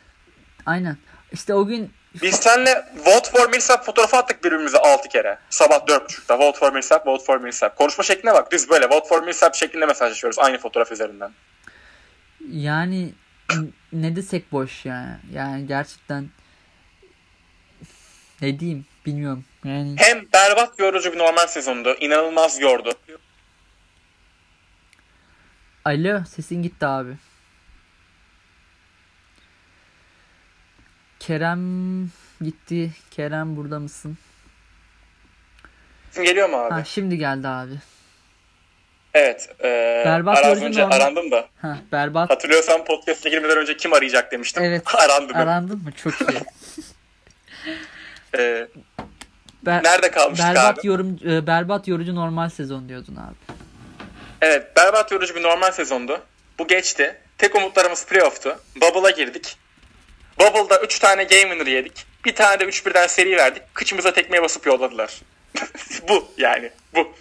Aynen. 0.67 0.97
İşte 1.33 1.55
o 1.55 1.67
gün 1.67 1.93
biz 2.23 2.35
seninle 2.35 2.85
Vote 3.07 3.31
for 3.31 3.51
Millsap 3.51 3.85
fotoğrafı 3.85 4.17
attık 4.17 4.45
birbirimize 4.45 4.79
6 4.79 5.09
kere. 5.09 5.39
Sabah 5.51 5.77
4.30'da 5.77 6.39
Vote 6.39 6.59
for 6.59 6.73
Millsap, 6.73 7.07
Vote 7.07 7.25
for 7.25 7.41
Millsap. 7.41 7.77
Konuşma 7.77 8.05
şekline 8.05 8.35
bak. 8.35 8.53
Düz 8.53 8.71
böyle 8.71 8.87
Vote 8.87 9.09
for 9.09 9.23
Millsap 9.23 9.55
şeklinde 9.55 9.87
mesajlaşıyoruz 9.87 10.39
aynı 10.39 10.59
fotoğraf 10.59 10.93
üzerinden. 10.93 11.31
Yani 12.51 13.13
ne 13.93 14.17
desek 14.17 14.53
boş 14.53 14.85
ya. 14.85 15.21
Yani 15.33 15.67
gerçekten 15.67 16.29
ne 18.43 18.61
diyeyim 18.61 18.87
bilmiyorum. 19.07 19.45
Yani... 19.67 19.95
Hem 19.97 20.33
berbat 20.33 20.79
yorucu 20.79 21.13
bir 21.13 21.19
normal 21.19 21.47
sezondu. 21.47 21.97
inanılmaz 22.01 22.61
yordu. 22.61 22.93
Alo 25.85 26.25
sesin 26.25 26.63
gitti 26.63 26.87
abi. 26.87 27.13
Kerem 31.19 32.11
gitti. 32.41 32.91
Kerem 33.11 33.57
burada 33.57 33.79
mısın? 33.79 34.19
Sesim 36.11 36.25
geliyor 36.25 36.49
mu 36.49 36.57
abi? 36.57 36.75
Ha, 36.75 36.85
şimdi 36.85 37.19
geldi 37.19 37.49
abi. 37.49 37.75
Evet. 39.15 39.49
E, 39.61 40.03
berbat 40.07 40.45
az 40.45 40.63
önce 40.63 40.83
normal... 40.83 40.97
arandım 40.97 41.31
da. 41.31 41.49
Ha, 41.63 41.79
berbat. 41.93 42.31
Hatırlıyorsan 42.31 42.85
podcast'e 42.85 43.31
girmeden 43.31 43.59
önce 43.59 43.77
kim 43.77 43.93
arayacak 43.93 44.33
demiştim. 44.33 44.63
Evet. 44.63 44.83
Arandım. 44.95 45.37
Arandın 45.37 45.83
mı? 45.83 45.93
Çok 45.93 46.15
iyi. 46.21 46.41
e, 48.39 48.69
Ber- 49.67 49.85
nerede 49.85 50.11
kalmıştık 50.11 50.49
berbat 50.49 50.79
abi? 50.79 50.87
Yorum, 50.87 51.19
e, 51.29 51.47
berbat 51.47 51.89
yorucu 51.89 52.15
normal 52.15 52.49
sezon 52.49 52.89
diyordun 52.89 53.17
abi. 53.17 53.57
Evet. 54.41 54.77
Berbat 54.77 55.13
yorucu 55.13 55.35
bir 55.35 55.43
normal 55.43 55.73
sezondu. 55.73 56.21
Bu 56.59 56.67
geçti. 56.67 57.17
Tek 57.39 57.55
umutlarımız 57.55 58.07
playoff'tu. 58.07 58.59
Bubble'a 58.77 59.11
girdik. 59.11 59.57
Bubble'da 60.41 60.81
3 60.81 60.99
tane 60.99 61.25
game 61.25 61.43
winner 61.43 61.67
yedik. 61.67 62.07
Bir 62.25 62.35
tane 62.35 62.61
de 62.61 62.65
3-1'den 62.65 63.07
seri 63.07 63.37
verdik. 63.37 63.63
Kıçımıza 63.75 64.13
tekmeye 64.13 64.43
basıp 64.43 64.67
yolladılar. 64.67 65.21
bu 66.09 66.29
yani. 66.39 66.71
Bu. 66.95 67.13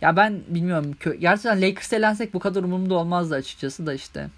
Ya 0.00 0.16
ben 0.16 0.42
bilmiyorum. 0.46 0.96
Gerçekten 1.18 1.62
Lakers 1.62 1.92
elensek 1.92 2.34
bu 2.34 2.38
kadar 2.40 2.62
umurumda 2.62 2.94
olmazdı 2.94 3.34
açıkçası 3.34 3.86
da 3.86 3.94
işte. 3.94 4.28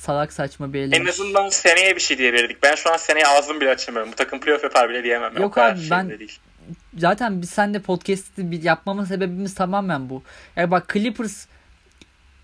Salak 0.00 0.32
saçma 0.32 0.72
bir 0.72 0.92
En 0.92 1.06
azından 1.06 1.48
seneye 1.48 1.96
bir 1.96 2.00
şey 2.00 2.18
diyebilirdik. 2.18 2.62
Ben 2.62 2.74
şu 2.74 2.92
an 2.92 2.96
seneye 2.96 3.26
ağzım 3.26 3.60
bile 3.60 3.70
açamıyorum. 3.70 4.12
Bu 4.12 4.16
takım 4.16 4.40
playoff 4.40 4.64
yapar 4.64 4.90
bile 4.90 5.04
diyemem. 5.04 5.36
Yok 5.36 5.58
abi 5.58 5.80
şey 5.80 5.90
ben 5.90 6.10
değil. 6.18 6.38
zaten 6.98 7.42
biz 7.42 7.50
seninle 7.50 7.78
podcast'i 7.78 8.60
yapmamın 8.62 9.04
sebebimiz 9.04 9.54
tamamen 9.54 10.10
bu. 10.10 10.22
Yani 10.56 10.70
bak 10.70 10.92
Clippers 10.92 11.46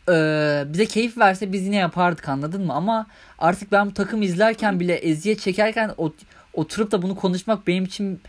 e, 0.08 0.12
bize 0.66 0.86
keyif 0.86 1.18
verse 1.18 1.52
biz 1.52 1.64
yine 1.66 1.76
yapardık 1.76 2.28
anladın 2.28 2.66
mı? 2.66 2.72
Ama 2.72 3.06
artık 3.38 3.72
ben 3.72 3.86
bu 3.86 3.94
takım 3.94 4.22
izlerken 4.22 4.80
bile 4.80 4.94
eziyet 4.94 5.40
çekerken 5.40 5.94
oturup 6.52 6.90
da 6.90 7.02
bunu 7.02 7.16
konuşmak 7.16 7.66
benim 7.66 7.84
için 7.84 8.20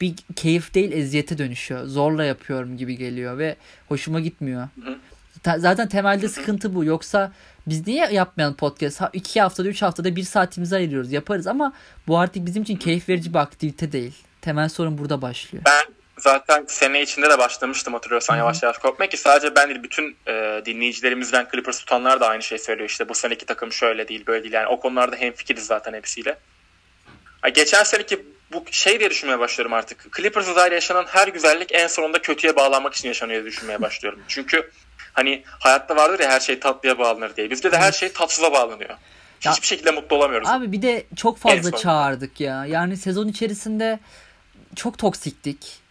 bir 0.00 0.14
keyif 0.36 0.74
değil 0.74 0.92
eziyete 0.92 1.38
dönüşüyor. 1.38 1.84
Zorla 1.86 2.24
yapıyorum 2.24 2.76
gibi 2.76 2.96
geliyor 2.96 3.38
ve 3.38 3.56
hoşuma 3.88 4.20
gitmiyor. 4.20 4.68
Ta- 4.84 4.98
zaten 5.44 5.88
temelde 5.88 6.28
sıkıntı 6.28 6.74
bu. 6.74 6.84
Yoksa 6.84 7.32
biz 7.66 7.86
niye 7.86 8.08
yapmayalım 8.12 8.56
podcast? 8.56 9.00
Ha, 9.00 9.10
iki 9.12 9.40
haftada 9.40 9.68
üç 9.68 9.82
haftada 9.82 10.16
bir 10.16 10.22
saatimizi 10.22 10.76
ayırıyoruz. 10.76 11.12
Yaparız 11.12 11.46
ama 11.46 11.72
bu 12.08 12.18
artık 12.18 12.46
bizim 12.46 12.62
için 12.62 12.76
keyif 12.76 13.08
verici 13.08 13.34
bir 13.34 13.38
aktivite 13.38 13.92
değil. 13.92 14.14
Temel 14.40 14.68
sorun 14.68 14.98
burada 14.98 15.22
başlıyor. 15.22 15.64
Ben 15.66 15.94
zaten 16.18 16.64
sene 16.68 17.02
içinde 17.02 17.30
de 17.30 17.38
başlamıştım 17.38 17.92
hatırlıyorsan 17.92 18.34
Hı-hı. 18.34 18.38
yavaş 18.38 18.62
yavaş 18.62 18.78
korkmak 18.78 19.10
ki 19.10 19.16
sadece 19.16 19.54
ben 19.54 19.68
değil 19.68 19.82
bütün 19.82 20.16
e, 20.26 20.62
dinleyicilerimizden 20.64 21.48
Clippers 21.52 21.78
tutanlar 21.78 22.20
da 22.20 22.28
aynı 22.28 22.42
şey 22.42 22.58
söylüyor. 22.58 22.88
İşte 22.88 23.08
bu 23.08 23.14
seneki 23.14 23.46
takım 23.46 23.72
şöyle 23.72 24.08
değil 24.08 24.26
böyle 24.26 24.42
değil. 24.42 24.54
Yani 24.54 24.66
o 24.66 24.80
konularda 24.80 25.16
hemfikiriz 25.16 25.66
zaten 25.66 25.92
hepsiyle. 25.92 26.38
Ha, 27.40 27.48
geçen 27.48 27.82
seneki 27.82 28.26
bu 28.52 28.64
şey 28.70 29.00
diye 29.00 29.10
düşünmeye 29.10 29.38
başlıyorum 29.38 29.72
artık. 29.72 30.16
Clippers'a 30.16 30.56
dair 30.56 30.72
yaşanan 30.72 31.04
her 31.08 31.28
güzellik 31.28 31.72
en 31.72 31.86
sonunda 31.86 32.22
kötüye 32.22 32.56
bağlanmak 32.56 32.94
için 32.94 33.08
yaşanıyor 33.08 33.42
diye 33.42 33.52
düşünmeye 33.52 33.82
başlıyorum. 33.82 34.20
Çünkü 34.28 34.70
hani 35.14 35.42
hayatta 35.46 35.96
vardır 35.96 36.20
ya 36.20 36.30
her 36.30 36.40
şey 36.40 36.60
tatlıya 36.60 36.98
bağlanır 36.98 37.36
diye. 37.36 37.50
Bizde 37.50 37.72
de 37.72 37.76
her 37.78 37.92
şey 37.92 38.12
tatsıza 38.12 38.52
bağlanıyor. 38.52 38.96
Ya, 39.44 39.52
Hiçbir 39.52 39.66
şekilde 39.66 39.90
mutlu 39.90 40.16
olamıyoruz. 40.16 40.48
Abi 40.48 40.72
bir 40.72 40.82
de 40.82 41.06
çok 41.16 41.38
fazla 41.38 41.76
çağırdık 41.76 42.40
ya. 42.40 42.66
Yani 42.66 42.96
sezon 42.96 43.28
içerisinde 43.28 43.98
çok 44.76 44.98
toksiktik. 44.98 45.84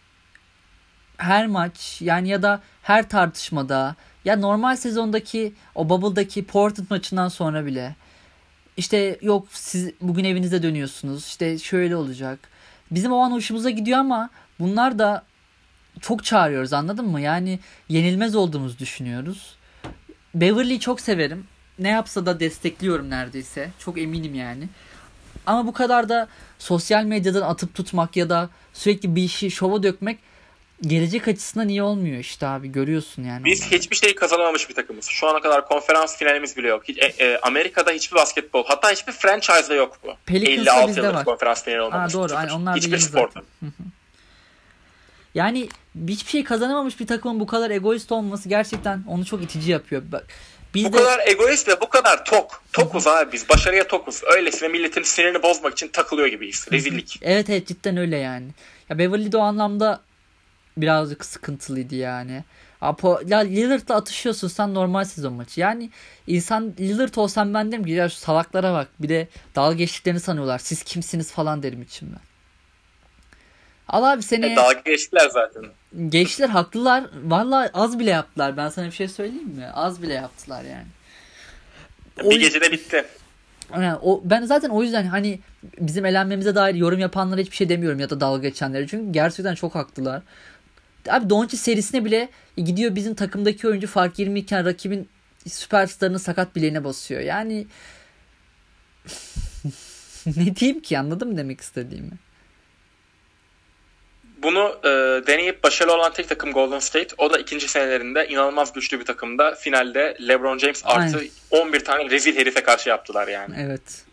Her 1.16 1.46
maç 1.46 1.96
yani 2.00 2.28
ya 2.28 2.42
da 2.42 2.62
her 2.82 3.08
tartışmada 3.08 3.96
ya 4.24 4.36
normal 4.36 4.76
sezondaki 4.76 5.54
o 5.74 5.88
Bubble'daki 5.88 6.46
Portland 6.46 6.90
maçından 6.90 7.28
sonra 7.28 7.66
bile 7.66 7.94
işte 8.76 9.18
yok 9.22 9.46
siz 9.50 9.90
bugün 10.00 10.24
evinize 10.24 10.62
dönüyorsunuz 10.62 11.26
işte 11.26 11.58
şöyle 11.58 11.96
olacak. 11.96 12.38
Bizim 12.90 13.12
o 13.12 13.18
an 13.18 13.30
hoşumuza 13.30 13.70
gidiyor 13.70 13.98
ama 13.98 14.30
bunlar 14.60 14.98
da 14.98 15.24
çok 16.00 16.24
çağırıyoruz 16.24 16.72
anladın 16.72 17.06
mı? 17.06 17.20
Yani 17.20 17.58
yenilmez 17.88 18.36
olduğumuzu 18.36 18.78
düşünüyoruz. 18.78 19.56
Beverly'yi 20.34 20.80
çok 20.80 21.00
severim. 21.00 21.46
Ne 21.78 21.88
yapsa 21.88 22.26
da 22.26 22.40
destekliyorum 22.40 23.10
neredeyse. 23.10 23.70
Çok 23.78 23.98
eminim 23.98 24.34
yani. 24.34 24.68
Ama 25.46 25.66
bu 25.66 25.72
kadar 25.72 26.08
da 26.08 26.28
sosyal 26.58 27.04
medyadan 27.04 27.42
atıp 27.42 27.74
tutmak 27.74 28.16
ya 28.16 28.30
da 28.30 28.50
sürekli 28.72 29.16
bir 29.16 29.22
işi 29.22 29.50
şova 29.50 29.82
dökmek 29.82 30.18
gelecek 30.82 31.28
açısından 31.28 31.68
iyi 31.68 31.82
olmuyor 31.82 32.18
işte 32.18 32.46
abi 32.46 32.72
görüyorsun 32.72 33.22
yani. 33.22 33.44
Biz 33.44 33.70
hiçbir 33.70 33.96
şey 33.96 34.14
kazanamamış 34.14 34.68
bir 34.68 34.74
takımız. 34.74 35.06
Şu 35.06 35.28
ana 35.28 35.40
kadar 35.40 35.68
konferans 35.68 36.16
finalimiz 36.16 36.56
bile 36.56 36.68
yok. 36.68 36.82
Hiç, 36.88 36.98
e, 36.98 37.06
e, 37.24 37.38
Amerika'da 37.42 37.90
hiçbir 37.90 38.16
basketbol 38.16 38.64
hatta 38.66 38.90
hiçbir 38.90 39.12
franchise'da 39.12 39.74
yok 39.74 39.98
bu. 40.04 40.08
Pelicans'da 40.26 40.72
56 40.72 41.00
yıllık 41.00 41.14
var. 41.14 41.24
konferans 41.24 41.64
finali 41.64 41.80
olmamış. 41.80 42.14
Ha, 42.14 42.18
doğru 42.18 42.32
yani 42.32 42.52
onlar 42.52 42.76
hiçbir 42.76 42.98
sporda. 42.98 43.42
Yani 45.34 45.68
hiçbir 46.08 46.30
şey 46.30 46.44
kazanamamış 46.44 47.00
bir 47.00 47.06
takımın 47.06 47.40
bu 47.40 47.46
kadar 47.46 47.70
egoist 47.70 48.12
olması 48.12 48.48
gerçekten 48.48 49.04
onu 49.08 49.24
çok 49.24 49.42
itici 49.42 49.72
yapıyor. 49.72 50.02
Bak, 50.12 50.26
biz 50.74 50.84
bu 50.84 50.92
de... 50.92 50.96
kadar 50.96 51.28
egoist 51.28 51.68
ve 51.68 51.80
bu 51.80 51.88
kadar 51.88 52.24
tok. 52.24 52.62
Tokuz 52.72 53.06
abi 53.06 53.32
biz. 53.32 53.48
Başarıya 53.48 53.88
tokuz. 53.88 54.22
Öylesine 54.36 54.68
milletin 54.68 55.02
sinirini 55.02 55.42
bozmak 55.42 55.72
için 55.72 55.88
takılıyor 55.88 56.28
gibiyiz. 56.28 56.66
Rezillik. 56.72 57.18
evet 57.22 57.50
evet 57.50 57.66
cidden 57.66 57.96
öyle 57.96 58.16
yani. 58.16 58.46
Ya 58.88 58.98
Beverly 58.98 59.32
de 59.32 59.36
o 59.36 59.40
anlamda 59.40 60.00
birazcık 60.76 61.24
sıkıntılıydı 61.24 61.94
yani. 61.94 62.44
Apo, 62.80 63.20
ya 63.26 63.38
Lillard'la 63.38 63.94
atışıyorsun 63.94 64.48
sen 64.48 64.74
normal 64.74 65.04
sezon 65.04 65.32
maçı. 65.32 65.60
Yani 65.60 65.90
insan 66.26 66.74
Lillard 66.80 67.14
olsam 67.14 67.54
ben 67.54 67.72
derim 67.72 67.84
ki 67.84 67.90
ya 67.90 68.08
şu 68.08 68.16
salaklara 68.16 68.72
bak. 68.72 68.88
Bir 69.00 69.08
de 69.08 69.28
dalga 69.56 69.74
geçtiklerini 69.74 70.20
sanıyorlar. 70.20 70.58
Siz 70.58 70.82
kimsiniz 70.82 71.32
falan 71.32 71.62
derim 71.62 71.82
içimden. 71.82 72.20
Al 73.88 74.04
abi 74.04 74.22
seni. 74.22 74.46
E, 74.46 74.56
dalga 74.56 74.80
geçtiler 74.84 75.28
zaten. 75.28 75.64
Geçtiler 76.08 76.48
haklılar. 76.48 77.04
Valla 77.24 77.70
az 77.74 77.98
bile 77.98 78.10
yaptılar. 78.10 78.56
Ben 78.56 78.68
sana 78.68 78.86
bir 78.86 78.92
şey 78.92 79.08
söyleyeyim 79.08 79.48
mi? 79.48 79.66
Az 79.74 80.02
bile 80.02 80.12
yaptılar 80.12 80.64
yani. 80.64 80.86
O, 82.22 82.30
bir 82.30 82.40
gecede 82.40 82.72
bitti. 82.72 83.04
Yani 83.74 83.98
o, 84.02 84.20
ben 84.24 84.44
zaten 84.44 84.70
o 84.70 84.82
yüzden 84.82 85.04
hani 85.04 85.40
bizim 85.78 86.06
elenmemize 86.06 86.54
dair 86.54 86.74
yorum 86.74 86.98
yapanlara 86.98 87.40
hiçbir 87.40 87.56
şey 87.56 87.68
demiyorum 87.68 88.00
ya 88.00 88.10
da 88.10 88.20
dalga 88.20 88.48
geçenlere. 88.48 88.86
Çünkü 88.86 89.12
gerçekten 89.12 89.54
çok 89.54 89.74
haklılar. 89.74 90.22
Abi 91.08 91.30
Doncic 91.30 91.56
serisine 91.56 92.04
bile 92.04 92.28
gidiyor 92.56 92.94
bizim 92.94 93.14
takımdaki 93.14 93.68
oyuncu 93.68 93.86
fark 93.86 94.18
20 94.18 94.38
iken 94.38 94.64
rakibin 94.64 95.08
süperstarını 95.48 96.18
sakat 96.18 96.56
bileğine 96.56 96.84
basıyor. 96.84 97.20
Yani 97.20 97.66
ne 100.26 100.56
diyeyim 100.56 100.80
ki 100.80 100.98
anladın 100.98 101.28
mı 101.28 101.36
demek 101.36 101.60
istediğimi? 101.60 102.12
Bunu 104.44 104.78
e, 104.84 104.88
deneyip 105.26 105.62
başarılı 105.64 105.94
olan 105.94 106.12
tek 106.12 106.28
takım 106.28 106.52
Golden 106.52 106.78
State. 106.78 107.14
O 107.18 107.32
da 107.32 107.38
ikinci 107.38 107.68
senelerinde 107.68 108.28
inanılmaz 108.28 108.72
güçlü 108.72 109.00
bir 109.00 109.04
takımda. 109.04 109.54
Finalde 109.54 110.16
LeBron 110.28 110.58
James 110.58 110.82
artı 110.84 111.18
Aynen. 111.18 111.30
11 111.50 111.84
tane 111.84 112.10
rezil 112.10 112.36
herife 112.36 112.62
karşı 112.62 112.88
yaptılar 112.88 113.28
yani. 113.28 113.54
Evet. 113.58 114.04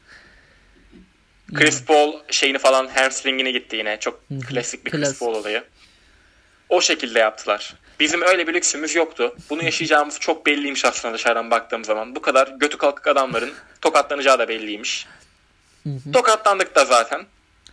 Chris 1.54 1.86
Paul 1.86 2.14
şeyini 2.32 2.58
falan 2.58 2.88
hamstringini 2.88 3.54
gitti 3.54 3.76
yine. 3.76 4.00
Çok 4.00 4.22
Hı 4.28 4.36
hı. 4.36 4.40
klasik 4.40 4.86
bir 4.86 4.92
Klasik. 4.92 5.06
Chris 5.08 5.20
Paul 5.20 5.36
olayı. 5.36 5.64
O 6.70 6.82
şekilde 6.82 7.20
yaptılar. 7.20 7.74
Bizim 8.00 8.22
öyle 8.22 8.48
bir 8.48 8.54
lüksümüz 8.54 8.96
yoktu. 8.96 9.36
Bunu 9.50 9.64
yaşayacağımız 9.64 10.20
çok 10.20 10.46
belliymiş 10.46 10.86
aslında 10.86 11.14
dışarıdan 11.14 11.52
baktığım 11.52 11.86
zaman. 11.86 12.16
Bu 12.16 12.22
kadar 12.22 12.48
götü 12.48 12.78
kalkık 12.78 13.08
adamların 13.08 13.52
tokatlanacağı 13.82 14.40
da 14.40 14.48
belliymiş. 14.48 15.08
Tokatlandık 16.14 16.76
da 16.76 16.86
zaten. 16.86 17.26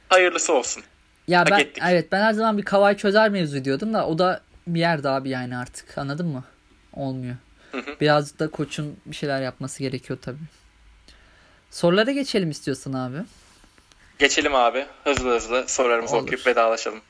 Hayırlısı 0.08 0.52
olsun. 0.52 0.82
Ya 1.28 1.40
Hak 1.40 1.50
ben 1.50 1.58
ettik. 1.58 1.82
evet 1.88 2.12
ben 2.12 2.20
her 2.22 2.32
zaman 2.32 2.58
bir 2.58 2.62
Kavay 2.62 2.96
çözer 2.96 3.28
mevzu 3.28 3.64
diyordum 3.64 3.94
da 3.94 4.06
o 4.06 4.18
da 4.18 4.40
bir 4.66 4.80
yerde 4.80 5.08
abi 5.08 5.28
yani 5.28 5.56
artık 5.56 5.98
anladın 5.98 6.26
mı? 6.26 6.44
Olmuyor. 6.92 7.36
Hı 7.72 7.78
hı. 7.78 8.00
Birazcık 8.00 8.38
da 8.38 8.50
koçun 8.50 8.96
bir 9.06 9.16
şeyler 9.16 9.42
yapması 9.42 9.82
gerekiyor 9.82 10.18
tabii. 10.22 10.38
Sorulara 11.70 12.10
geçelim 12.10 12.50
istiyorsan 12.50 12.92
abi. 12.92 13.16
Geçelim 14.18 14.54
abi. 14.54 14.86
Hızlı 15.04 15.34
hızlı 15.36 15.64
sorularımızı 15.68 16.16
Olur. 16.16 16.22
okuyup 16.22 16.46
vedalaşalım. 16.46 17.00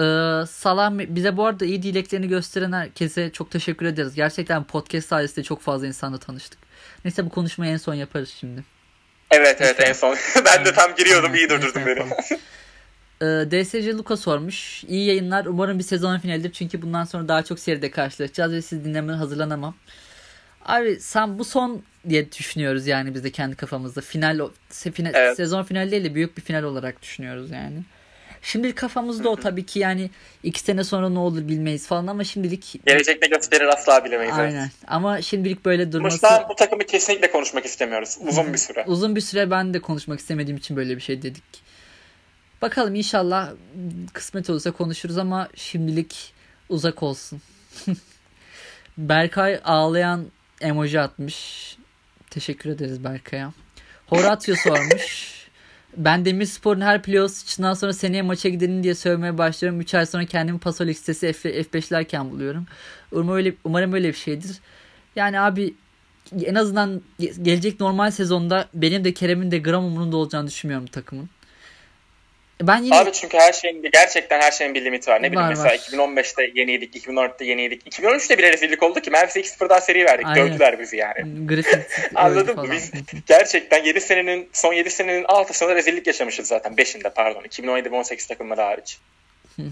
Ee, 0.00 0.46
Salam 0.50 0.98
bize 0.98 1.36
bu 1.36 1.46
arada 1.46 1.64
iyi 1.64 1.82
dileklerini 1.82 2.28
gösteren 2.28 2.72
herkese 2.72 3.32
çok 3.32 3.50
teşekkür 3.50 3.86
ederiz. 3.86 4.14
Gerçekten 4.14 4.64
podcast 4.64 5.08
sayesinde 5.08 5.42
çok 5.42 5.60
fazla 5.60 5.86
insanla 5.86 6.18
tanıştık. 6.18 6.58
Neyse 7.04 7.24
bu 7.24 7.28
konuşmayı 7.30 7.72
en 7.72 7.76
son 7.76 7.94
yaparız 7.94 8.34
şimdi. 8.40 8.64
Evet 9.30 9.56
evet 9.60 9.80
en 9.80 9.92
son. 9.92 10.16
ben 10.44 10.64
de 10.64 10.72
tam 10.72 10.94
giriyordum. 10.94 11.34
iyi 11.34 11.48
en 11.50 11.86
beni. 11.86 12.02
yapalım. 13.20 13.48
Ee, 13.52 13.64
DSC 13.64 13.92
Luka 13.98 14.16
sormuş. 14.16 14.84
İyi 14.84 15.06
yayınlar. 15.06 15.46
Umarım 15.46 15.78
bir 15.78 15.84
sezon 15.84 16.18
finalidir. 16.18 16.52
Çünkü 16.52 16.82
bundan 16.82 17.04
sonra 17.04 17.28
daha 17.28 17.42
çok 17.42 17.58
seride 17.58 17.90
karşılaşacağız 17.90 18.52
ve 18.52 18.62
siz 18.62 18.84
dinlemeye 18.84 19.18
hazırlanamam. 19.18 19.74
Abi 20.64 21.00
sen 21.00 21.38
bu 21.38 21.44
son 21.44 21.82
diye 22.08 22.32
düşünüyoruz 22.32 22.86
yani 22.86 23.14
biz 23.14 23.24
de 23.24 23.30
kendi 23.30 23.56
kafamızda. 23.56 24.00
Final, 24.00 24.38
se- 24.70 24.90
final 24.92 25.12
Evet. 25.14 25.36
sezon 25.36 25.62
finali 25.62 25.90
değil 25.90 26.04
de 26.04 26.14
büyük 26.14 26.36
bir 26.36 26.42
final 26.42 26.62
olarak 26.62 27.02
düşünüyoruz 27.02 27.50
yani. 27.50 27.82
Şimdilik 28.42 28.76
kafamızda 28.76 29.28
o 29.28 29.36
tabii 29.36 29.66
ki 29.66 29.78
yani 29.78 30.10
iki 30.42 30.60
sene 30.60 30.84
sonra 30.84 31.08
ne 31.08 31.18
olur 31.18 31.48
bilmeyiz 31.48 31.86
falan 31.86 32.06
ama 32.06 32.24
şimdilik 32.24 32.80
Gelecek 32.86 33.22
ne 33.22 33.28
gösterir 33.28 33.64
asla 33.66 34.04
bilemeyiz. 34.04 34.34
evet. 34.38 34.52
aynen. 34.54 34.70
Ama 34.86 35.22
şimdilik 35.22 35.64
böyle 35.64 35.92
durması 35.92 36.28
an 36.28 36.42
bu 36.50 36.54
takımı 36.54 36.84
kesinlikle 36.84 37.30
konuşmak 37.30 37.64
istemiyoruz. 37.64 38.18
Uzun 38.28 38.52
bir 38.52 38.58
süre. 38.58 38.84
uzun 38.86 39.16
bir 39.16 39.20
süre 39.20 39.50
ben 39.50 39.74
de 39.74 39.80
konuşmak 39.80 40.20
istemediğim 40.20 40.56
için 40.56 40.76
böyle 40.76 40.96
bir 40.96 41.00
şey 41.02 41.22
dedik. 41.22 41.67
Bakalım 42.62 42.94
inşallah 42.94 43.50
kısmet 44.12 44.50
olursa 44.50 44.70
konuşuruz 44.70 45.18
ama 45.18 45.48
şimdilik 45.54 46.32
uzak 46.68 47.02
olsun. 47.02 47.40
Berkay 48.98 49.60
ağlayan 49.64 50.26
emoji 50.60 51.00
atmış. 51.00 51.76
Teşekkür 52.30 52.70
ederiz 52.70 53.04
Berkay'a. 53.04 53.52
Horatio 54.06 54.54
sormuş. 54.54 55.38
Ben 55.96 56.24
Demirspor'un 56.24 56.80
her 56.80 57.02
playoff 57.02 57.32
sıçından 57.32 57.74
sonra 57.74 57.92
seneye 57.92 58.22
maça 58.22 58.48
gidelim 58.48 58.82
diye 58.82 58.94
söylemeye 58.94 59.38
başlıyorum. 59.38 59.80
3 59.80 59.94
ay 59.94 60.06
sonra 60.06 60.24
kendimi 60.26 60.58
paso 60.58 60.86
listesi 60.86 61.32
F- 61.32 61.60
F5'lerken 61.62 62.30
buluyorum. 62.30 62.66
Umarım 63.12 63.36
öyle, 63.36 63.54
umarım 63.64 63.92
öyle 63.92 64.08
bir 64.08 64.12
şeydir. 64.18 64.58
Yani 65.16 65.40
abi 65.40 65.74
en 66.44 66.54
azından 66.54 67.02
ge- 67.20 67.42
gelecek 67.42 67.80
normal 67.80 68.10
sezonda 68.10 68.68
benim 68.74 69.04
de 69.04 69.14
Kerem'in 69.14 69.50
de 69.50 69.58
gram 69.58 69.84
umurunda 69.84 70.16
olacağını 70.16 70.46
düşünmüyorum 70.46 70.86
takımın. 70.86 71.28
Ben 72.62 72.82
yine 72.82 72.96
Abi 72.96 73.12
çünkü 73.12 73.38
her 73.38 73.52
şeyin 73.52 73.82
gerçekten 73.92 74.40
her 74.40 74.50
şeyin 74.50 74.74
bir 74.74 74.84
limiti 74.84 75.10
var. 75.10 75.22
Ne 75.22 75.32
bileyim 75.32 75.48
mesela 75.48 75.68
var. 75.68 75.74
2015'te 75.74 76.50
yeniydik, 76.54 77.06
2014'te 77.06 77.44
yeniydik. 77.44 77.98
2013'te 77.98 78.38
bile 78.38 78.52
rezillik 78.52 78.82
oldu 78.82 79.00
ki 79.00 79.10
Memphis'e 79.10 79.40
2-0 79.40 79.68
daha 79.68 79.80
seri 79.80 80.04
verdik. 80.04 80.26
Aynen. 80.26 80.48
Dövdüler 80.48 80.80
bizi 80.80 80.96
yani. 80.96 81.46
Anladın 82.14 82.56
mı? 82.56 82.70
Biz 82.72 82.92
gerçekten 83.26 83.84
7 83.84 84.00
senenin 84.00 84.48
son 84.52 84.72
7 84.72 84.90
senenin 84.90 85.24
altısında 85.24 85.74
rezillik 85.74 86.06
yaşamışız 86.06 86.48
zaten. 86.48 86.72
5'inde 86.72 87.10
pardon. 87.10 87.44
2017 87.44 87.92
ve 87.92 87.96
18 87.96 88.26
takımları 88.26 88.60
hariç. 88.60 88.98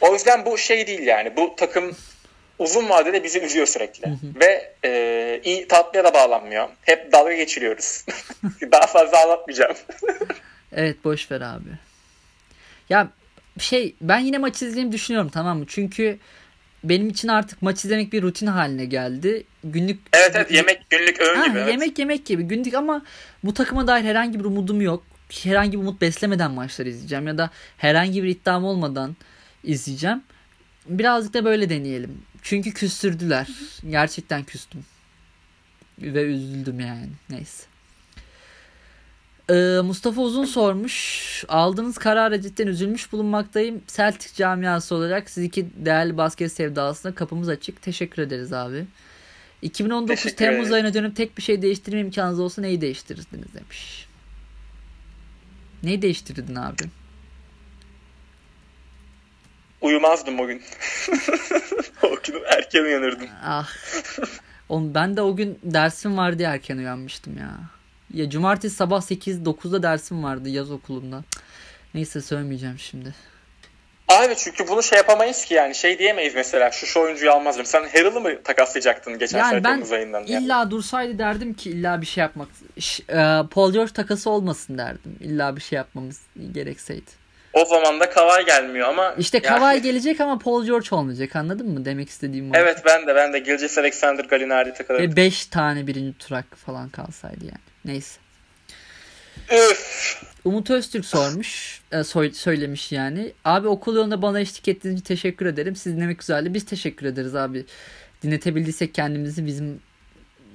o 0.00 0.12
yüzden 0.12 0.46
bu 0.46 0.58
şey 0.58 0.86
değil 0.86 1.02
yani. 1.02 1.36
Bu 1.36 1.54
takım 1.56 1.96
uzun 2.58 2.88
vadede 2.88 3.24
bizi 3.24 3.40
üzüyor 3.40 3.66
sürekli. 3.66 4.08
Ve 4.40 4.72
e, 4.84 5.40
iyi 5.44 5.68
tatlıya 5.68 6.04
da 6.04 6.14
bağlanmıyor. 6.14 6.68
Hep 6.82 7.12
dalga 7.12 7.32
geçiriyoruz. 7.32 8.04
Daha 8.72 8.86
fazla 8.86 9.22
anlatmayacağım. 9.22 9.76
Evet 10.72 10.96
boş 11.04 11.30
ver 11.30 11.40
abi. 11.40 11.68
Ya 12.90 13.08
şey 13.58 13.94
ben 14.00 14.18
yine 14.18 14.38
maç 14.38 14.62
izleyeyim 14.62 14.92
düşünüyorum 14.92 15.30
tamam 15.34 15.58
mı? 15.58 15.64
Çünkü 15.68 16.18
benim 16.84 17.08
için 17.08 17.28
artık 17.28 17.62
maç 17.62 17.84
izlemek 17.84 18.12
bir 18.12 18.22
rutin 18.22 18.46
haline 18.46 18.84
geldi. 18.84 19.44
Günlük 19.64 20.00
evet 20.12 20.32
evet 20.34 20.50
yemek 20.50 20.90
günlük 20.90 21.20
öğün 21.20 21.36
Ha, 21.40 21.46
gibi. 21.46 21.58
evet. 21.58 21.68
yemek 21.70 21.98
yemek 21.98 22.26
gibi 22.26 22.42
günlük 22.42 22.74
ama 22.74 23.02
bu 23.44 23.54
takıma 23.54 23.86
dair 23.86 24.04
herhangi 24.04 24.40
bir 24.40 24.44
umudum 24.44 24.80
yok. 24.80 25.04
Herhangi 25.42 25.72
bir 25.72 25.78
umut 25.82 26.00
beslemeden 26.00 26.50
maçları 26.50 26.88
izleyeceğim 26.88 27.26
ya 27.26 27.38
da 27.38 27.50
herhangi 27.76 28.22
bir 28.22 28.28
iddiam 28.28 28.64
olmadan 28.64 29.16
izleyeceğim. 29.64 30.22
Birazcık 30.86 31.34
da 31.34 31.44
böyle 31.44 31.70
deneyelim. 31.70 32.22
Çünkü 32.42 32.72
küstürdüler. 32.72 33.48
Gerçekten 33.90 34.44
küstüm. 34.44 34.84
Ve 35.98 36.22
üzüldüm 36.22 36.80
yani. 36.80 37.08
Neyse. 37.30 37.62
Ee, 39.50 39.80
Mustafa 39.84 40.20
Uzun 40.22 40.44
sormuş. 40.44 41.44
Aldığınız 41.48 41.98
karara 41.98 42.40
cidden 42.40 42.66
üzülmüş 42.66 43.12
bulunmaktayım. 43.12 43.82
Celtic 43.86 44.34
camiası 44.34 44.94
olarak 44.94 45.30
siz 45.30 45.44
iki 45.44 45.66
değerli 45.76 46.16
basket 46.16 46.52
sevdasına 46.52 47.14
kapımız 47.14 47.48
açık. 47.48 47.82
Teşekkür 47.82 48.22
ederiz 48.22 48.52
abi. 48.52 48.86
2019 49.62 50.16
Teşekkür 50.16 50.36
Temmuz 50.36 50.58
ederim. 50.68 50.74
ayına 50.74 50.94
dönüp 50.94 51.16
tek 51.16 51.36
bir 51.38 51.42
şey 51.42 51.62
değiştirme 51.62 52.00
imkanınız 52.00 52.40
olsa 52.40 52.62
neyi 52.62 52.80
değiştirirdiniz 52.80 53.54
demiş. 53.54 54.08
Neyi 55.82 56.02
değiştirirdin 56.02 56.54
abi? 56.54 56.82
Uyumazdım 59.80 60.40
o 60.40 60.46
gün. 60.46 60.62
o 62.02 62.16
gün 62.26 62.42
erken 62.56 62.84
uyanırdım. 62.84 63.28
Ah. 63.44 63.68
Oğlum 64.68 64.94
ben 64.94 65.16
de 65.16 65.22
o 65.22 65.36
gün 65.36 65.58
dersim 65.62 66.16
vardı 66.16 66.38
diye 66.38 66.48
erken 66.48 66.76
uyanmıştım 66.78 67.38
ya. 67.38 67.60
Ya 68.14 68.30
cumartesi 68.30 68.76
sabah 68.76 69.00
8-9'da 69.00 69.82
dersim 69.82 70.24
vardı 70.24 70.48
yaz 70.48 70.70
okulunda. 70.70 71.22
Neyse 71.94 72.20
söylemeyeceğim 72.20 72.78
şimdi. 72.78 73.14
Abi 74.08 74.34
çünkü 74.36 74.68
bunu 74.68 74.82
şey 74.82 74.98
yapamayız 74.98 75.44
ki 75.44 75.54
yani 75.54 75.74
şey 75.74 75.98
diyemeyiz 75.98 76.34
mesela 76.34 76.70
şu 76.70 76.86
şu 76.86 77.00
oyuncuyu 77.00 77.32
almazdım. 77.32 77.66
Sen 77.66 77.82
Harrell'ı 77.82 78.20
mı 78.20 78.42
takaslayacaktın 78.44 79.18
geçen 79.18 79.38
Yani 79.38 79.50
sene 79.50 79.62
Temmuz 79.62 79.92
ayından? 79.92 80.26
Yani? 80.26 80.44
İlla 80.44 80.70
dursaydı 80.70 81.18
derdim 81.18 81.54
ki 81.54 81.70
illa 81.70 82.00
bir 82.00 82.06
şey 82.06 82.22
yapmak. 82.22 82.48
E, 83.08 83.14
Paul 83.50 83.72
George 83.72 83.92
takası 83.92 84.30
olmasın 84.30 84.78
derdim. 84.78 85.16
İlla 85.20 85.56
bir 85.56 85.60
şey 85.60 85.76
yapmamız 85.76 86.20
gerekseydi. 86.52 87.10
O 87.52 87.64
zaman 87.64 88.00
da 88.00 88.10
Kavay 88.10 88.46
gelmiyor 88.46 88.88
ama 88.88 89.14
İşte 89.18 89.40
yani- 89.44 89.58
Kawhi 89.58 89.82
gelecek 89.82 90.20
ama 90.20 90.38
Paul 90.38 90.64
George 90.64 90.88
olmayacak 90.90 91.36
anladın 91.36 91.70
mı? 91.70 91.84
Demek 91.84 92.08
istediğim 92.08 92.50
o. 92.50 92.52
Evet 92.54 92.82
ben 92.86 93.06
de 93.06 93.14
ben 93.14 93.32
de 93.32 93.38
Gilgis 93.38 93.78
Alexander 93.78 94.24
Galinari 94.24 94.74
takılırdım. 94.74 95.12
Ve 95.12 95.16
5 95.16 95.46
tane 95.46 95.86
birinci 95.86 96.18
turak 96.18 96.56
falan 96.56 96.88
kalsaydı 96.88 97.44
yani. 97.44 97.73
Neyse. 97.84 98.20
Üf. 99.52 100.22
Umut 100.44 100.70
Öztürk 100.70 101.04
sormuş. 101.04 101.80
e, 101.92 102.04
soy- 102.04 102.32
söylemiş 102.32 102.92
yani. 102.92 103.32
Abi 103.44 103.68
okul 103.68 103.96
yolunda 103.96 104.22
bana 104.22 104.40
eşlik 104.40 104.68
ettiğiniz 104.68 105.00
için 105.00 105.04
teşekkür 105.06 105.46
ederim. 105.46 105.76
Siz 105.76 105.96
dinlemek 105.96 106.18
güzeldi. 106.18 106.54
Biz 106.54 106.64
teşekkür 106.64 107.06
ederiz 107.06 107.34
abi. 107.34 107.64
Dinletebildiysek 108.22 108.94
kendimizi 108.94 109.46
bizim 109.46 109.80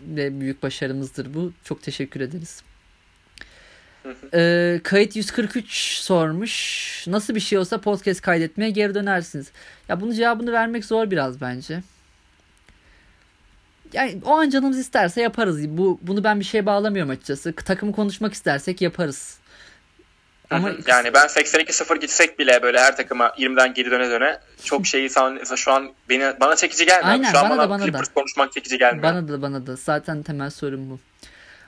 de 0.06 0.40
büyük 0.40 0.64
başarımızdır 0.64 1.34
bu. 1.34 1.54
Çok 1.64 1.84
teşekkür 1.84 2.22
ederiz. 2.22 2.62
Ee, 4.34 4.80
kayıt 4.84 5.16
143 5.16 5.74
sormuş. 6.00 7.04
Nasıl 7.08 7.36
bir 7.36 7.40
şey 7.40 7.58
olsa 7.58 7.82
podcast 7.82 8.22
kaydetmeye 8.22 8.70
geri 8.72 8.96
dönersiniz. 8.96 9.52
Ya 9.90 10.02
bunun 10.02 10.14
cevabını 10.14 10.52
vermek 10.52 10.86
zor 10.86 11.12
biraz 11.12 11.42
bence. 11.42 11.82
Yani 13.94 14.18
o 14.26 14.32
an 14.32 14.50
canımız 14.50 14.80
isterse 14.80 15.22
yaparız. 15.22 15.70
Bu 15.70 16.00
bunu 16.02 16.24
ben 16.24 16.40
bir 16.40 16.46
şeye 16.46 16.66
bağlamıyorum 16.66 17.12
açıkçası. 17.12 17.54
Takımı 17.56 17.92
konuşmak 17.92 18.34
istersek 18.34 18.82
yaparız. 18.82 19.40
Ama 20.50 20.70
yani 20.88 21.14
ben 21.14 21.26
82-0 21.28 22.00
gitsek 22.00 22.40
bile 22.40 22.62
böyle 22.62 22.80
her 22.80 22.98
takıma 22.98 23.28
20'den 23.28 23.74
geri 23.74 23.92
döne 23.92 24.10
döne 24.10 24.40
çok 24.64 24.88
şeyi 24.88 25.10
şu 25.56 25.72
an 25.72 25.92
beni 26.10 26.34
bana 26.40 26.56
çekici 26.56 26.86
gelmiyor. 26.86 27.12
Aynen, 27.12 27.32
şu 27.32 27.38
an 27.38 27.44
bana 27.50 27.58
bana, 27.58 27.66
da, 27.66 27.70
bana 27.70 27.80
da. 27.80 27.86
Clippers 27.86 28.08
konuşmak 28.16 28.54
çekici 28.54 28.78
gelmiyor. 28.78 29.04
bana 29.04 29.28
da 29.28 29.42
bana 29.42 29.68
da 29.68 29.76
zaten 29.76 30.24
temel 30.24 30.50
sorun 30.50 30.90
bu. 30.90 31.00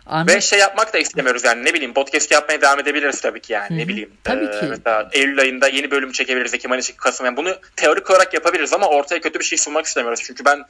Ahmet 0.06 0.36
Ve 0.36 0.42
şey 0.42 0.60
yapmak 0.60 0.94
da 0.94 0.98
istemiyoruz 0.98 1.44
yani 1.44 1.66
ne 1.66 1.74
bileyim 1.74 1.94
podcast 1.94 2.32
yapmaya 2.32 2.62
devam 2.62 2.80
edebiliriz 2.80 3.22
tabii 3.22 3.42
ki 3.42 3.54
yani 3.54 3.70
Hı 3.70 3.74
hı. 3.74 3.78
ne 3.78 3.88
bileyim. 3.88 4.12
Tabii 4.24 4.46
Ee, 4.46 4.60
ki. 4.60 4.66
Mesela 4.70 5.10
Eylül 5.12 5.40
ayında 5.40 5.68
yeni 5.68 5.92
bölüm 5.92 6.12
çekebiliriz 6.12 6.54
Ekim 6.54 6.72
ayı 6.72 6.82
Kasım 6.98 7.26
yani 7.26 7.38
bunu 7.38 7.56
teorik 7.76 8.10
olarak 8.10 8.34
yapabiliriz 8.34 8.74
ama 8.74 8.88
ortaya 8.88 9.22
kötü 9.22 9.40
bir 9.40 9.46
şey 9.46 9.58
sunmak 9.58 9.86
istemiyoruz. 9.86 10.22
Çünkü 10.24 10.46
ben 10.46 10.64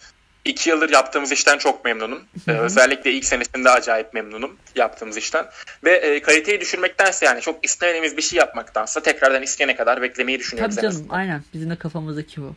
iki 0.46 0.70
yıldır 0.70 0.90
yaptığımız 0.90 1.32
işten 1.32 1.58
çok 1.58 1.86
memnunum. 1.86 2.24
Ee, 2.48 2.52
özellikle 2.52 3.12
ilk 3.12 3.26
senesinde 3.26 3.70
acayip 3.70 4.14
memnunum 4.14 4.58
yaptığımız 4.76 5.18
işten. 5.18 5.46
Ve 5.84 5.92
e, 5.92 6.22
kaliteyi 6.22 6.62
düşürmektense 6.62 7.26
yani 7.26 7.42
çok 7.42 7.66
istemediğimiz 7.66 8.18
bir 8.18 8.22
şey 8.22 8.40
yapmaktansa 8.40 9.02
tekrardan 9.02 9.44
isteyene 9.44 9.76
kadar 9.76 10.02
beklemeyi 10.02 10.40
düşünüyoruz. 10.40 10.76
Tabii 10.76 10.94
canım 10.94 11.08
aynen 11.10 11.44
bizim 11.54 11.70
de 11.70 11.76
kafamızdaki 11.76 12.42
bu. 12.42 12.56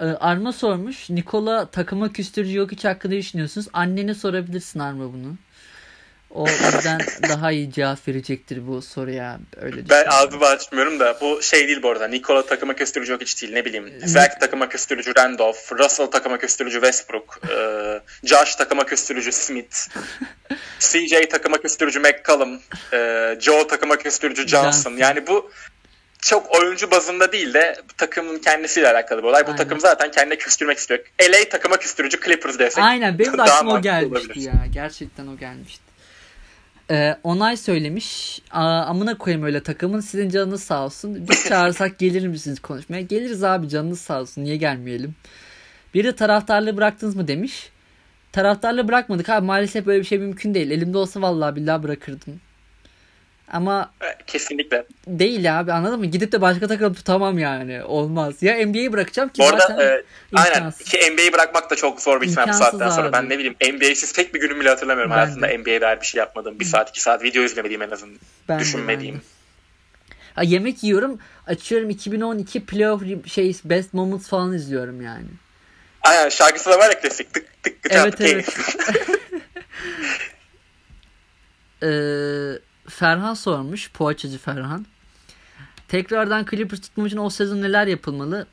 Ee, 0.00 0.04
Arma 0.04 0.52
sormuş. 0.52 1.10
Nikola 1.10 1.66
takıma 1.66 2.12
küstürücü 2.12 2.58
yok 2.58 2.72
hiç 2.72 2.84
hakkında 2.84 3.14
düşünüyorsunuz? 3.14 3.66
Annene 3.72 4.14
sorabilirsin 4.14 4.78
Arma 4.78 5.12
bunu. 5.12 5.36
O 6.34 6.48
yüzden 6.48 7.00
daha 7.28 7.52
iyi 7.52 7.72
cevap 7.72 8.08
verecektir 8.08 8.66
bu 8.66 8.82
soruya. 8.82 9.38
Öyle 9.56 9.88
ben 9.88 10.04
ağzımı 10.08 10.46
açmıyorum 10.46 11.00
da 11.00 11.18
bu 11.20 11.42
şey 11.42 11.68
değil 11.68 11.82
bu 11.82 11.90
arada. 11.90 12.08
Nikola 12.08 12.46
takıma 12.46 12.74
küstürücü 12.74 13.12
yok 13.12 13.20
hiç 13.20 13.42
değil 13.42 13.52
ne 13.52 13.64
bileyim. 13.64 13.92
Zach 14.04 14.40
takıma 14.40 14.68
küstürücü 14.68 15.12
Randolph, 15.16 15.72
Russell 15.72 16.06
takıma 16.06 16.38
küstürücü 16.38 16.80
Westbrook, 16.80 17.40
e, 17.50 18.00
Josh 18.24 18.54
takıma 18.54 18.86
küstürücü 18.86 19.32
Smith, 19.32 19.76
CJ 20.78 21.28
takıma 21.30 21.58
küstürücü 21.58 22.00
McCollum, 22.00 22.60
e, 22.92 23.36
Joe 23.40 23.66
takıma 23.66 23.96
küstürücü 23.96 24.48
Johnson. 24.48 24.96
Yani 24.96 25.26
bu 25.26 25.50
çok 26.22 26.54
oyuncu 26.54 26.90
bazında 26.90 27.32
değil 27.32 27.54
de 27.54 27.76
takımın 27.96 28.38
kendisiyle 28.38 28.90
alakalı 28.90 29.22
bir 29.22 29.28
olay. 29.28 29.42
Bu 29.42 29.46
Aynen. 29.46 29.56
takım 29.56 29.80
zaten 29.80 30.10
kendine 30.10 30.38
küstürmek 30.38 30.78
istiyor. 30.78 31.00
LA 31.22 31.48
takıma 31.50 31.76
küstürücü 31.76 32.20
Clippers 32.20 32.58
desek. 32.58 32.84
Aynen 32.84 33.18
benim 33.18 33.38
de 33.38 33.42
aklıma 33.42 33.74
o 33.74 33.82
gelmişti 33.82 34.28
olabilir. 34.28 34.46
ya. 34.46 34.52
Gerçekten 34.74 35.26
o 35.26 35.36
gelmişti. 35.36 35.91
Ee, 36.90 37.16
onay 37.22 37.56
söylemiş. 37.56 38.40
Aa, 38.50 38.80
amına 38.80 39.18
koyayım 39.18 39.46
öyle 39.46 39.62
takımın 39.62 40.00
sizin 40.00 40.28
canınız 40.28 40.62
sağ 40.62 40.84
olsun. 40.84 41.28
Biz 41.30 41.44
çağırsak 41.48 41.98
gelir 41.98 42.26
misiniz 42.26 42.60
konuşmaya? 42.60 43.02
Geliriz 43.02 43.44
abi 43.44 43.68
canınız 43.68 44.00
sağ 44.00 44.20
olsun. 44.20 44.44
Niye 44.44 44.56
gelmeyelim? 44.56 45.14
Biri 45.94 46.04
de 46.04 46.16
taraftarlığı 46.16 46.76
bıraktınız 46.76 47.16
mı 47.16 47.28
demiş. 47.28 47.70
Taraftarlığı 48.32 48.88
bırakmadık 48.88 49.28
abi. 49.28 49.46
Maalesef 49.46 49.86
böyle 49.86 50.00
bir 50.00 50.06
şey 50.06 50.18
mümkün 50.18 50.54
değil. 50.54 50.70
Elimde 50.70 50.98
olsa 50.98 51.22
vallahi 51.22 51.56
billahi 51.56 51.82
bırakırdım. 51.82 52.40
Ama 53.48 53.92
kesinlikle 54.26 54.86
değil 55.06 55.60
abi 55.60 55.72
anladın 55.72 55.98
mı? 55.98 56.06
Gidip 56.06 56.32
de 56.32 56.40
başka 56.40 56.68
takım 56.68 56.94
tutamam 56.94 57.38
yani. 57.38 57.84
Olmaz. 57.84 58.42
Ya 58.42 58.66
NBA'yi 58.66 58.92
bırakacağım 58.92 59.28
ki 59.28 59.42
Bu 59.42 59.46
arada, 59.46 59.58
zaten 59.58 59.86
e, 59.86 60.02
aynen 60.34 60.70
ki 60.70 61.12
NBA'yi 61.12 61.32
bırakmak 61.32 61.70
da 61.70 61.76
çok 61.76 62.00
zor 62.00 62.20
bir 62.20 62.26
ihtimal 62.26 62.48
bu 62.48 62.52
saatten 62.52 62.90
sonra. 62.90 63.06
Abi. 63.06 63.12
Ben 63.12 63.28
ne 63.28 63.38
bileyim 63.38 63.56
NBA'siz 63.74 64.12
tek 64.12 64.34
bir 64.34 64.40
günüm 64.40 64.60
bile 64.60 64.68
hatırlamıyorum 64.68 65.10
ben 65.10 65.16
hayatımda 65.16 65.48
de. 65.48 65.58
NBA'ye 65.58 65.80
dair 65.80 66.00
bir 66.00 66.06
şey 66.06 66.18
yapmadım. 66.18 66.60
Bir 66.60 66.64
saat 66.64 66.88
iki 66.88 67.02
saat 67.02 67.22
video 67.22 67.42
izlemediğim 67.42 67.82
en 67.82 67.90
azından. 67.90 68.18
Ben 68.48 68.60
düşünmediğim. 68.60 69.16
De, 69.16 69.20
ha, 70.34 70.42
yemek 70.42 70.82
yiyorum. 70.82 71.18
Açıyorum 71.46 71.90
2012 71.90 72.66
playoff 72.66 73.02
şey 73.26 73.56
best 73.64 73.94
moments 73.94 74.28
falan 74.28 74.52
izliyorum 74.52 75.02
yani. 75.02 75.26
Aynen 76.02 76.28
şarkısı 76.28 76.70
da 76.70 76.78
var 76.78 76.90
ya 76.90 77.00
klasik. 77.00 77.34
Tık 77.34 77.62
tık 77.62 77.82
tık 77.82 77.92
evet, 77.92 78.20
evet. 78.20 78.48
Eee 81.82 82.58
Ferhan 82.98 83.34
sormuş. 83.34 83.90
Poğaçacı 83.92 84.38
Ferhan. 84.38 84.86
Tekrardan 85.88 86.46
Clippers 86.50 86.80
tutmak 86.80 87.06
için 87.06 87.16
o 87.16 87.30
sezon 87.30 87.62
neler 87.62 87.86
yapılmalı? 87.86 88.46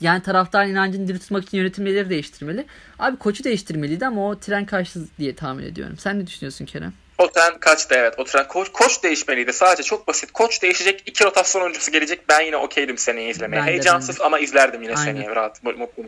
Yani 0.00 0.22
taraftar 0.22 0.66
inancını 0.66 1.08
diri 1.08 1.18
tutmak 1.18 1.44
için 1.44 1.58
yönetimleri 1.58 2.10
değiştirmeli. 2.10 2.66
Abi 2.98 3.16
koçu 3.16 3.44
değiştirmeliydi 3.44 4.06
ama 4.06 4.28
o 4.28 4.40
tren 4.40 4.66
kaçtı 4.66 5.08
diye 5.18 5.34
tahmin 5.34 5.64
ediyorum. 5.64 5.96
Sen 5.98 6.18
ne 6.18 6.26
düşünüyorsun 6.26 6.64
Kerem? 6.66 6.92
O 7.18 7.32
tren 7.32 7.58
kaçtı 7.58 7.94
evet. 7.94 8.14
O 8.18 8.24
tren 8.24 8.48
koç, 8.48 8.72
koç 8.72 9.02
değişmeliydi. 9.02 9.52
Sadece 9.52 9.82
çok 9.82 10.08
basit. 10.08 10.32
Koç 10.32 10.62
değişecek. 10.62 11.02
iki 11.06 11.24
rotasyon 11.24 11.62
oyuncusu 11.62 11.92
gelecek. 11.92 12.28
Ben 12.28 12.40
yine 12.40 12.56
okeydim 12.56 12.98
seneyi 12.98 13.30
izlemeye. 13.30 13.62
Ben 13.62 13.66
Heyecansız 13.66 14.18
de, 14.18 14.24
ama 14.24 14.38
izlerdim 14.38 14.82
yine 14.82 14.94
Aynen. 14.94 15.12
seneye. 15.12 15.36
Rahat. 15.36 15.64
Mutlu. 15.64 16.04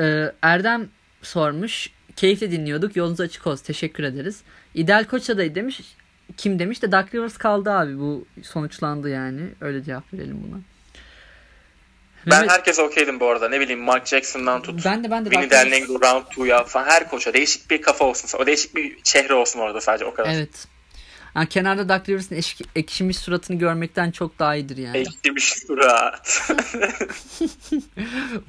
Ee, 0.00 0.32
Erdem 0.42 0.88
sormuş. 1.22 1.90
Keyifle 2.16 2.50
dinliyorduk. 2.50 2.96
Yolunuz 2.96 3.20
açık 3.20 3.46
olsun. 3.46 3.64
Teşekkür 3.64 4.04
ederiz. 4.04 4.40
İdeal 4.74 5.04
koç 5.04 5.30
adayı 5.30 5.54
demiş 5.54 5.80
kim 6.36 6.58
demiş 6.58 6.82
de 6.82 6.92
Dark 6.92 7.14
Rivers 7.14 7.36
kaldı 7.36 7.70
abi. 7.70 7.98
Bu 7.98 8.26
sonuçlandı 8.42 9.10
yani. 9.10 9.42
Öyle 9.60 9.82
cevap 9.82 10.14
verelim 10.14 10.42
buna. 10.48 10.60
Ben 12.26 12.38
Mehmet... 12.38 12.50
herkese 12.50 12.82
okeydim 12.82 13.20
bu 13.20 13.30
arada. 13.30 13.48
Ne 13.48 13.60
bileyim 13.60 13.80
Mark 13.80 14.06
Jackson'dan 14.06 14.62
tut. 14.62 14.84
Ben 14.84 15.04
de 15.04 15.10
ben 15.10 15.24
de. 15.24 15.30
Vinny 15.30 15.50
Del 15.50 15.66
Negro, 15.66 15.94
Round 15.94 16.24
2'ya 16.24 16.64
falan 16.64 16.84
her 16.84 17.08
koça. 17.08 17.34
Değişik 17.34 17.70
bir 17.70 17.82
kafa 17.82 18.04
olsun. 18.04 18.38
O 18.38 18.46
değişik 18.46 18.76
bir 18.76 19.02
çehre 19.02 19.34
olsun 19.34 19.60
orada 19.60 19.80
sadece 19.80 20.04
o 20.04 20.14
kadar. 20.14 20.34
Evet. 20.34 20.66
Yani 21.36 21.48
kenarda 21.48 21.88
Dark 21.88 22.08
Rivers'ın 22.08 22.42
ekşimiş 22.76 23.18
suratını 23.18 23.58
görmekten 23.58 24.10
çok 24.10 24.38
daha 24.38 24.56
iyidir 24.56 24.76
yani. 24.76 24.98
Ekşimiş 24.98 25.54
surat. 25.66 26.52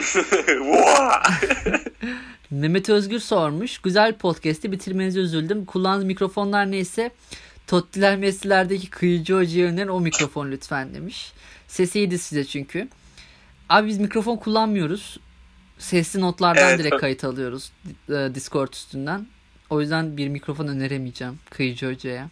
Mehmet 2.53 2.89
Özgür 2.89 3.19
sormuş. 3.19 3.77
Güzel 3.77 4.17
podcast'i 4.17 4.71
bitirmenize 4.71 5.19
üzüldüm. 5.19 5.65
Kullandığınız 5.65 6.05
mikrofonlar 6.05 6.71
neyse 6.71 7.11
Tottiler 7.67 8.17
Messi'lerdeki 8.17 8.89
kıyıcı 8.89 9.33
hocaya 9.33 9.67
önerin 9.67 9.87
o 9.87 9.99
mikrofon 9.99 10.51
lütfen 10.51 10.93
demiş. 10.93 11.33
Sesi 11.67 11.99
iyiydi 11.99 12.19
size 12.19 12.45
çünkü. 12.45 12.87
Abi 13.69 13.87
biz 13.87 13.97
mikrofon 13.97 14.37
kullanmıyoruz. 14.37 15.19
Sesli 15.77 16.21
notlardan 16.21 16.69
evet, 16.69 16.79
direkt 16.79 16.97
kayıt 16.97 17.23
alıyoruz 17.23 17.71
e, 18.09 18.35
Discord 18.35 18.73
üstünden. 18.73 19.27
O 19.69 19.81
yüzden 19.81 20.17
bir 20.17 20.27
mikrofon 20.27 20.67
öneremeyeceğim 20.67 21.39
kıyıcı 21.49 21.91
hocaya. 21.91 22.29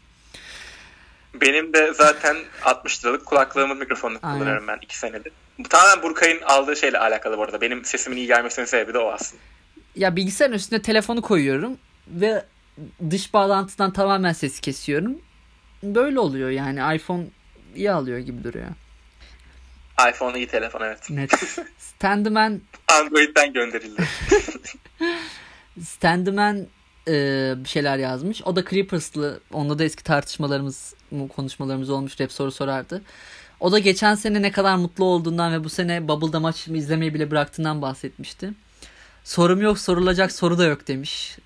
Benim 1.33 1.73
de 1.73 1.93
zaten 1.93 2.37
60 2.63 3.05
liralık 3.05 3.25
kulaklığımın 3.25 3.77
mikrofonunu 3.77 4.21
kullanıyorum 4.21 4.67
ben 4.67 4.77
2 4.81 4.97
senedir. 4.97 5.31
Bu 5.59 5.69
tamamen 5.69 6.03
Burkay'ın 6.03 6.41
aldığı 6.41 6.75
şeyle 6.75 6.99
alakalı 6.99 7.37
bu 7.37 7.43
arada. 7.43 7.61
Benim 7.61 7.85
sesimin 7.85 8.17
iyi 8.17 8.27
gelmesinin 8.27 8.65
sebebi 8.65 8.93
de 8.93 8.97
o 8.97 9.11
aslında 9.11 9.41
ya 9.95 10.15
bilgisayarın 10.15 10.55
üstüne 10.55 10.81
telefonu 10.81 11.21
koyuyorum 11.21 11.77
ve 12.07 12.45
dış 13.09 13.33
bağlantıdan 13.33 13.93
tamamen 13.93 14.33
sesi 14.33 14.61
kesiyorum. 14.61 15.21
Böyle 15.83 16.19
oluyor 16.19 16.49
yani 16.49 16.95
iPhone 16.95 17.25
iyi 17.75 17.91
alıyor 17.91 18.19
gibi 18.19 18.43
duruyor. 18.43 18.67
iPhone 20.09 20.37
iyi 20.37 20.47
telefon 20.47 20.81
evet. 20.81 21.09
Net. 21.09 21.31
Standman 21.77 22.61
Android'den 23.01 23.53
gönderildi. 23.53 24.03
Standman 25.83 26.67
e, 27.07 27.13
bir 27.57 27.69
şeyler 27.69 27.97
yazmış. 27.97 28.41
O 28.45 28.55
da 28.55 28.65
Clippers'lı. 28.65 29.39
Onda 29.53 29.79
da 29.79 29.83
eski 29.83 30.03
tartışmalarımız, 30.03 30.93
konuşmalarımız 31.35 31.89
olmuş. 31.89 32.19
Hep 32.19 32.31
soru 32.31 32.51
sorardı. 32.51 33.01
O 33.59 33.71
da 33.71 33.79
geçen 33.79 34.15
sene 34.15 34.41
ne 34.41 34.51
kadar 34.51 34.75
mutlu 34.75 35.05
olduğundan 35.05 35.53
ve 35.53 35.63
bu 35.63 35.69
sene 35.69 36.07
Bubble'da 36.07 36.39
maç 36.39 36.67
izlemeyi 36.67 37.13
bile 37.13 37.31
bıraktığından 37.31 37.81
bahsetmişti. 37.81 38.53
Sorum 39.23 39.61
yok 39.61 39.79
sorulacak 39.79 40.31
soru 40.31 40.57
da 40.57 40.65
yok 40.65 40.87
demiş. 40.87 41.37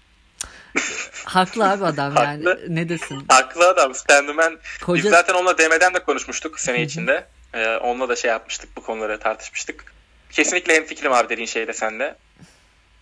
Haklı 1.26 1.72
abi 1.72 1.86
adam 1.86 2.14
yani 2.16 2.46
Haklı. 2.46 2.66
ne 2.70 2.90
desin. 2.90 3.26
Haklı 3.28 3.68
adam. 3.70 3.96
Standman. 3.96 4.60
Koca... 4.82 5.04
Biz 5.04 5.12
zaten 5.12 5.34
onunla 5.34 5.58
demeden 5.58 5.94
de 5.94 6.00
konuşmuştuk 6.00 6.60
sene 6.60 6.82
içinde. 6.84 7.28
Ee, 7.54 7.76
onunla 7.76 8.10
da 8.10 8.16
şey 8.16 8.32
yapmıştık 8.32 8.78
bu 8.78 8.84
konuları 8.84 9.20
tartışmıştık. 9.20 9.94
Kesinlikle 10.32 10.76
hem 10.76 10.86
fikrim 10.86 11.14
abi 11.14 11.30
dediğin 11.30 11.48
şeyde 11.48 11.74
sende. 11.74 12.16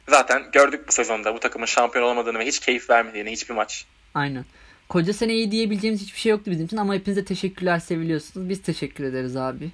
Zaten 0.09 0.43
gördük 0.51 0.87
bu 0.87 0.91
sezonda 0.91 1.35
bu 1.35 1.39
takımın 1.39 1.65
şampiyon 1.65 2.05
olamadığını 2.05 2.39
ve 2.39 2.45
hiç 2.45 2.59
keyif 2.59 2.89
vermediğini 2.89 3.31
hiçbir 3.31 3.53
maç. 3.53 3.85
Aynen. 4.13 4.45
Koca 4.89 5.13
sene 5.13 5.33
iyi 5.33 5.51
diyebileceğimiz 5.51 6.01
hiçbir 6.01 6.19
şey 6.19 6.29
yoktu 6.29 6.51
bizim 6.51 6.65
için 6.65 6.77
ama 6.77 6.93
hepinize 6.93 7.25
teşekkürler 7.25 7.79
seviliyorsunuz. 7.79 8.49
Biz 8.49 8.61
teşekkür 8.61 9.03
ederiz 9.03 9.37
abi. 9.37 9.71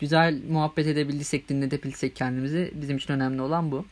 Güzel 0.00 0.42
muhabbet 0.48 0.86
edebildiysek, 0.86 1.48
dinletebilsek 1.48 2.16
kendimizi 2.16 2.70
bizim 2.74 2.96
için 2.96 3.12
önemli 3.12 3.42
olan 3.42 3.72
bu. 3.72 3.86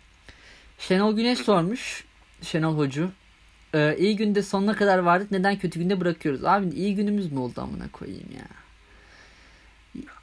Şenol 0.79 1.17
Güneş 1.17 1.39
sormuş. 1.39 2.05
Şenol 2.43 2.79
Hocu. 2.79 3.11
Ee, 3.75 3.97
iyi 3.99 4.17
günde 4.17 4.43
sonuna 4.43 4.77
kadar 4.77 4.99
vardık. 4.99 5.31
Neden 5.31 5.59
kötü 5.59 5.79
günde 5.79 6.01
bırakıyoruz? 6.01 6.45
Abi 6.45 6.69
iyi 6.69 6.95
günümüz 6.95 7.33
mü 7.33 7.39
oldu 7.39 7.61
amına 7.61 7.89
koyayım 7.93 8.29
ya? 8.37 8.45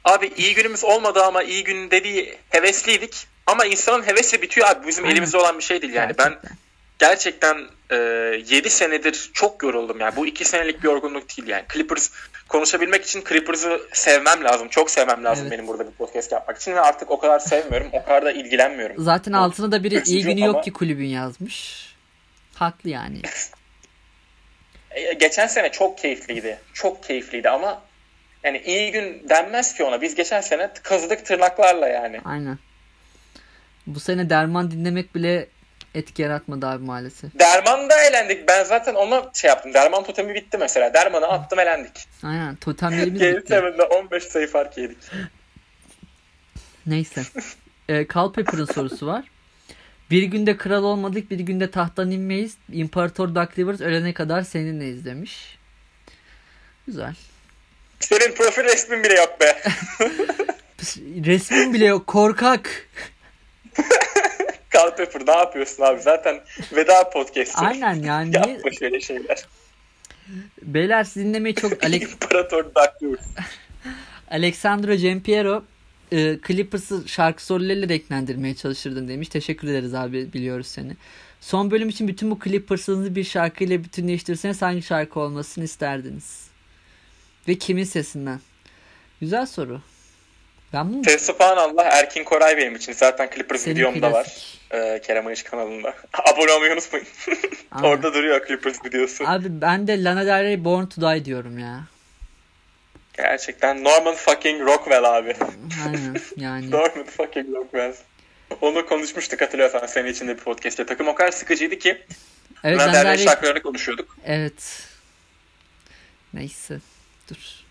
Abi 0.04 0.32
iyi 0.36 0.54
günümüz 0.54 0.84
olmadı 0.84 1.22
ama 1.22 1.42
iyi 1.42 1.64
gün 1.64 1.90
dediği 1.90 2.38
hevesliydik. 2.50 3.26
Ama 3.46 3.64
insanın 3.66 4.06
hevesi 4.06 4.42
bitiyor 4.42 4.68
abi. 4.68 4.86
Bizim 4.86 5.04
Aynen. 5.04 5.14
elimizde 5.14 5.38
olan 5.38 5.58
bir 5.58 5.62
şey 5.62 5.82
değil 5.82 5.92
yani. 5.92 6.06
Gerçekten. 6.16 6.38
Ben 6.44 6.56
gerçekten 7.02 7.56
e, 7.90 7.96
7 8.48 8.70
senedir 8.70 9.30
çok 9.32 9.62
yoruldum 9.62 10.00
yani. 10.00 10.16
Bu 10.16 10.26
2 10.26 10.44
senelik 10.44 10.82
bir 10.82 10.88
yorgunluk 10.88 11.36
değil 11.36 11.48
yani. 11.48 11.64
Clippers 11.72 12.10
konuşabilmek 12.48 13.04
için 13.04 13.24
Clippers'ı 13.28 13.80
sevmem 13.92 14.44
lazım. 14.44 14.68
Çok 14.68 14.90
sevmem 14.90 15.24
lazım 15.24 15.46
evet. 15.46 15.52
benim 15.52 15.68
burada 15.68 15.86
bir 15.86 15.92
podcast 15.92 16.32
yapmak 16.32 16.58
için 16.58 16.74
ve 16.74 16.80
artık 16.80 17.10
o 17.10 17.18
kadar 17.18 17.38
sevmiyorum. 17.38 17.88
O 17.92 18.04
kadar 18.04 18.24
da 18.24 18.32
ilgilenmiyorum. 18.32 18.96
Zaten 18.98 19.32
altına 19.32 19.72
da 19.72 19.84
biri 19.84 20.02
iyi 20.06 20.22
günü 20.22 20.44
ama... 20.44 20.46
yok 20.46 20.64
ki 20.64 20.72
kulübün 20.72 21.06
yazmış. 21.06 21.86
Haklı 22.54 22.90
yani. 22.90 23.22
E, 24.90 25.12
geçen 25.12 25.46
sene 25.46 25.72
çok 25.72 25.98
keyifliydi. 25.98 26.58
Çok 26.74 27.04
keyifliydi 27.04 27.50
ama 27.50 27.82
yani 28.44 28.62
iyi 28.66 28.92
gün 28.92 29.28
denmez 29.28 29.74
ki 29.74 29.84
ona. 29.84 30.02
Biz 30.02 30.14
geçen 30.14 30.40
sene 30.40 30.70
kazıdık 30.82 31.26
tırnaklarla 31.26 31.88
yani. 31.88 32.20
Aynen. 32.24 32.58
Bu 33.86 34.00
sene 34.00 34.30
derman 34.30 34.70
dinlemek 34.70 35.14
bile 35.14 35.48
etki 35.94 36.22
yaratmadı 36.22 36.66
abi 36.66 36.84
maalesef. 36.84 37.38
Derman'da 37.38 38.04
elendik. 38.04 38.48
Ben 38.48 38.64
zaten 38.64 38.94
ona 38.94 39.30
şey 39.34 39.48
yaptım. 39.48 39.74
Derman 39.74 40.04
totemi 40.04 40.34
bitti 40.34 40.58
mesela. 40.58 40.94
Derman'ı 40.94 41.26
attım 41.28 41.58
elendik. 41.58 42.06
Aynen. 42.22 42.56
Totemlerimiz 42.56 43.20
bitti. 43.20 43.52
7'de 43.54 43.82
15 43.82 44.22
sayı 44.24 44.46
fark 44.48 44.78
yedik. 44.78 44.98
Neyse. 46.86 47.22
e, 47.88 48.06
Culpepper'ın 48.06 48.64
sorusu 48.64 49.06
var. 49.06 49.24
Bir 50.10 50.22
günde 50.22 50.56
kral 50.56 50.82
olmadık, 50.84 51.30
bir 51.30 51.38
günde 51.40 51.70
tahttan 51.70 52.10
inmeyiz. 52.10 52.54
İmparator 52.72 53.34
Duck 53.34 53.58
Rivers 53.58 53.80
ölene 53.80 54.14
kadar 54.14 54.42
seninleyiz 54.42 55.04
demiş. 55.04 55.58
Güzel. 56.86 57.14
Senin 58.00 58.34
profil 58.34 58.64
resmin 58.64 59.04
bile 59.04 59.14
yok 59.14 59.40
be. 59.40 59.62
Resmin 61.26 61.74
bile 61.74 61.84
yok. 61.86 62.06
Korkak. 62.06 62.70
Culpepper 64.82 65.26
ne 65.26 65.38
yapıyorsun 65.38 65.82
abi? 65.82 66.00
Zaten 66.00 66.40
veda 66.72 67.10
podcast'ı. 67.10 67.64
Aynen 67.64 67.94
yani. 67.94 68.34
Yapma 68.36 68.70
şöyle 68.78 69.00
şeyler. 69.00 69.44
Beyler 70.62 71.04
siz 71.04 71.24
dinlemeyi 71.24 71.54
çok... 71.54 71.84
Alex... 71.84 72.12
İmparator 72.12 72.64
Rivers. 72.64 73.20
Alexandro 74.30 74.94
Giampiero 74.94 75.64
e, 76.12 76.38
Clippers'ı 76.46 77.08
şarkı 77.08 77.44
sorularıyla 77.44 77.88
renklendirmeye 77.88 78.54
çalışırdın 78.54 79.08
demiş. 79.08 79.28
Teşekkür 79.28 79.68
ederiz 79.68 79.94
abi 79.94 80.32
biliyoruz 80.32 80.66
seni. 80.66 80.96
Son 81.40 81.70
bölüm 81.70 81.88
için 81.88 82.08
bütün 82.08 82.30
bu 82.30 82.38
Clippers'ınızı 82.44 83.14
bir 83.14 83.24
şarkıyla 83.24 83.84
bütünleştirseniz 83.84 84.62
hangi 84.62 84.82
şarkı 84.82 85.20
olmasını 85.20 85.64
isterdiniz? 85.64 86.46
Ve 87.48 87.54
kimin 87.54 87.84
sesinden? 87.84 88.40
Güzel 89.20 89.46
soru. 89.46 89.80
Ben 90.72 90.92
bunu... 90.92 91.18
Subhanallah 91.18 91.84
Erkin 91.84 92.24
Koray 92.24 92.56
benim 92.56 92.76
için. 92.76 92.92
Zaten 92.92 93.30
Clippers 93.34 93.60
Senin 93.60 93.76
videomda 93.76 94.10
klasik. 94.10 94.62
var. 94.72 94.94
Ee, 94.94 95.00
Kerem 95.00 95.26
Ayış 95.26 95.42
kanalında. 95.42 95.94
Abone 96.32 96.52
olmayı 96.52 96.72
unutmayın. 96.72 97.06
Orada 97.82 98.14
duruyor 98.14 98.46
Clippers 98.46 98.84
videosu. 98.84 99.24
Abi 99.26 99.46
ben 99.48 99.86
de 99.86 100.04
Lana 100.04 100.26
Del 100.26 100.42
Rey 100.42 100.64
Born 100.64 100.86
to 100.86 101.00
Die 101.00 101.24
diyorum 101.24 101.58
ya. 101.58 101.80
Gerçekten 103.16 103.84
Norman 103.84 104.14
fucking 104.14 104.60
Rockwell 104.60 105.04
abi. 105.04 105.36
Aynen 105.86 106.16
yani. 106.36 106.70
Norman 106.70 107.04
fucking 107.04 107.56
Rockwell. 107.56 107.94
Onu 108.60 108.86
konuşmuştuk 108.86 109.40
hatırlıyorsan 109.40 109.86
senin 109.86 110.12
içinde 110.12 110.36
bir 110.36 110.42
podcast'te. 110.42 110.86
Takım 110.86 111.08
o 111.08 111.14
kadar 111.14 111.30
sıkıcıydı 111.30 111.78
ki 111.78 112.02
Evet 112.64 112.78
Lana 112.78 112.92
Del 112.92 113.04
Rey... 113.04 113.24
şarkılarını 113.24 113.62
konuşuyorduk. 113.62 114.16
Evet. 114.26 114.86
Neyse. 116.34 116.78
Dur. 117.30 117.61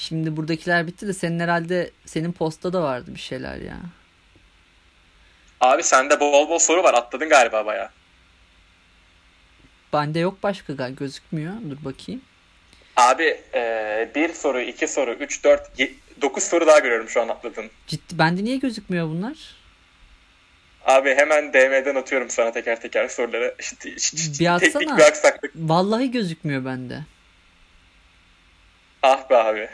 Şimdi 0.00 0.36
buradakiler 0.36 0.86
bitti 0.86 1.06
de 1.08 1.12
senin 1.12 1.40
herhalde 1.40 1.90
senin 2.06 2.32
postta 2.32 2.72
da 2.72 2.82
vardı 2.82 3.10
bir 3.14 3.20
şeyler 3.20 3.56
ya. 3.56 3.76
Abi 5.60 5.82
sende 5.82 6.20
bol 6.20 6.48
bol 6.48 6.58
soru 6.58 6.82
var. 6.82 6.94
Atladın 6.94 7.28
galiba 7.28 7.66
baya. 7.66 7.90
Bende 9.92 10.18
yok 10.18 10.42
başka 10.42 10.72
gal 10.72 10.90
gözükmüyor. 10.90 11.52
Dur 11.70 11.76
bakayım. 11.84 12.20
Abi 12.96 13.40
e, 13.54 14.10
bir 14.14 14.32
soru, 14.34 14.60
iki 14.60 14.88
soru, 14.88 15.12
üç, 15.12 15.44
dört, 15.44 15.78
ye- 15.80 15.94
dokuz 16.22 16.44
soru 16.44 16.66
daha 16.66 16.78
görüyorum 16.78 17.08
şu 17.08 17.22
an 17.22 17.28
atladın. 17.28 17.70
Ciddi 17.86 18.18
bende 18.18 18.44
niye 18.44 18.56
gözükmüyor 18.56 19.08
bunlar? 19.08 19.36
Abi 20.84 21.14
hemen 21.14 21.52
DM'den 21.52 21.94
atıyorum 21.94 22.30
sana 22.30 22.52
teker 22.52 22.80
teker 22.80 23.08
soruları. 23.08 23.54
Bir 24.40 24.54
atsana. 24.54 24.58
teknik 24.58 24.98
bir 24.98 25.02
aksaklık. 25.02 25.52
Vallahi 25.56 26.10
gözükmüyor 26.10 26.64
bende. 26.64 27.00
Ah 29.02 29.30
be 29.30 29.36
abi. 29.36 29.68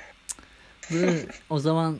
O 1.51 1.59
zaman 1.59 1.99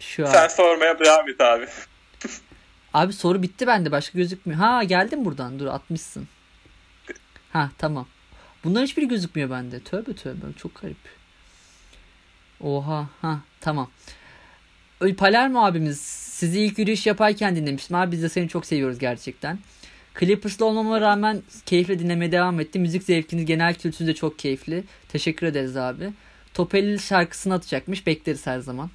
şu 0.00 0.26
an. 0.28 0.32
Sen 0.32 0.48
sormaya 0.48 0.98
devam 0.98 1.28
et 1.28 1.40
abi. 1.40 1.66
Abi 2.94 3.12
soru 3.12 3.42
bitti 3.42 3.66
bende 3.66 3.90
başka 3.90 4.18
gözükmüyor. 4.18 4.60
Ha 4.60 4.84
geldim 4.84 5.24
buradan 5.24 5.58
dur 5.58 5.66
atmışsın. 5.66 6.28
Ha 7.52 7.70
tamam. 7.78 8.06
Bunların 8.64 8.86
hiçbiri 8.86 9.08
gözükmüyor 9.08 9.50
bende. 9.50 9.80
Tövbe 9.80 10.14
tövbe 10.14 10.46
çok 10.56 10.82
garip. 10.82 10.96
Oha 12.60 13.06
ha 13.22 13.40
tamam. 13.60 13.90
Palermo 15.16 15.64
abimiz 15.64 16.00
sizi 16.00 16.60
ilk 16.60 16.78
yürüyüş 16.78 17.06
yaparken 17.06 17.56
dinlemiştim. 17.56 17.96
Abi 17.96 18.12
biz 18.12 18.22
de 18.22 18.28
seni 18.28 18.48
çok 18.48 18.66
seviyoruz 18.66 18.98
gerçekten. 18.98 19.58
Clippers'lı 20.20 20.64
olmama 20.64 21.00
rağmen 21.00 21.42
keyifle 21.66 21.98
dinlemeye 21.98 22.32
devam 22.32 22.60
etti. 22.60 22.78
Müzik 22.78 23.02
zevkiniz 23.02 23.44
genel 23.44 23.74
kültürünüz 23.74 24.08
de 24.08 24.14
çok 24.14 24.38
keyifli. 24.38 24.84
Teşekkür 25.08 25.46
ederiz 25.46 25.76
abi. 25.76 26.10
Topelli 26.54 26.98
şarkısını 26.98 27.54
atacakmış. 27.54 28.06
Bekleriz 28.06 28.46
her 28.46 28.58
zaman. 28.58 28.90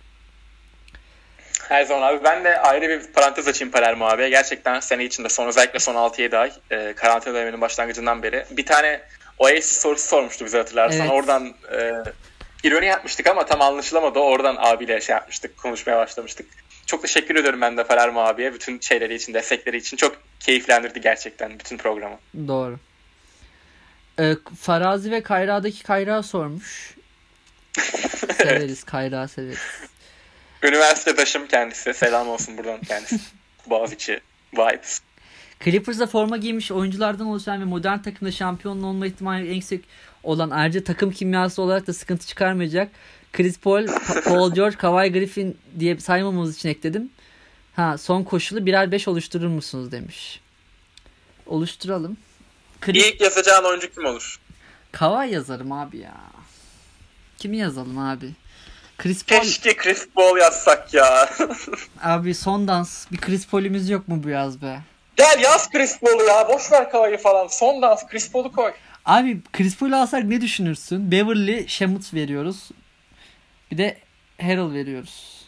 Her 1.70 1.84
zaman 1.84 2.02
abi. 2.02 2.24
Ben 2.24 2.44
de 2.44 2.60
ayrı 2.60 2.90
bir 2.90 3.14
parantez 3.14 3.48
açayım 3.48 3.72
Palermo 3.72 4.06
abiye. 4.06 4.30
Gerçekten 4.30 4.80
sene 4.80 5.06
içinde 5.06 5.30
son 5.30 5.48
özellikle 5.48 5.80
son 5.80 5.96
6-7 5.96 6.38
ay 6.38 6.52
e, 6.72 6.94
karantina 6.94 7.34
döneminin 7.34 7.62
başlangıcından 7.62 8.24
beri 8.24 8.46
bir 8.52 8.66
tane 8.66 9.02
Oasis 9.40 9.82
sorusu 9.82 10.08
sormuştu 10.08 10.46
bize 10.46 10.58
hatırlarsan. 10.58 11.02
Evet. 11.02 11.12
Oradan 11.12 11.54
e, 11.78 11.92
ironi 12.64 12.86
yapmıştık 12.86 13.28
ama 13.28 13.46
tam 13.46 13.62
anlaşılamadı. 13.62 14.20
Oradan 14.20 14.56
abiyle 14.60 15.02
şey 15.02 15.14
yapmıştık. 15.14 15.58
Konuşmaya 15.58 15.98
başlamıştık. 15.98 16.48
Çok 16.86 17.02
teşekkür 17.02 17.36
ediyorum 17.36 17.62
ben 17.62 17.78
de 17.78 17.84
Palermo 17.84 18.22
abiye. 18.22 18.54
Bütün 18.54 18.80
şeyleri 18.80 19.16
için, 19.16 19.34
destekleri 19.34 19.78
için. 19.78 19.98
Çok 19.98 20.18
keyiflendirdi 20.40 21.02
gerçekten 21.02 21.60
bütün 21.60 21.78
programı. 21.78 22.18
Doğru. 22.48 22.80
Ee, 24.20 24.36
Farazi 24.62 25.12
ve 25.12 25.24
Kayra'daki 25.24 25.84
Kayra 25.84 26.24
sormuş. 26.24 26.96
Severiz 28.38 28.84
Kayra 28.84 29.28
severiz. 29.28 29.60
Üniversitedaşım 30.64 31.48
kendisi. 31.48 31.94
Selam 31.94 32.30
olsun 32.30 32.58
buradan 32.58 32.82
kendisi. 32.82 33.20
Boğaziçi 33.70 34.20
Vibes. 34.54 35.02
Clippers'da 35.64 36.08
forma 36.08 36.38
giymiş 36.38 36.72
oyunculardan 36.72 37.28
oluşan 37.28 37.62
ve 37.62 37.66
modern 37.66 38.00
takımda 38.00 38.32
şampiyon 38.32 38.84
olma 38.84 39.08
ihtimali 39.08 39.50
en 39.50 39.54
yüksek 39.54 39.84
olan 40.24 40.50
ayrıca 40.50 40.84
takım 40.84 41.12
kimyası 41.12 41.62
olarak 41.62 41.88
da 41.88 41.94
sıkıntı 41.94 42.28
çıkarmayacak. 42.28 42.92
Chris 43.34 43.60
Paul, 43.60 43.86
Pa- 43.86 44.24
Paul 44.24 44.54
George, 44.54 44.78
Kawhi 44.78 45.12
Griffin 45.12 45.58
diye 45.80 46.00
saymamamız 46.00 46.56
için 46.56 46.70
ekledim. 46.70 47.10
Ha 47.76 47.98
son 47.98 48.24
koşulu 48.24 48.66
birer 48.66 48.92
beş 48.92 49.08
oluşturur 49.08 49.48
musunuz 49.48 49.92
demiş. 49.92 50.40
Oluşturalım. 51.46 52.18
Chris 52.82 53.06
İlk 53.06 53.22
yazacağın 53.22 53.64
oyuncu 53.64 53.94
kim 53.94 54.06
olur? 54.06 54.40
Kawhi 54.92 55.34
yazarım 55.34 55.72
abi 55.72 55.98
ya. 55.98 56.14
Kimi 57.38 57.58
yazalım 57.58 57.98
abi? 57.98 58.32
Chris 58.98 59.26
Paul 59.26 59.40
Keşke 59.40 59.78
Chris 59.78 60.08
Paul 60.16 60.38
yazsak 60.38 60.94
ya. 60.94 61.30
abi 62.02 62.36
son 62.36 62.68
dans. 62.68 63.12
Bir 63.12 63.18
Chris 63.18 63.48
Paul'ümüz 63.48 63.90
yok 63.90 64.08
mu 64.08 64.24
bu 64.24 64.30
yaz 64.30 64.62
be? 64.62 64.80
Gel 65.16 65.40
yaz 65.44 65.70
Chris 65.70 66.00
Paul'u 66.00 66.24
ya. 66.24 66.50
Boş 66.50 66.72
ver 66.72 66.90
Kavayı 66.90 67.18
falan. 67.18 67.48
Son 67.48 67.82
dans 67.82 68.08
Chris 68.08 68.32
Paul'u 68.32 68.52
koy. 68.52 68.74
Abi 69.06 69.42
Chris 69.54 69.78
Paul'u 69.78 69.96
alsak 69.96 70.24
ne 70.24 70.42
düşünürsün? 70.42 71.12
Beverly, 71.12 71.68
Shemut 71.68 72.14
veriyoruz. 72.14 72.70
Bir 73.72 73.78
de 73.78 73.98
Harrell 74.42 74.74
veriyoruz. 74.74 75.44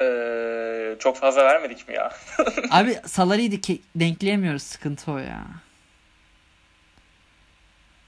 Ee, 0.00 0.96
çok 0.98 1.16
fazla 1.16 1.44
vermedik 1.44 1.88
mi 1.88 1.94
ya? 1.94 2.12
Abi 2.70 2.98
salary'yi 3.06 3.60
ki 3.60 3.82
denkleyemiyoruz. 3.94 4.62
Sıkıntı 4.62 5.12
o 5.12 5.18
ya. 5.18 5.44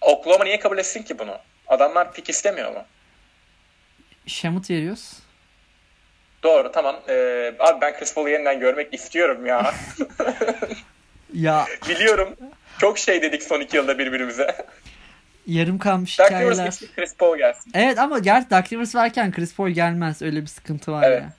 Oklahoma 0.01 0.45
niye 0.45 0.59
kabul 0.61 0.79
etsin 0.79 1.03
ki 1.03 1.19
bunu? 1.19 1.39
Adamlar 1.69 2.13
pik 2.13 2.29
istemiyor 2.29 2.73
mu? 2.73 2.85
Shemut 4.27 4.71
veriyoruz. 4.71 5.13
Doğru 6.43 6.73
tamam. 6.73 6.97
Ee, 7.09 7.55
abi 7.59 7.81
ben 7.81 7.99
Chris 7.99 8.15
Paul'u 8.15 8.29
yeniden 8.29 8.61
görmek 8.61 8.95
istiyorum 8.95 9.47
ya. 9.47 9.75
Ya 11.35 11.67
Biliyorum. 11.89 12.37
Çok 12.79 12.99
şey 12.99 13.23
dedik 13.23 13.43
son 13.43 13.61
iki 13.61 13.77
yılda 13.77 13.99
birbirimize. 13.99 14.57
yarım 15.47 15.79
kalmış 15.79 16.19
Dark 16.19 16.29
hikayeler. 16.31 16.65
gitsin 16.65 16.89
Chris 16.97 17.15
Paul 17.17 17.37
gelsin. 17.39 17.71
Evet 17.75 17.99
ama 17.99 18.19
gerçi 18.19 18.51
Dark 18.51 18.73
Rivers 18.73 18.95
varken 18.95 19.33
Chris 19.33 19.55
Paul 19.55 19.69
gelmez. 19.69 20.23
Öyle 20.23 20.43
bir 20.43 20.47
sıkıntı 20.47 20.93
var 20.93 21.03
Evet. 21.03 21.23
ya. 21.23 21.33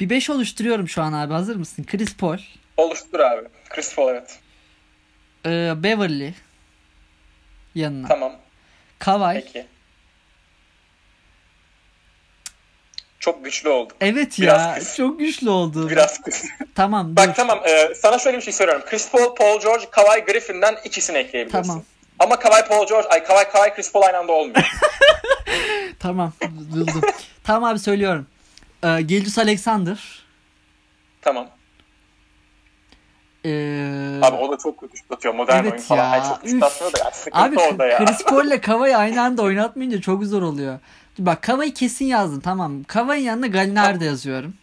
Bir 0.00 0.10
5 0.10 0.30
oluşturuyorum 0.30 0.88
şu 0.88 1.02
an 1.02 1.12
abi. 1.12 1.32
Hazır 1.32 1.56
mısın? 1.56 1.84
Chris 1.84 2.16
Paul, 2.16 2.38
Oluştur 2.76 3.20
abi. 3.20 3.48
Chris 3.68 3.94
Paul 3.94 4.08
evet. 4.08 4.38
e, 5.46 5.82
Beverly 5.82 6.34
yanına. 7.74 8.08
Tamam. 8.08 8.32
Kawhi. 8.98 9.34
Peki. 9.44 9.66
Çok 13.20 13.44
güçlü 13.44 13.68
oldu. 13.68 13.92
Evet 14.00 14.38
Biraz 14.40 14.60
ya. 14.60 14.74
kız. 14.74 14.96
Çok 14.96 15.18
güçlü 15.18 15.50
oldu. 15.50 15.90
Biraz 15.90 16.20
kız. 16.22 16.44
Tamam 16.74 17.10
dur. 17.10 17.16
Bak 17.16 17.36
tamam 17.36 17.60
e, 17.68 17.94
sana 17.94 18.18
şöyle 18.18 18.36
bir 18.36 18.42
şey 18.42 18.52
söylüyorum. 18.52 18.84
Chris 18.88 19.10
Paul, 19.10 19.34
Paul 19.34 19.60
George, 19.60 19.90
Kawhi 19.90 20.20
Griffin'den 20.24 20.76
ikisini 20.84 21.18
ekleyebilirsin. 21.18 21.62
Tamam. 21.68 21.82
Ama 22.18 22.38
Kawhi, 22.38 22.68
Paul 22.68 22.86
George, 22.86 23.08
ay 23.08 23.24
Kawhi, 23.24 23.48
Kawhi, 23.52 23.74
Chris 23.74 23.92
Paul 23.92 24.02
aynı 24.02 24.18
anda 24.18 24.32
olmuyor. 24.32 24.70
Tamam. 25.98 26.32
Buldum. 26.50 27.00
tamam 27.44 27.70
abi 27.70 27.78
söylüyorum. 27.78 28.26
Ee, 28.84 29.00
Gildius 29.02 29.38
Alexander. 29.38 29.98
tamam. 31.22 31.48
Ee, 33.48 34.20
Abi 34.22 34.36
o 34.36 34.52
da 34.52 34.58
çok 34.58 34.80
kötü. 34.80 35.32
Modern 35.32 35.56
Evet 35.62 35.72
oyun 35.72 35.82
falan. 35.82 36.04
ya, 36.04 36.10
Ay, 36.10 36.20
çok 36.22 36.62
atmıyor 36.62 36.92
da 36.92 36.98
ya. 37.04 37.10
Sıkıntı 37.10 37.38
Abi 37.38 37.58
orada 37.58 37.86
ya. 37.86 38.04
Chris 38.04 38.24
Paul 38.28 38.44
ile 38.46 38.60
Kawhi 38.60 38.96
aynı 38.96 39.22
anda 39.22 39.42
oynatmayınca 39.42 40.00
çok 40.00 40.24
zor 40.24 40.42
oluyor. 40.42 40.78
Bak 41.18 41.42
Kawhi 41.42 41.74
kesin 41.74 42.04
yazdım 42.04 42.40
tamam. 42.40 42.84
Kawhi'nin 42.84 43.24
yanına 43.24 43.46
Gallinari 43.46 44.00
de 44.00 44.04
yazıyorum. 44.04 44.54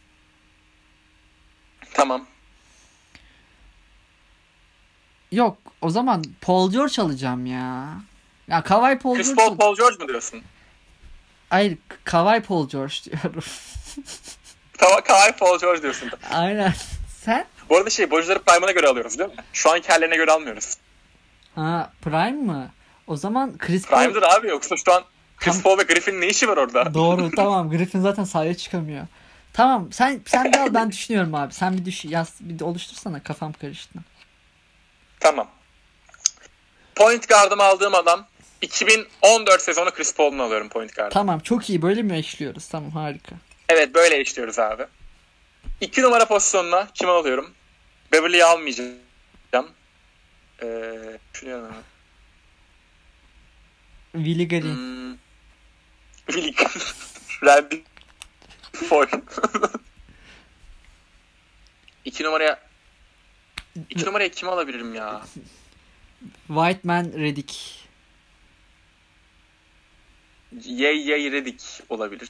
Tamam. 1.94 2.26
Yok 5.32 5.58
o 5.82 5.90
zaman 5.90 6.24
Paul 6.42 6.72
George 6.72 7.02
alacağım 7.02 7.46
ya. 7.46 7.88
Ya 8.48 8.62
Kawhi 8.64 8.98
Paul 9.00 9.16
Chris 9.16 9.28
George. 9.28 9.42
Paul, 9.44 9.58
Paul 9.58 9.76
George 9.76 10.04
mu 10.04 10.08
diyorsun? 10.08 10.42
Hayır 11.50 11.78
Kawhi 12.04 12.42
Paul 12.42 12.70
George 12.70 12.96
diyorum. 13.06 13.44
Kawhi 14.78 15.32
Paul 15.40 15.60
George 15.60 15.82
diyorsun. 15.82 16.10
Aynen. 16.32 16.74
Sen? 17.22 17.46
Bu 17.74 17.78
arada 17.78 17.90
şey 17.90 18.12
boyuncuları 18.12 18.40
prime'ına 18.40 18.72
göre 18.72 18.88
alıyoruz 18.88 19.20
değil 19.20 19.30
mi? 19.30 19.36
Şu 19.54 19.72
anki 19.72 19.88
hallerine 19.88 20.16
göre 20.16 20.32
almıyoruz. 20.32 20.78
Ha 21.56 21.92
Prime 22.02 22.32
mı? 22.32 22.72
O 23.08 23.16
zaman 23.16 23.58
Chris 23.58 23.86
Paul... 23.86 24.00
Prime'dır 24.00 24.24
abi 24.24 24.48
yoksa 24.48 24.76
şu 24.78 24.94
an 24.94 25.04
Chris 25.38 25.64
Paul 25.64 25.78
ve 25.78 25.84
Griffin'in 25.84 26.22
ne 26.22 26.28
işi 26.28 26.48
var 26.48 26.58
orada? 26.58 26.94
Doğru 26.94 27.32
tamam 27.36 27.70
Griffin 27.70 28.02
zaten 28.02 28.24
sahaya 28.24 28.58
çıkamıyor. 28.58 29.08
Tamam 29.54 29.92
sen 29.92 30.22
sen 30.26 30.54
de 30.54 30.60
al 30.60 30.74
ben 30.74 30.92
düşünüyorum 30.92 31.36
abi. 31.36 31.54
Sen 31.54 31.78
bir 31.78 31.86
düş 31.86 32.06
yaz 32.06 32.30
bir 32.40 32.60
de 32.60 32.64
oluştursana 32.64 33.24
kafam 33.24 33.54
karıştı. 33.54 34.00
Tamam. 35.20 35.48
Point 36.96 37.30
guard'ımı 37.30 37.64
aldığım 37.64 37.96
adam 37.96 38.28
2014 38.62 39.62
sezonu 39.62 39.92
Chris 39.92 40.16
Paul'unu 40.16 40.44
alıyorum 40.44 40.70
point 40.70 40.96
guard'ı. 40.96 41.14
Tamam 41.14 41.40
çok 41.40 41.70
iyi 41.70 41.82
böyle 41.82 42.02
mi 42.02 42.18
eşliyoruz? 42.18 42.68
Tamam 42.68 42.92
harika. 42.92 43.36
Evet 43.70 43.96
böyle 43.96 44.22
işliyoruz 44.22 44.60
abi. 44.60 44.84
2 45.82 46.02
numara 46.02 46.26
pozisyonuna 46.26 46.88
kimi 46.94 47.12
alıyorum? 47.12 47.54
Beverly'i 48.14 48.44
almayacağım. 48.44 48.98
Ee, 50.64 51.20
düşünüyorum 51.34 51.68
hemen. 51.72 51.84
Willie 54.26 54.46
Green. 54.46 54.76
Hmm. 54.76 55.18
Willie 56.28 56.54
Randy 57.44 57.76
Foy. 58.74 59.06
İki 62.06 62.24
numaraya 62.24 62.60
İki 63.90 64.06
numaraya 64.06 64.32
kimi 64.32 64.52
alabilirim 64.52 64.96
ya? 64.96 65.22
White 66.48 66.80
Man 66.84 67.14
Redick. 67.14 67.56
Yay 70.66 71.08
Yay 71.08 71.32
Redick 71.32 71.64
olabilir. 71.90 72.30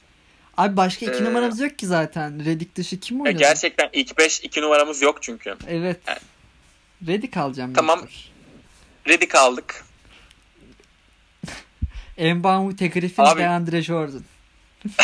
Abi 0.56 0.76
başka 0.76 1.06
iki 1.06 1.22
Ee, 1.22 1.24
numaramız 1.24 1.60
yok 1.60 1.78
ki 1.78 1.86
zaten. 1.86 2.44
Redick 2.44 2.76
dışı 2.76 3.00
kim 3.00 3.16
Ya 3.18 3.22
oynadı? 3.22 3.38
gerçekten 3.38 3.88
ilk 3.92 4.18
5 4.18 4.40
iki 4.40 4.60
numaramız 4.60 5.02
yok 5.02 5.22
çünkü. 5.22 5.56
Evet. 5.68 6.00
Yani- 6.08 6.18
Redick 7.06 7.36
alacağım. 7.36 7.72
Tamam. 7.74 7.98
mecbur. 8.00 8.14
Redick 9.08 9.34
aldık. 9.34 9.84
Mbamute 12.34 12.88
Griffin, 12.88 13.22
Abi- 13.22 13.40
DeAndre 13.40 13.82
Jordan. 13.82 14.22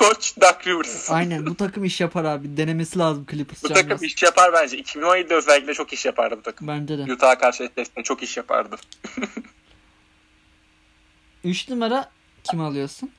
Koç 0.00 0.36
Doug 0.40 0.66
Rivers. 0.66 1.10
Aynen 1.10 1.46
bu 1.46 1.56
takım 1.56 1.84
iş 1.84 2.00
yapar 2.00 2.24
abi. 2.24 2.56
Denemesi 2.56 2.98
lazım 2.98 3.26
Clippers 3.30 3.64
Bu 3.64 3.68
takım 3.68 4.04
iş 4.04 4.22
yapar 4.22 4.52
bence. 4.52 4.78
2017'de 4.78 5.34
özellikle 5.34 5.74
çok 5.74 5.92
iş 5.92 6.04
yapardı 6.06 6.36
bu 6.38 6.42
takım. 6.42 6.68
Bence 6.68 6.98
de. 6.98 7.12
Utah'a 7.12 7.38
karşı 7.38 7.62
eşleşmede 7.62 8.02
çok 8.04 8.22
iş 8.22 8.36
yapardı. 8.36 8.76
3 11.44 11.68
numara 11.68 12.10
kim 12.44 12.60
alıyorsun? 12.60 13.10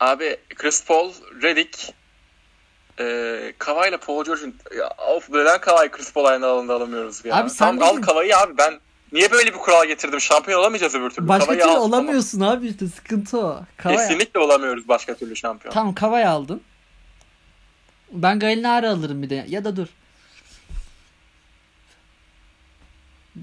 Abi 0.00 0.36
Chris 0.54 0.84
Paul, 0.84 1.12
Redick, 1.42 1.92
e, 3.00 3.04
Kawhi 3.58 3.88
ile 3.88 3.96
Paul 3.96 4.24
George'un 4.24 4.54
of 5.08 5.30
neden 5.30 5.60
Kawhi 5.60 5.90
Chris 5.90 6.12
Paul 6.12 6.24
aynı 6.24 6.46
alanda 6.46 6.74
alamıyoruz 6.74 7.24
ya. 7.24 7.36
Abi 7.36 7.50
sen 7.50 7.78
tamam 7.78 7.96
al. 7.96 8.02
Kawhi'yi 8.02 8.36
abi 8.36 8.58
ben 8.58 8.80
niye 9.12 9.30
böyle 9.30 9.52
bir 9.52 9.58
kural 9.58 9.86
getirdim? 9.86 10.20
Şampiyon 10.20 10.60
olamayacağız 10.60 10.94
öbür 10.94 11.10
türlü. 11.10 11.28
Başka 11.28 11.46
Kawhi'yi 11.46 11.62
türlü 11.62 11.78
olamıyorsun 11.78 12.40
abi 12.40 12.68
işte 12.68 12.88
sıkıntı 12.88 13.38
o. 13.38 13.40
Tamam. 13.42 13.66
Kavay, 13.76 13.96
Kesinlikle 13.96 14.40
olamıyoruz 14.40 14.88
başka 14.88 15.14
türlü 15.14 15.36
şampiyon. 15.36 15.72
tamam 15.74 15.94
Kavay 15.94 16.26
aldın. 16.26 16.60
Ben 18.12 18.38
Gallinari 18.38 18.88
alırım 18.88 19.22
bir 19.22 19.30
de. 19.30 19.44
Ya 19.48 19.64
da 19.64 19.76
dur. 19.76 19.86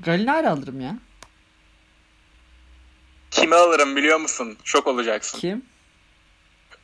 Gallinari 0.05 0.49
alırım 0.49 0.81
ya. 0.81 0.95
Kimi 3.31 3.55
alırım 3.55 3.95
biliyor 3.95 4.19
musun? 4.19 4.57
Şok 4.63 4.87
olacaksın. 4.87 5.39
Kim? 5.39 5.65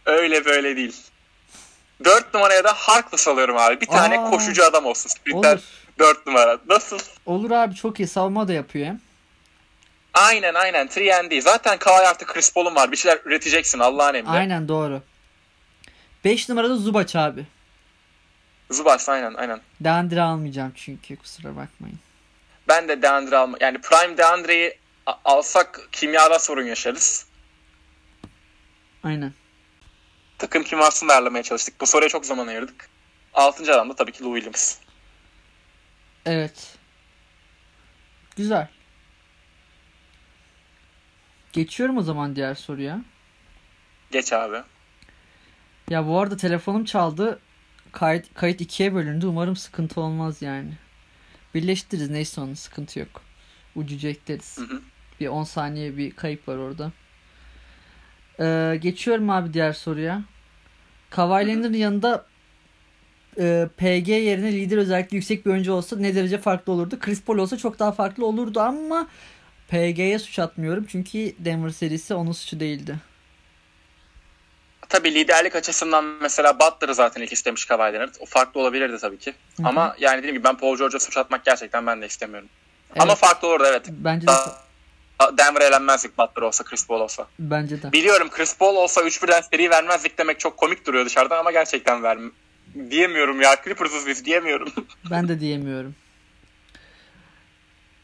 Öyle 0.06 0.46
böyle 0.46 0.76
değil. 0.76 0.96
4 2.04 2.34
numaraya 2.34 2.64
da 2.64 2.74
Harkless 2.74 3.28
alıyorum 3.28 3.58
abi. 3.58 3.82
Bir 3.82 3.86
tane 3.86 4.20
Aa. 4.20 4.30
koşucu 4.30 4.66
adam 4.66 4.86
olsun. 4.86 5.10
Sprinter 5.10 5.54
Olur. 5.54 5.62
4 6.02 6.28
numara. 6.28 6.60
Nasıl? 6.70 7.00
Olur 7.26 7.52
abi 7.52 7.76
çok 7.76 8.00
iyi. 8.00 8.08
Savunma 8.08 8.48
da 8.48 8.54
yapıyor 8.54 8.88
hem. 8.88 9.02
Aynen 10.14 10.54
aynen 10.54 10.90
3 11.32 11.44
Zaten 11.44 11.78
Kawhi 11.78 12.08
artık 12.08 12.28
Chris 12.28 12.54
Paul'un 12.54 12.76
var. 12.76 12.92
Bir 12.92 12.98
şeyler 12.98 13.20
üreteceksin 13.26 13.80
Allah'ın 13.80 14.14
emri. 14.14 14.30
Aynen 14.30 14.68
doğru. 14.68 15.02
5 16.26 16.50
numarada 16.50 16.76
Zubac 16.76 17.16
abi. 17.16 17.46
Zubac 18.72 19.10
aynen 19.10 19.34
aynen. 19.34 19.62
Deandre 19.82 20.22
almayacağım 20.22 20.74
çünkü 20.76 21.16
kusura 21.16 21.56
bakmayın. 21.56 22.00
Ben 22.68 22.88
de 22.88 23.02
Deandre 23.02 23.38
alma. 23.38 23.58
Yani 23.62 23.82
Prime 23.82 24.18
Deandre'yi 24.18 24.78
alsak 25.26 25.90
kimyada 25.92 26.40
sorun 26.40 26.64
yaşarız. 26.66 27.26
Aynen. 29.04 29.34
Takım 30.38 30.64
kimyasını 30.64 31.12
ayarlamaya 31.12 31.44
çalıştık. 31.44 31.82
Bu 31.82 31.86
soruya 31.86 32.10
çok 32.10 32.26
zaman 32.26 32.48
ayırdık. 32.48 32.90
Altıncı 33.34 33.74
adam 33.74 33.90
da 33.90 33.96
tabii 33.96 34.12
ki 34.12 34.24
Lou 34.24 34.36
Williams. 34.36 34.78
Evet. 36.26 36.78
Güzel. 38.36 38.68
Geçiyorum 41.54 41.98
o 41.98 42.02
zaman 42.02 42.36
diğer 42.36 42.56
soruya. 42.56 43.02
Geç 44.12 44.34
abi. 44.34 44.58
Ya 45.90 46.08
bu 46.08 46.20
arada 46.20 46.38
telefonum 46.38 46.86
çaldı. 46.86 47.40
Kayıt, 47.92 48.34
kayıt 48.34 48.62
ikiye 48.62 48.94
bölündü. 48.94 49.26
Umarım 49.26 49.56
sıkıntı 49.56 50.02
olmaz 50.02 50.42
yani. 50.42 50.74
Birleştiririz 51.56 52.10
neyse 52.10 52.42
onun 52.42 52.54
sıkıntı 52.54 53.00
yok. 53.00 53.22
Ucuca 53.76 54.10
ekleriz. 54.10 54.58
Hı 54.58 54.62
hı. 54.62 54.82
Bir 55.20 55.28
10 55.28 55.44
saniye 55.44 55.98
bir 55.98 56.12
kayıp 56.12 56.48
var 56.48 56.58
orada. 56.58 56.92
Ee, 58.40 58.78
geçiyorum 58.82 59.30
abi 59.30 59.54
diğer 59.54 59.74
soruya. 59.74 60.24
Kawhi 61.10 61.78
yanında 61.78 62.26
e, 63.40 63.68
PG 63.78 64.08
yerine 64.08 64.52
lider 64.52 64.78
özellikle 64.78 65.18
yüksek 65.18 65.46
bir 65.46 65.52
oyuncu 65.52 65.74
olsa 65.74 65.96
ne 65.96 66.16
derece 66.16 66.38
farklı 66.38 66.74
olurdu? 66.74 67.00
Chris 67.00 67.22
Paul 67.22 67.38
olsa 67.38 67.58
çok 67.58 67.80
daha 67.80 67.92
farklı 67.92 68.26
olurdu 68.26 68.60
ama 68.60 69.08
PG'ye 69.68 70.20
suç 70.20 70.40
atmıyorum 70.40 70.86
çünkü 70.90 71.34
Denver 71.40 71.70
serisi 71.70 72.14
onun 72.14 72.32
suçu 72.32 72.60
değildi. 72.60 72.96
Tabii 74.90 75.14
liderlik 75.14 75.56
açısından 75.56 76.06
mesela 76.06 76.60
Butler'ı 76.60 76.96
zaten 76.96 77.22
ilk 77.22 77.34
istemiş 77.34 77.66
Kawhi 77.66 77.94
Leonard. 77.94 78.14
O 78.20 78.26
farklı 78.26 78.62
olabilirdi 78.62 78.98
tabii 79.02 79.18
ki. 79.18 79.34
Hı 79.58 79.64
hı. 79.64 79.68
Ama 79.68 79.96
yani 80.00 80.18
dediğim 80.18 80.36
gibi 80.36 80.44
ben 80.44 80.58
Paul 80.58 80.78
George'a 80.78 81.00
suç 81.00 81.18
atmak 81.18 81.46
gerçekten 81.46 81.88
ben 81.88 82.02
de 82.02 82.06
istemiyorum. 82.06 82.50
Evet, 82.90 83.02
Ama 83.02 83.16
farklı 83.16 83.48
olurdu 83.48 83.64
evet. 83.68 83.86
bence 83.90 84.28
de 84.28 84.32
Denver 85.38 85.62
elenmezdik 85.62 86.18
Butler 86.18 86.42
olsa, 86.42 86.64
Chris 86.64 86.88
Paul 86.88 87.02
olsa. 87.02 87.28
bence 87.40 87.82
de. 87.82 87.92
Biliyorum 87.92 88.30
Chris 88.30 88.58
Paul 88.58 88.76
olsa 88.76 89.02
3-1'den 89.02 89.42
seri 89.42 89.70
vermezdik 89.70 90.18
demek 90.18 90.40
çok 90.40 90.58
komik 90.58 90.86
duruyor 90.86 91.06
dışarıdan 91.06 91.40
ama 91.40 91.52
gerçekten 91.52 92.04
ver 92.04 92.18
diyemiyorum 92.92 93.42
ya. 93.42 93.56
Clippers'ız 93.64 94.08
biz 94.08 94.26
diyemiyorum. 94.26 94.74
Ben 95.12 95.28
de 95.28 95.40
diyemiyorum. 95.40 95.96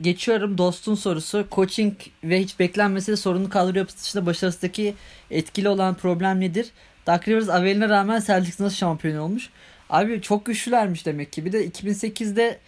Geçiyorum 0.02 0.58
dostun 0.58 0.96
sorusu. 0.96 1.48
Coaching 1.52 1.94
ve 2.24 2.40
hiç 2.42 2.60
beklenmese 2.60 3.12
de 3.12 3.16
sorunlu 3.16 3.50
kadro 3.50 3.78
yapısı 3.80 4.04
dışında 4.04 4.26
başarısındaki 4.26 4.96
etkili 5.32 5.70
olan 5.70 5.96
problem 5.96 6.40
nedir? 6.40 6.70
Doug 7.08 7.28
Rivers 7.28 7.50
aveline 7.50 7.90
rağmen 7.90 8.22
Celtics 8.28 8.60
nasıl 8.60 8.76
şampiyon 8.76 9.18
olmuş? 9.18 9.50
Abi 9.90 10.22
çok 10.22 10.46
güçlülermiş 10.46 11.06
demek 11.06 11.34
ki. 11.34 11.46
Bir 11.46 11.52
de 11.52 11.68
2008'de 11.68 12.60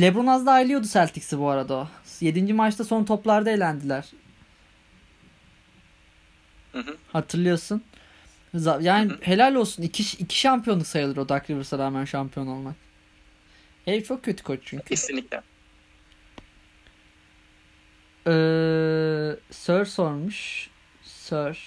LeBron 0.00 0.26
az 0.26 0.46
daha 0.46 0.54
ayılıyordu 0.54 0.86
Celtics'i 0.86 1.38
bu 1.38 1.48
arada 1.48 1.74
o. 1.74 1.88
7. 2.20 2.52
maçta 2.52 2.84
son 2.84 3.04
toplarda 3.04 3.50
elendiler. 3.50 4.04
Hı 6.72 6.78
hı. 6.78 6.96
Hatırlıyorsun. 7.12 7.82
Yani 8.80 9.12
helal 9.20 9.54
olsun. 9.54 9.82
İki, 9.82 10.02
iki 10.18 10.38
şampiyonluk 10.38 10.86
sayılır 10.86 11.16
o 11.16 11.28
Doug 11.28 11.50
Rivers'a 11.50 11.78
rağmen 11.78 12.04
şampiyon 12.04 12.46
olmak. 12.46 12.74
Ev 13.86 14.02
çok 14.02 14.24
kötü 14.24 14.42
koç 14.42 14.60
çünkü. 14.64 14.84
Kesinlikle. 14.84 15.42
Ee, 18.26 19.36
Sir 19.50 19.84
sormuş. 19.84 20.70
Sir. 21.02 21.58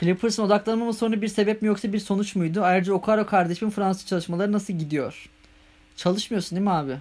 Clippers'ın 0.00 0.42
odaklanmama 0.42 0.92
sorunu 0.92 1.22
bir 1.22 1.28
sebep 1.28 1.62
mi 1.62 1.68
yoksa 1.68 1.92
bir 1.92 1.98
sonuç 1.98 2.36
muydu? 2.36 2.62
Ayrıca 2.62 2.92
Okaro 2.92 3.26
kardeşimin 3.26 3.70
Fransız 3.70 4.06
çalışmaları 4.06 4.52
nasıl 4.52 4.72
gidiyor? 4.72 5.30
Çalışmıyorsun 5.96 6.56
değil 6.56 6.64
mi 6.64 6.70
abi? 6.70 6.98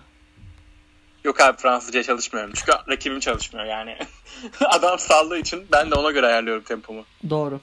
Yok 1.24 1.42
abi 1.42 1.58
Fransızca 1.58 2.04
çalışmıyorum. 2.04 2.54
Çünkü 2.56 2.72
rakibim 2.90 3.20
çalışmıyor 3.20 3.66
yani. 3.66 3.98
Adam 4.66 5.00
saldığı 5.00 5.38
için 5.38 5.68
ben 5.72 5.92
de 5.92 5.96
ona 5.96 6.12
göre 6.12 6.26
ayarlıyorum 6.26 6.64
tempomu. 6.64 7.06
Doğru. 7.30 7.60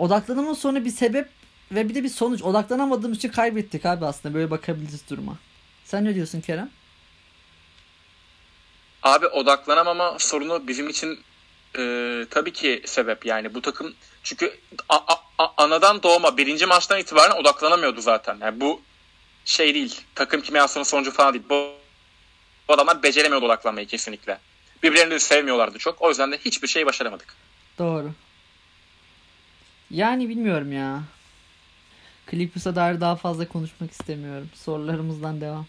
Odaklanmama 0.00 0.54
sorunu 0.54 0.84
bir 0.84 0.90
sebep 0.90 1.28
ve 1.72 1.88
bir 1.88 1.94
de 1.94 2.04
bir 2.04 2.08
sonuç. 2.08 2.42
Odaklanamadığımız 2.42 3.18
için 3.18 3.28
kaybettik 3.28 3.86
abi 3.86 4.04
aslında. 4.06 4.34
Böyle 4.34 4.50
bakabiliriz 4.50 5.10
duruma. 5.10 5.36
Sen 5.84 6.04
ne 6.04 6.14
diyorsun 6.14 6.40
Kerem? 6.40 6.70
Abi 9.02 9.26
odaklanamama 9.26 10.16
sorunu 10.18 10.68
bizim 10.68 10.88
için 10.88 11.18
e, 11.78 11.82
tabii 12.30 12.52
ki 12.52 12.82
sebep 12.86 13.26
yani 13.26 13.54
bu 13.54 13.62
takım 13.62 13.94
çünkü 14.22 14.58
a- 14.88 14.96
a- 15.14 15.22
a- 15.38 15.52
anadan 15.64 16.02
doğma 16.02 16.36
birinci 16.36 16.66
maçtan 16.66 17.00
itibaren 17.00 17.36
odaklanamıyordu 17.40 18.00
zaten. 18.00 18.38
Yani 18.40 18.60
bu 18.60 18.80
şey 19.44 19.74
değil 19.74 20.00
takım 20.14 20.40
kimyasının 20.40 20.84
sonucu 20.84 21.10
falan 21.10 21.34
değil. 21.34 21.44
Bu 21.50 21.54
O 22.68 22.72
adamlar 22.72 23.02
beceremiyordu 23.02 23.46
odaklanmayı 23.46 23.86
kesinlikle. 23.86 24.38
Birbirlerini 24.82 25.10
de 25.10 25.18
sevmiyorlardı 25.18 25.78
çok. 25.78 26.02
O 26.02 26.08
yüzden 26.08 26.32
de 26.32 26.38
hiçbir 26.38 26.68
şey 26.68 26.86
başaramadık. 26.86 27.34
Doğru. 27.78 28.10
Yani 29.90 30.28
bilmiyorum 30.28 30.72
ya. 30.72 31.02
Clippers'a 32.30 32.76
dair 32.76 33.00
daha 33.00 33.16
fazla 33.16 33.48
konuşmak 33.48 33.90
istemiyorum. 33.90 34.50
Sorularımızdan 34.54 35.40
devam. 35.40 35.66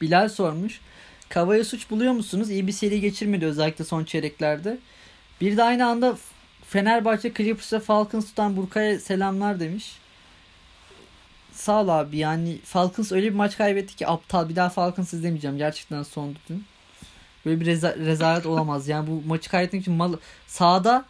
Bilal 0.00 0.28
sormuş. 0.28 0.80
Kavaya 1.28 1.64
suç 1.64 1.90
buluyor 1.90 2.12
musunuz? 2.12 2.50
İyi 2.50 2.66
bir 2.66 2.72
seri 2.72 3.00
geçirmedi 3.00 3.46
özellikle 3.46 3.84
son 3.84 4.04
çeyreklerde. 4.04 4.78
Bir 5.40 5.56
de 5.56 5.62
aynı 5.62 5.86
anda 5.86 6.16
Fenerbahçe 6.64 7.34
Clippers'a 7.34 7.80
Falcons 7.80 8.26
tutan 8.26 8.56
Burkay'a 8.56 8.98
selamlar 8.98 9.60
demiş. 9.60 9.96
Sağ 11.52 11.82
ol 11.82 11.88
abi 11.88 12.16
yani 12.16 12.58
Falcons 12.64 13.12
öyle 13.12 13.26
bir 13.26 13.34
maç 13.34 13.56
kaybetti 13.56 13.96
ki 13.96 14.08
aptal 14.08 14.48
bir 14.48 14.56
daha 14.56 14.68
Falcons 14.68 15.12
izlemeyeceğim. 15.12 15.58
Gerçekten 15.58 16.02
son 16.02 16.34
bütün. 16.34 16.64
Böyle 17.46 17.60
bir 17.60 17.66
reza- 17.66 17.98
rezalet 18.06 18.46
olamaz. 18.46 18.88
Yani 18.88 19.06
bu 19.06 19.22
maçı 19.28 19.50
kaybetmek 19.50 19.82
için 19.82 19.94
mal 19.94 20.12
sahada 20.46 21.04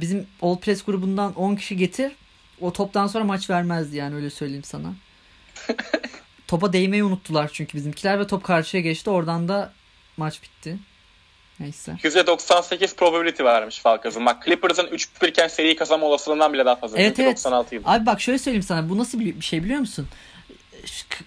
bizim 0.00 0.26
Old 0.40 0.60
Press 0.60 0.84
grubundan 0.84 1.34
10 1.34 1.56
kişi 1.56 1.76
getir. 1.76 2.12
O 2.60 2.72
toptan 2.72 3.06
sonra 3.06 3.24
maç 3.24 3.50
vermezdi 3.50 3.96
yani 3.96 4.14
öyle 4.14 4.30
söyleyeyim 4.30 4.64
sana. 4.64 4.94
Topa 6.48 6.72
değmeyi 6.72 7.04
unuttular 7.04 7.50
çünkü 7.52 7.78
bizimkiler 7.78 8.20
ve 8.20 8.26
top 8.26 8.44
karşıya 8.44 8.82
geçti. 8.82 9.10
Oradan 9.10 9.48
da 9.48 9.72
maç 10.16 10.42
bitti. 10.42 10.78
Neyse. 11.60 11.96
%98 12.02 12.96
probability 12.96 13.42
varmış 13.42 13.78
Falcons'ın. 13.78 14.26
Bak 14.26 14.44
Clippers'ın 14.44 14.86
3-1 14.86 15.28
iken 15.28 15.48
seri 15.48 15.76
kazanma 15.76 16.06
olasılığından 16.06 16.52
bile 16.52 16.64
daha 16.64 16.76
fazla. 16.76 16.98
Evet 16.98 17.18
evet. 17.18 17.36
96 17.36 17.74
yıl. 17.74 17.82
Abi 17.86 18.06
bak 18.06 18.20
şöyle 18.20 18.38
söyleyeyim 18.38 18.62
sana. 18.62 18.88
Bu 18.88 18.98
nasıl 18.98 19.20
bir 19.20 19.40
şey 19.40 19.64
biliyor 19.64 19.80
musun? 19.80 20.08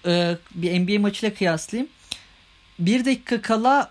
E, 0.06 0.36
bir 0.54 0.80
NBA 0.80 1.00
maçıyla 1.00 1.34
kıyaslayayım. 1.34 1.90
Bir 2.78 3.04
dakika 3.04 3.42
kala 3.42 3.90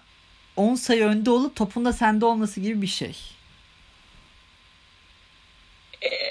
10 0.55 0.75
sayı 0.75 1.03
önde 1.03 1.29
olup 1.29 1.55
topun 1.55 1.85
da 1.85 1.93
sende 1.93 2.25
olması 2.25 2.59
gibi 2.59 2.81
bir 2.81 2.87
şey. 2.87 3.15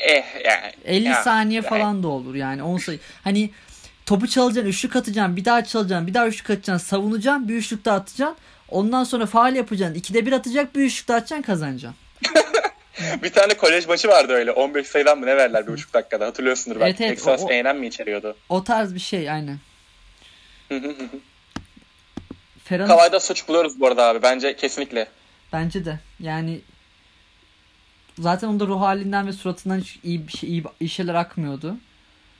Eh, 0.05 0.24
yani, 0.44 0.72
50 0.84 1.09
ya, 1.09 1.22
saniye 1.22 1.57
yani. 1.57 1.68
falan 1.68 2.02
da 2.02 2.09
olur 2.09 2.34
yani 2.34 2.62
10 2.62 2.78
sayı. 2.78 2.98
Hani 3.24 3.50
topu 4.07 4.26
çalacaksın, 4.26 4.70
üçlük 4.70 4.96
atacaksın, 4.96 5.36
bir 5.36 5.44
daha 5.44 5.64
çalacaksın, 5.64 6.07
bir 6.07 6.14
daha 6.14 6.26
üçlük 6.26 6.50
atacaksın, 6.50 6.86
savunacaksın, 6.86 7.48
bir 7.48 7.55
üçlük 7.55 7.84
daha 7.84 7.96
atacaksın. 7.96 8.36
Ondan 8.68 9.05
sonra 9.05 9.26
faal 9.26 9.57
yapacaksın. 9.57 9.94
İkide 9.94 10.26
bir 10.26 10.32
atacak, 10.32 10.76
bir 10.76 10.82
üçlük 10.82 11.09
daha 11.09 11.16
atacaksın, 11.16 11.42
kazanacaksın. 11.42 12.00
bir 13.22 13.30
tane 13.30 13.55
kolej 13.55 13.86
maçı 13.86 14.09
vardı 14.09 14.32
öyle. 14.32 14.50
15 14.50 14.86
sayıdan 14.86 15.18
mı 15.18 15.26
ne 15.26 15.36
verler 15.36 15.66
bir 15.66 15.72
buçuk 15.72 15.94
dakikada 15.94 16.26
hatırlıyorsundur 16.26 16.80
belki. 16.80 17.05
Evet, 17.05 17.12
evet, 17.12 17.24
Texas 17.24 17.50
A&M 17.50 17.72
mi 17.72 17.86
içeriyordu? 17.86 18.36
O 18.48 18.64
tarz 18.64 18.94
bir 18.94 19.00
şey 19.00 19.30
aynen. 19.30 19.59
Ferhan... 22.64 22.88
Kavayda 22.88 23.20
suç 23.20 23.48
buluyoruz 23.48 23.80
bu 23.80 23.86
arada 23.86 24.05
abi. 24.05 24.22
Bence 24.22 24.57
kesinlikle. 24.57 25.07
Bence 25.52 25.84
de. 25.84 25.98
Yani 26.20 26.61
zaten 28.18 28.48
onda 28.48 28.66
ruh 28.66 28.80
halinden 28.80 29.26
ve 29.26 29.32
suratından 29.32 29.78
hiç 29.78 29.98
iyi, 30.04 30.28
bir 30.28 30.32
şey, 30.32 30.50
iyi, 30.50 30.64
iyi 30.80 30.88
şeyler 30.90 31.14
akmıyordu. 31.14 31.76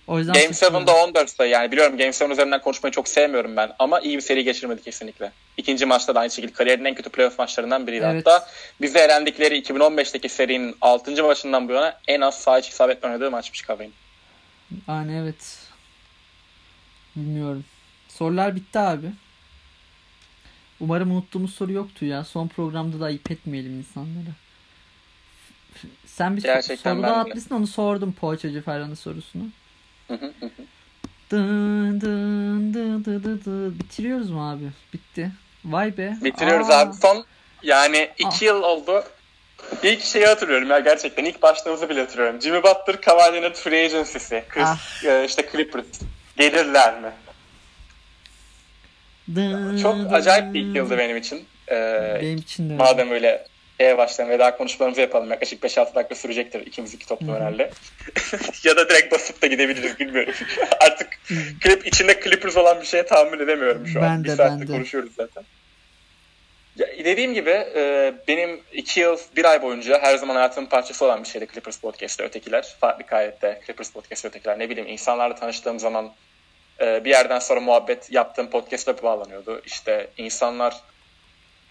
O 0.07 0.19
yüzden 0.19 0.35
Game 0.35 0.47
7'da 0.47 0.95
14 0.95 1.31
sayı 1.31 1.51
yani 1.51 1.73
biliyorum 1.73 1.97
Game 1.97 2.11
7 2.21 2.33
üzerinden 2.33 2.61
konuşmayı 2.61 2.93
çok 2.93 3.09
sevmiyorum 3.09 3.57
ben 3.57 3.73
ama 3.79 4.01
iyi 4.01 4.17
bir 4.17 4.23
seri 4.23 4.45
geçirmedi 4.45 4.83
kesinlikle. 4.83 5.33
İkinci 5.57 5.87
maçta 5.87 6.15
da 6.15 6.21
aynı 6.21 6.31
şekilde 6.31 6.53
kariyerinin 6.53 6.85
en 6.85 6.95
kötü 6.95 7.11
playoff 7.11 7.39
maçlarından 7.39 7.87
biriydi 7.87 8.07
evet. 8.11 8.27
hatta. 8.27 8.49
Bize 8.81 8.99
elendikleri 8.99 9.61
2015'teki 9.61 10.29
serinin 10.29 10.77
6. 10.81 11.25
maçından 11.25 11.69
bu 11.69 11.73
yana 11.73 12.01
en 12.09 12.21
az 12.21 12.41
sağ 12.41 12.59
içi 12.59 12.71
isabet 12.71 13.05
oynadığı 13.05 13.31
maçmış 13.31 13.63
Kavay'ın. 13.63 13.93
Yani 14.89 15.17
evet. 15.23 15.59
Bilmiyorum. 17.17 17.65
Sorular 18.09 18.57
bitti 18.57 18.79
abi. 18.79 19.07
Umarım 20.81 21.11
unuttuğumuz 21.11 21.55
soru 21.55 21.73
yoktu 21.73 22.05
ya. 22.05 22.25
Son 22.25 22.49
programda 22.49 23.01
da 23.01 23.05
ayıp 23.05 23.31
etmeyelim 23.31 23.79
insanlara. 23.79 24.44
Sen 26.17 26.37
bir 26.37 26.43
Gerçekten 26.43 26.95
soru 26.95 27.03
daha 27.03 27.17
atmışsın 27.17 27.55
onu 27.55 27.67
sordum 27.67 28.13
Poğaçacı 28.13 28.63
Ferhan'ın 28.63 28.95
sorusunu. 28.95 29.43
dın 31.31 32.01
dın 32.01 32.75
dın 32.75 33.05
dın 33.05 33.25
dın 33.25 33.43
dın. 33.45 33.79
Bitiriyoruz 33.79 34.31
mu 34.31 34.51
abi? 34.51 34.65
Bitti. 34.93 35.31
Vay 35.65 35.97
be. 35.97 36.17
Bitiriyoruz 36.25 36.71
Aa. 36.71 36.79
abi. 36.79 36.95
Son 36.95 37.25
yani 37.63 38.11
iki 38.19 38.45
Aa. 38.51 38.55
yıl 38.55 38.63
oldu. 38.63 39.05
İlk 39.83 40.03
şeyi 40.03 40.27
hatırlıyorum 40.27 40.71
ya 40.71 40.79
gerçekten. 40.79 41.25
ilk 41.25 41.43
başladığımızı 41.43 41.89
bile 41.89 42.01
hatırlıyorum. 42.01 42.41
Jimmy 42.41 42.63
Butler, 42.63 43.01
Kawhi 43.01 43.53
Free 43.55 43.85
Agency'si. 43.85 44.45
Chris, 44.49 44.65
ah. 44.67 45.05
e, 45.05 45.25
işte 45.25 45.49
Clippers. 45.53 45.87
Gelirler 46.37 46.95
mi? 47.01 47.11
Çok 49.83 49.97
acayip 50.13 50.55
bir 50.55 50.61
ilk 50.61 50.77
yıldı 50.77 50.99
benim 50.99 51.17
için. 51.17 51.45
Ee, 51.71 52.19
benim 52.23 52.39
için 52.39 52.71
de. 52.71 52.75
Madem 52.75 53.11
öyle 53.11 53.47
şeye 53.81 53.99
başlayalım 53.99 54.35
ve 54.35 54.39
daha 54.39 54.57
konuşmalarımızı 54.57 55.01
yapalım. 55.01 55.31
Yaklaşık 55.31 55.65
5-6 55.65 55.95
dakika 55.95 56.15
sürecektir 56.15 56.67
ikimiz 56.67 56.95
iki 56.95 57.07
toplu 57.07 57.35
herhalde. 57.35 57.71
ya 58.65 58.77
da 58.77 58.89
direkt 58.89 59.13
basıp 59.13 59.43
da 59.43 59.47
gidebiliriz 59.47 60.01
bilmiyorum. 60.01 60.35
Artık 60.81 61.21
klip 61.61 61.87
içinde 61.87 62.21
Clippers 62.25 62.57
olan 62.57 62.81
bir 62.81 62.87
şeye 62.87 63.07
tahammül 63.07 63.41
edemiyorum 63.41 63.87
şu 63.87 64.01
ben 64.01 64.09
an. 64.09 64.25
De, 64.25 64.29
bir 64.29 64.37
saattir 64.37 64.67
konuşuyoruz 64.67 65.15
zaten. 65.17 65.45
Ya, 66.77 66.87
dediğim 67.05 67.35
gibi 67.35 67.51
e, 67.51 68.15
benim 68.29 68.61
iki 68.73 69.01
yıl, 69.01 69.19
bir 69.37 69.45
ay 69.45 69.63
boyunca 69.63 70.03
her 70.03 70.17
zaman 70.17 70.35
hayatımın 70.35 70.69
parçası 70.69 71.05
olan 71.05 71.23
bir 71.23 71.29
şeydi 71.29 71.47
Clippers 71.53 71.79
Podcast'te 71.79 72.25
ötekiler. 72.25 72.77
Farklı 72.81 73.07
kayette 73.07 73.61
Clippers 73.67 73.91
Podcast'te 73.91 74.29
ötekiler. 74.29 74.59
Ne 74.59 74.71
bileyim 74.71 74.89
insanlarla 74.89 75.35
tanıştığım 75.35 75.81
zaman 75.81 76.13
e, 76.81 77.05
bir 77.05 77.11
yerden 77.11 77.39
sonra 77.39 77.61
muhabbet 77.61 78.13
yaptığım 78.13 78.51
podcast'e 78.51 79.03
bağlanıyordu. 79.03 79.63
İşte 79.67 80.11
insanlar 80.17 80.81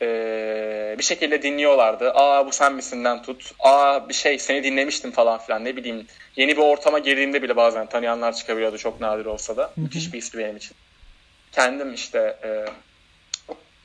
e, 0.03 0.95
bir 0.97 1.03
şekilde 1.03 1.41
dinliyorlardı. 1.41 2.11
Aa 2.13 2.47
bu 2.47 2.51
sen 2.51 2.73
misinden 2.73 3.21
tut. 3.21 3.51
Aa 3.59 4.09
bir 4.09 4.13
şey 4.13 4.39
seni 4.39 4.63
dinlemiştim 4.63 5.11
falan 5.11 5.39
filan 5.39 5.65
ne 5.65 5.75
bileyim. 5.75 6.07
Yeni 6.35 6.51
bir 6.51 6.61
ortama 6.61 6.99
girdiğimde 6.99 7.41
bile 7.41 7.55
bazen 7.55 7.85
tanıyanlar 7.85 8.35
çıkabiliyordu 8.35 8.77
çok 8.77 9.01
nadir 9.01 9.25
olsa 9.25 9.57
da. 9.57 9.71
Müthiş 9.75 10.13
bir 10.13 10.17
histi 10.17 10.37
benim 10.37 10.57
için. 10.57 10.75
Kendim 11.51 11.93
işte 11.93 12.37
e, 12.43 12.65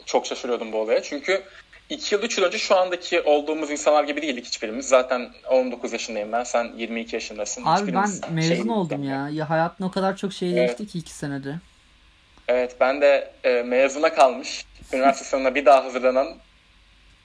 çok 0.07 0.27
şaşırıyordum 0.27 0.73
bu 0.73 0.77
olaya. 0.77 1.03
Çünkü 1.03 1.43
2 1.91 2.15
yıl 2.15 2.23
3 2.23 2.39
yıl 2.39 2.45
önce 2.45 2.59
şu 2.59 2.77
andaki 2.77 3.21
olduğumuz 3.21 3.71
insanlar 3.71 4.05
gibi 4.05 4.23
değildik 4.23 4.47
hiçbirimiz. 4.47 4.89
Zaten 4.89 5.31
19 5.51 5.93
yaşındayım 5.93 6.33
ben. 6.33 6.45
Sen 6.45 6.73
22 6.77 7.17
yaşındasın. 7.17 7.63
Abi 7.67 7.95
ben 7.95 8.11
mezun 8.31 8.55
şey 8.55 8.71
oldum 8.71 9.03
ya. 9.05 9.29
Ya 9.33 9.51
hayatın 9.51 9.85
o 9.85 9.91
kadar 9.91 10.17
çok 10.17 10.33
şey 10.33 10.55
değişti 10.55 10.77
evet. 10.81 10.93
ki 10.93 10.99
2 10.99 11.13
senede. 11.13 11.55
Evet 12.49 12.77
ben 12.81 13.01
de 13.01 13.33
e, 13.45 13.63
mezuna 13.63 14.15
kalmış. 14.15 14.65
Üniversite 14.93 15.25
sınavına 15.25 15.55
bir 15.55 15.65
daha 15.65 15.85
hazırlanan 15.85 16.37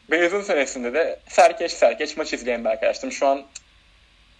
mezun 0.07 0.41
senesinde 0.41 0.93
de 0.93 1.19
serkeş 1.27 1.73
serkeş 1.73 2.17
maç 2.17 2.33
izleyen 2.33 2.65
bir 2.65 2.69
arkadaştım. 2.69 3.11
Şu 3.11 3.27
an 3.27 3.41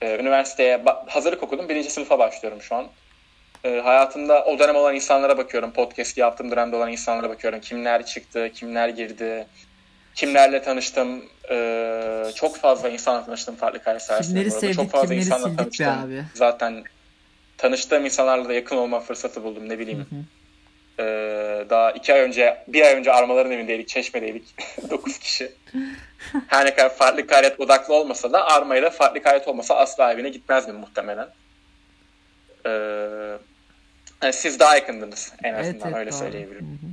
e, 0.02 0.20
üniversiteye 0.20 0.84
hazırlık 1.08 1.44
okudum. 1.44 1.70
Birinci 1.70 1.90
sınıfa 1.90 2.20
başlıyorum 2.20 2.62
şu 2.62 2.76
an. 2.76 2.88
E, 3.64 3.80
hayatımda 3.80 4.46
o 4.46 4.60
dönem 4.60 4.76
olan 4.76 4.96
insanlara 4.96 5.38
bakıyorum. 5.38 5.72
Podcast 5.72 6.18
yaptığım 6.18 6.52
dönemde 6.52 6.76
olan 6.76 6.92
insanlara 6.92 7.30
bakıyorum. 7.30 7.62
Kimler 7.62 8.06
çıktı, 8.06 8.50
kimler 8.54 8.90
girdi, 8.90 9.48
kimlerle 10.16 10.62
tanıştım. 10.62 11.26
Ee, 11.50 12.26
çok 12.36 12.58
fazla 12.58 12.90
insanla 12.90 13.26
tanıştım 13.26 13.56
farklı 13.56 13.84
kariyer 13.84 14.00
sayesinde. 14.00 14.52
sevdik, 14.52 14.76
çok 14.76 14.92
fazla 14.92 15.14
insanla 15.14 15.56
tanıştım. 15.56 15.88
Abi. 15.88 16.24
Zaten 16.34 16.84
tanıştığım 17.58 18.06
insanlarla 18.06 18.50
da 18.50 18.54
yakın 18.54 18.78
olma 18.78 19.00
fırsatı 19.00 19.44
buldum 19.44 19.70
ne 19.70 19.80
bileyim. 19.80 20.00
Hı 20.00 20.16
hı. 20.16 20.20
Ee, 21.00 21.66
daha 21.70 21.92
iki 21.92 22.14
ay 22.14 22.20
önce, 22.20 22.64
bir 22.68 22.82
ay 22.82 22.96
önce 22.96 23.14
Armaların 23.14 23.52
evindeydik, 23.52 23.88
Çeşme'deydik. 23.88 24.56
dokuz 24.90 25.20
kişi. 25.20 25.52
Her 26.48 26.66
ne 26.66 26.76
kadar 26.76 26.96
farklı 26.96 27.22
gayret 27.22 27.60
odaklı 27.60 27.94
olmasa 27.94 28.32
da 28.34 28.46
Arma'yla 28.46 28.90
farklı 28.90 29.20
gayret 29.20 29.48
olmasa 29.48 29.76
asla 29.76 30.14
evine 30.14 30.30
gitmezdim 30.30 30.76
muhtemelen. 30.76 31.28
Ee, 32.66 32.70
yani 34.24 34.34
siz 34.34 34.60
daha 34.60 34.76
yakındınız 34.76 35.34
en 35.44 35.54
azından 35.54 35.74
evet, 35.74 35.86
evet, 35.86 35.96
öyle 35.96 36.12
doğru. 36.12 36.20
söyleyebilirim. 36.20 36.66
Hı 36.66 36.86
hı. 36.86 36.90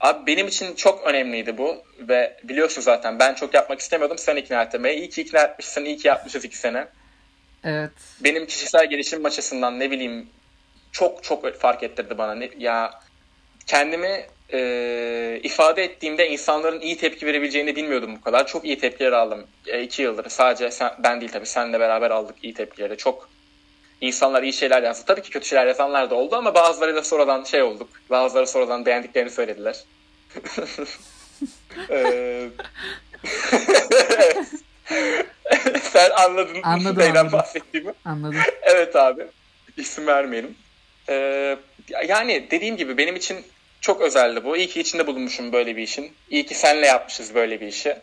Abi 0.00 0.26
benim 0.26 0.48
için 0.48 0.74
çok 0.74 1.06
önemliydi 1.06 1.58
bu 1.58 1.76
ve 1.98 2.36
biliyorsun 2.44 2.82
zaten 2.82 3.18
ben 3.18 3.34
çok 3.34 3.54
yapmak 3.54 3.80
istemiyordum 3.80 4.18
sen 4.18 4.36
ikna 4.36 4.62
ettin 4.62 4.84
beni. 4.84 4.94
İyi 4.94 5.10
ki 5.10 5.22
ikna 5.22 5.40
etmişsin, 5.40 5.84
iyi 5.84 5.96
ki 5.96 6.08
yapmışız 6.08 6.44
iki 6.44 6.56
sene. 6.56 6.86
Evet. 7.64 7.90
Benim 8.20 8.46
kişisel 8.46 8.86
gelişim 8.86 9.24
açısından 9.24 9.80
ne 9.80 9.90
bileyim 9.90 10.28
çok 10.94 11.22
çok 11.22 11.60
fark 11.60 11.82
ettirdi 11.82 12.18
bana. 12.18 12.34
Ne, 12.34 12.50
ya 12.58 13.00
kendimi 13.66 14.26
e, 14.52 15.40
ifade 15.42 15.84
ettiğimde 15.84 16.28
insanların 16.28 16.80
iyi 16.80 16.96
tepki 16.96 17.26
verebileceğini 17.26 17.76
bilmiyordum 17.76 18.16
bu 18.16 18.20
kadar. 18.20 18.46
Çok 18.46 18.64
iyi 18.64 18.78
tepkiler 18.78 19.12
aldım. 19.12 19.46
E, 19.66 19.82
iki 19.82 20.02
yıldır 20.02 20.28
sadece 20.28 20.70
sen, 20.70 20.92
ben 20.98 21.20
değil 21.20 21.32
tabii 21.32 21.46
senle 21.46 21.80
beraber 21.80 22.10
aldık 22.10 22.36
iyi 22.42 22.54
tepkileri. 22.54 22.96
Çok 22.96 23.28
insanlar 24.00 24.42
iyi 24.42 24.52
şeyler 24.52 24.82
yazdı. 24.82 25.04
Tabii 25.06 25.22
ki 25.22 25.30
kötü 25.30 25.48
şeyler 25.48 25.66
yazanlar 25.66 26.10
da 26.10 26.14
oldu 26.14 26.36
ama 26.36 26.54
bazıları 26.54 26.94
da 26.94 27.02
sonradan 27.02 27.44
şey 27.44 27.62
olduk. 27.62 27.88
Bazıları 28.10 28.46
sonradan 28.46 28.86
beğendiklerini 28.86 29.30
söylediler. 29.30 29.84
Sen 35.82 36.10
anladın 36.10 36.56
anladım, 36.62 36.98
neyden 36.98 37.20
anladım. 37.20 37.38
bahsettiğimi. 37.38 37.92
Anladım. 38.04 38.38
Evet 38.62 38.96
abi. 38.96 39.26
İsim 39.76 40.06
vermeyelim. 40.06 40.54
Ee, 41.08 41.56
yani 42.08 42.50
dediğim 42.50 42.76
gibi 42.76 42.98
benim 42.98 43.16
için 43.16 43.44
Çok 43.80 44.00
özeldi 44.00 44.44
bu. 44.44 44.56
İyi 44.56 44.68
ki 44.68 44.80
içinde 44.80 45.06
bulunmuşum 45.06 45.52
böyle 45.52 45.76
bir 45.76 45.82
işin. 45.82 46.12
İyi 46.30 46.46
ki 46.46 46.54
senle 46.54 46.86
yapmışız 46.86 47.34
böyle 47.34 47.60
bir 47.60 47.66
işi. 47.66 47.96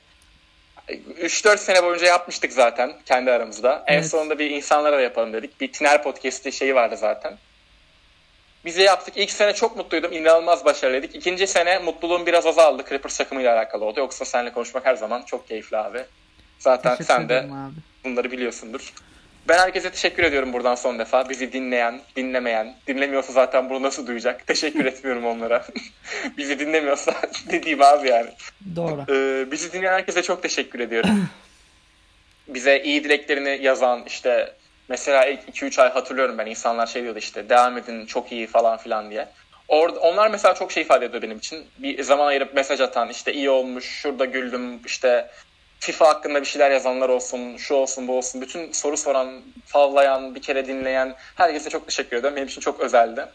3-4 0.88 1.58
sene 1.58 1.84
boyunca 1.84 2.06
yapmıştık 2.06 2.54
zaten 2.54 2.94
kendi 3.06 3.32
aramızda. 3.32 3.84
Evet. 3.88 4.04
En 4.04 4.08
sonunda 4.08 4.40
bir 4.40 4.50
insanlara 4.50 4.98
da 4.98 5.02
yapalım 5.02 5.34
dedik. 5.34 5.62
Bir 5.62 5.72
Tiner 5.72 6.04
Podcast'ı 6.04 6.52
şeyi 6.52 6.76
vardı 6.76 6.98
zaten. 6.98 7.38
Bize 8.66 8.84
yaptık. 8.84 9.18
İlk 9.18 9.32
sene 9.32 9.54
çok 9.54 9.78
mutluydum. 9.78 10.14
İnanılmaz 10.14 10.66
başarılıydık. 10.66 11.16
İkinci 11.16 11.48
sene 11.48 11.80
mutluluğum 11.80 12.26
biraz 12.26 12.46
azaldı. 12.46 12.84
Clippers 12.90 13.18
takımıyla 13.18 13.56
alakalı 13.56 13.86
oldu. 13.86 14.00
Yoksa 14.00 14.26
seninle 14.26 14.54
konuşmak 14.54 14.86
her 14.86 14.96
zaman 14.96 15.22
çok 15.22 15.48
keyifli 15.48 15.78
abi. 15.78 16.06
Zaten 16.60 16.98
teşekkür 16.98 17.14
sen 17.14 17.30
de 17.30 17.40
abi. 17.40 17.74
bunları 18.04 18.32
biliyorsundur. 18.32 18.94
Ben 19.48 19.58
herkese 19.58 19.92
teşekkür 19.92 20.24
ediyorum 20.24 20.54
buradan 20.54 20.76
son 20.76 21.00
defa. 21.00 21.30
Bizi 21.30 21.54
dinleyen, 21.54 22.02
dinlemeyen, 22.16 22.76
dinlemiyorsa 22.88 23.34
zaten 23.34 23.70
bunu 23.70 23.82
nasıl 23.82 24.08
duyacak? 24.08 24.48
Teşekkür 24.48 24.86
etmiyorum 24.86 25.26
onlara. 25.26 25.66
bizi 26.38 26.60
dinlemiyorsa 26.60 27.14
dediğim 27.50 27.82
abi 27.82 28.10
yani. 28.10 28.30
Doğru. 28.76 29.06
Ee, 29.10 29.52
bizi 29.52 29.74
dinleyen 29.74 29.94
herkese 29.94 30.22
çok 30.22 30.44
teşekkür 30.44 30.80
ediyorum. 30.80 31.10
Bize 32.48 32.82
iyi 32.84 33.04
dileklerini 33.04 33.60
yazan 33.62 34.04
işte 34.08 34.54
mesela 34.90 35.26
ilk 35.26 35.40
2-3 35.50 35.82
ay 35.82 35.90
hatırlıyorum 35.90 36.38
ben 36.38 36.46
insanlar 36.46 36.88
şey 36.88 37.04
diyordu 37.04 37.20
işte 37.20 37.50
devam 37.50 37.78
edin 37.78 38.06
çok 38.06 38.32
iyi 38.32 38.48
falan 38.48 38.78
filan 38.78 39.10
diye. 39.10 39.28
Orada, 39.68 40.00
onlar 40.00 40.30
mesela 40.30 40.54
çok 40.54 40.72
şey 40.72 40.84
ifade 40.84 41.06
ediyor 41.06 41.22
benim 41.22 41.38
için. 41.38 41.66
Bir 41.78 42.04
zaman 42.04 42.28
ayırıp 42.28 42.54
mesaj 42.54 42.82
atan 42.82 43.10
işte 43.10 43.34
iyi 43.34 43.50
olmuş, 43.50 43.86
şurada 43.86 44.26
güldüm, 44.26 44.80
işte 44.86 45.30
FIFA 45.82 46.08
hakkında 46.08 46.42
bir 46.42 46.46
şeyler 46.46 46.72
yazanlar 46.72 47.10
olsun, 47.10 47.58
şu 47.58 47.74
olsun, 47.74 48.08
bu 48.08 48.18
olsun. 48.18 48.42
Bütün 48.42 48.72
soru 48.72 48.98
soran, 48.98 49.42
favlayan, 49.66 50.36
bir 50.36 50.42
kere 50.42 50.68
dinleyen 50.68 51.16
herkese 51.36 51.70
çok 51.70 51.88
teşekkür 51.88 52.18
ediyorum. 52.18 52.36
Benim 52.36 52.48
için 52.48 52.62
çok 52.62 52.80
özeldi. 52.80 53.26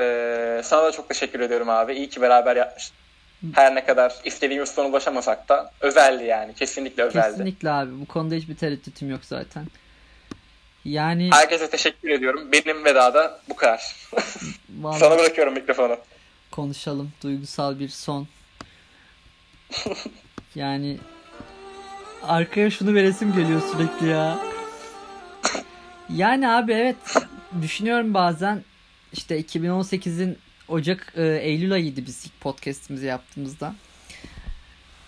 Ee, 0.00 0.60
sana 0.64 0.84
da 0.84 0.92
çok 0.92 1.08
teşekkür 1.08 1.40
ediyorum 1.40 1.68
abi. 1.68 1.94
İyi 1.94 2.08
ki 2.08 2.22
beraber 2.22 2.56
yapmıştık. 2.56 2.96
Her 3.54 3.74
ne 3.74 3.84
kadar 3.84 4.14
istediğimiz 4.24 4.68
sona 4.68 4.88
ulaşamasak 4.88 5.48
da 5.48 5.72
özeldi 5.80 6.24
yani. 6.24 6.54
Kesinlikle 6.54 7.02
özeldi. 7.02 7.30
Kesinlikle 7.30 7.70
abi. 7.70 8.00
Bu 8.00 8.06
konuda 8.06 8.34
hiçbir 8.34 8.56
tereddütüm 8.56 9.10
yok 9.10 9.20
zaten. 9.24 9.66
Yani... 10.84 11.30
Herkese 11.32 11.70
teşekkür 11.70 12.08
ediyorum. 12.08 12.52
Benim 12.52 12.84
veda 12.84 13.14
da 13.14 13.40
bu 13.48 13.56
kadar. 13.56 13.96
Sana 14.82 15.18
bırakıyorum 15.18 15.54
mikrofonu. 15.54 15.96
Konuşalım. 16.50 17.12
Duygusal 17.22 17.78
bir 17.78 17.88
son. 17.88 18.28
yani 20.54 20.98
arkaya 22.22 22.70
şunu 22.70 22.94
veresim 22.94 23.32
geliyor 23.32 23.62
sürekli 23.72 24.08
ya. 24.08 24.38
Yani 26.08 26.48
abi 26.48 26.72
evet 26.72 26.96
düşünüyorum 27.62 28.14
bazen 28.14 28.64
işte 29.12 29.40
2018'in 29.40 30.38
Ocak 30.68 31.12
e, 31.16 31.22
Eylül 31.26 31.72
ayıydı 31.72 32.06
biz 32.06 32.26
ilk 32.26 32.40
podcast'imizi 32.40 33.06
yaptığımızda. 33.06 33.74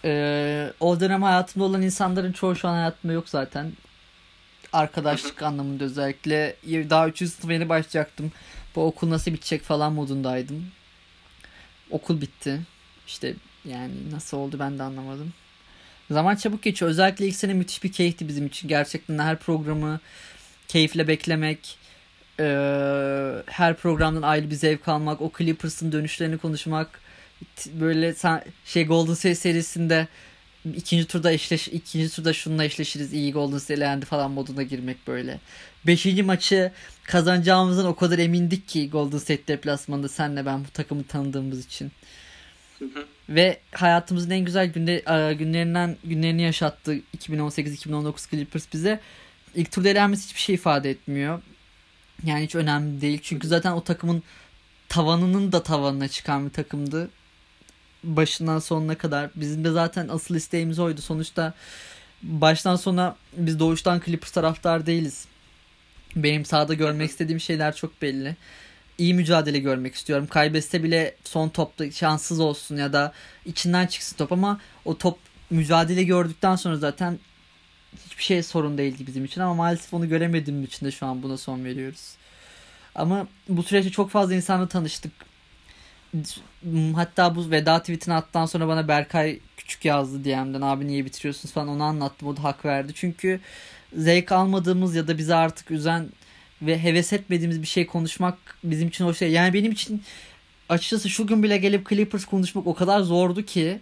E, 0.05 0.73
o 0.81 1.01
dönem 1.01 1.23
hayatımda 1.23 1.65
olan 1.65 1.83
insanların 1.83 2.33
çoğu 2.33 2.57
şu 2.57 2.69
an 2.69 2.75
hayatımda 2.75 3.13
yok 3.13 3.29
zaten. 3.29 3.73
Arkadaşlık 4.73 5.43
anlamında 5.43 5.85
özellikle 5.85 6.57
daha 6.67 7.09
3. 7.09 7.19
sınıfa 7.19 7.53
yeni 7.53 7.69
başlayacaktım. 7.69 8.33
Bu 8.77 8.87
okul 8.87 9.11
nasıl 9.11 9.33
bitecek 9.33 9.63
falan 9.63 9.93
modundaydım. 9.93 10.67
Okul 11.91 12.21
bitti. 12.21 12.61
İşte 13.07 13.35
yani 13.65 13.93
nasıl 14.13 14.37
oldu 14.37 14.57
ben 14.59 14.79
de 14.79 14.83
anlamadım. 14.83 15.33
Zaman 16.13 16.37
çabuk 16.37 16.63
geçiyor. 16.63 16.91
Özellikle 16.91 17.27
ilk 17.27 17.37
sene 17.37 17.55
müthiş 17.55 17.85
bir 17.85 17.93
keyifti 17.93 18.29
bizim 18.29 18.47
için. 18.47 18.69
Gerçekten 18.69 19.19
her 19.19 19.39
programı 19.39 20.01
keyifle 20.69 21.09
beklemek, 21.09 21.79
e, 22.41 22.45
her 23.47 23.77
programdan 23.77 24.23
ayrı 24.23 24.51
bir 24.51 24.55
zevk 24.55 24.89
almak, 24.89 25.21
o 25.21 25.33
Clippers'ın 25.39 25.93
dönüşlerini 25.93 26.39
konuşmak, 26.39 27.01
böyle 27.81 28.15
şey 28.65 28.87
Golden 28.87 29.15
State 29.15 29.35
serisinde 29.35 30.09
ikinci 30.77 31.07
turda 31.07 31.33
eşleş 31.33 31.69
ikinci 31.69 32.11
turda 32.11 32.33
şununla 32.33 32.65
eşleşiriz 32.65 33.13
iyi 33.13 33.33
Golden 33.33 33.59
State 33.59 34.07
falan 34.07 34.31
moduna 34.31 34.63
girmek 34.63 35.07
böyle. 35.07 35.41
Beşinci 35.87 36.23
maçı 36.23 36.73
kazanacağımızdan 37.05 37.87
o 37.87 37.95
kadar 37.95 38.19
emindik 38.19 38.69
ki 38.69 38.91
Golden 38.91 39.19
State 39.19 39.47
deplasmanında 39.47 40.09
senle 40.09 40.47
ben 40.47 40.65
bu 40.65 40.69
takımı 40.69 41.05
tanıdığımız 41.05 41.67
için. 41.67 41.93
Ve 43.29 43.61
hayatımızın 43.73 44.31
en 44.31 44.45
güzel 44.45 44.73
günde, 44.73 44.95
e, 44.95 45.35
günlerinden 45.35 45.97
günlerini 46.05 46.43
yaşattı 46.43 46.99
2018-2019 47.19 48.31
Clippers 48.31 48.67
bize. 48.73 49.01
İlk 49.55 49.73
turda 49.73 49.89
elenmesi 49.89 50.25
hiçbir 50.25 50.41
şey 50.41 50.55
ifade 50.55 50.91
etmiyor. 50.91 51.43
Yani 52.25 52.45
hiç 52.45 52.55
önemli 52.55 53.01
değil. 53.01 53.21
Çünkü 53.23 53.49
zaten 53.49 53.73
o 53.73 53.85
takımın 53.85 54.23
tavanının 54.89 55.53
da 55.53 55.63
tavanına 55.63 56.09
çıkan 56.09 56.47
bir 56.47 56.53
takımdı. 56.53 57.11
Başından 58.05 58.59
sonuna 58.59 58.99
kadar. 58.99 59.31
Bizim 59.37 59.65
de 59.65 59.71
zaten 59.71 60.09
asıl 60.09 60.35
isteğimiz 60.35 60.79
oydu. 60.79 61.01
Sonuçta 61.01 61.55
baştan 62.23 62.77
sona 62.77 63.17
biz 63.37 63.59
doğuştan 63.59 64.03
Clippers 64.05 64.31
taraftar 64.31 64.87
değiliz. 64.87 65.27
Benim 66.17 66.45
sahada 66.45 66.75
görmek 66.75 67.11
istediğim 67.11 67.41
şeyler 67.41 67.77
çok 67.77 68.03
belli 68.03 68.37
iyi 69.03 69.15
mücadele 69.15 69.59
görmek 69.59 69.95
istiyorum. 69.95 70.27
Kaybetse 70.27 70.83
bile 70.83 71.15
son 71.25 71.49
topta 71.49 71.91
şanssız 71.91 72.41
olsun 72.41 72.77
ya 72.77 72.93
da 72.93 73.13
içinden 73.45 73.87
çıksın 73.87 74.17
top 74.17 74.33
ama 74.33 74.61
o 74.85 74.99
top 74.99 75.19
mücadele 75.51 76.03
gördükten 76.03 76.57
sonra 76.57 76.77
zaten 76.77 77.19
hiçbir 78.07 78.23
şey 78.23 78.43
sorun 78.43 78.79
değildi 78.79 79.07
bizim 79.07 79.25
için 79.25 79.41
ama 79.41 79.55
maalesef 79.55 79.95
onu 79.95 80.09
göremediğim 80.09 80.65
için 80.65 80.87
de 80.87 80.91
şu 80.91 81.07
an 81.07 81.23
buna 81.23 81.37
son 81.37 81.65
veriyoruz. 81.65 82.15
Ama 82.95 83.27
bu 83.49 83.63
süreçte 83.63 83.91
çok 83.91 84.11
fazla 84.11 84.35
insanla 84.35 84.69
tanıştık. 84.69 85.13
Hatta 86.95 87.35
bu 87.37 87.51
veda 87.51 87.81
tweetini 87.81 88.15
attıktan 88.15 88.47
sonra 88.47 88.69
bana 88.69 88.89
Berkay 88.89 89.39
küçük 89.57 89.85
yazdı 89.85 90.25
DM'den 90.25 90.61
abi 90.61 90.87
niye 90.87 91.05
bitiriyorsunuz 91.05 91.55
falan 91.55 91.69
onu 91.69 91.83
anlattım 91.83 92.29
o 92.29 92.37
da 92.37 92.45
hak 92.45 92.65
verdi. 92.65 92.93
Çünkü 92.95 93.41
zevk 93.97 94.33
almadığımız 94.33 94.95
ya 94.95 95.09
da 95.09 95.19
bizi 95.19 95.35
artık 95.35 95.71
üzen 95.71 96.09
ve 96.63 96.83
heves 96.83 97.13
etmediğimiz 97.13 97.63
bir 97.63 97.67
şey 97.67 97.87
konuşmak 97.87 98.39
bizim 98.65 98.89
için 98.89 99.05
o 99.05 99.15
şey. 99.15 99.31
Yani 99.31 99.55
benim 99.55 99.73
için 99.73 100.03
açıkçası 100.69 101.09
şu 101.09 101.27
gün 101.27 101.43
bile 101.43 101.59
gelip 101.59 101.89
Clippers 101.89 102.25
konuşmak 102.25 102.67
o 102.67 102.75
kadar 102.75 103.01
zordu 103.01 103.43
ki. 103.43 103.81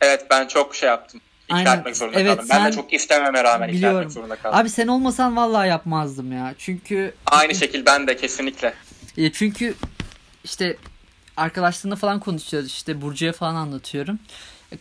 Evet 0.00 0.26
ben 0.30 0.46
çok 0.46 0.74
şey 0.74 0.88
yaptım. 0.88 1.20
İkna 1.44 1.56
Aynen. 1.56 1.78
etmek 1.78 1.96
zorunda 1.96 2.20
evet, 2.20 2.36
kaldım. 2.36 2.48
Ben 2.50 2.66
de 2.66 2.72
çok 2.72 2.92
istememe 2.92 3.44
rağmen 3.44 3.68
biliyorum. 3.68 3.96
ikna 3.96 4.00
etmek 4.00 4.12
zorunda 4.12 4.36
kaldım. 4.36 4.58
Abi 4.58 4.70
sen 4.70 4.86
olmasan 4.86 5.36
vallahi 5.36 5.68
yapmazdım 5.68 6.32
ya. 6.32 6.54
Çünkü 6.58 7.14
aynı 7.26 7.54
şekil 7.54 7.86
ben 7.86 8.06
de 8.06 8.16
kesinlikle. 8.16 8.74
Ya 9.16 9.32
çünkü 9.32 9.74
işte 10.44 10.76
arkadaşlarımla 11.36 11.96
falan 11.96 12.20
konuşuyoruz 12.20 12.68
işte 12.68 13.02
Burcu'ya 13.02 13.32
falan 13.32 13.54
anlatıyorum. 13.54 14.18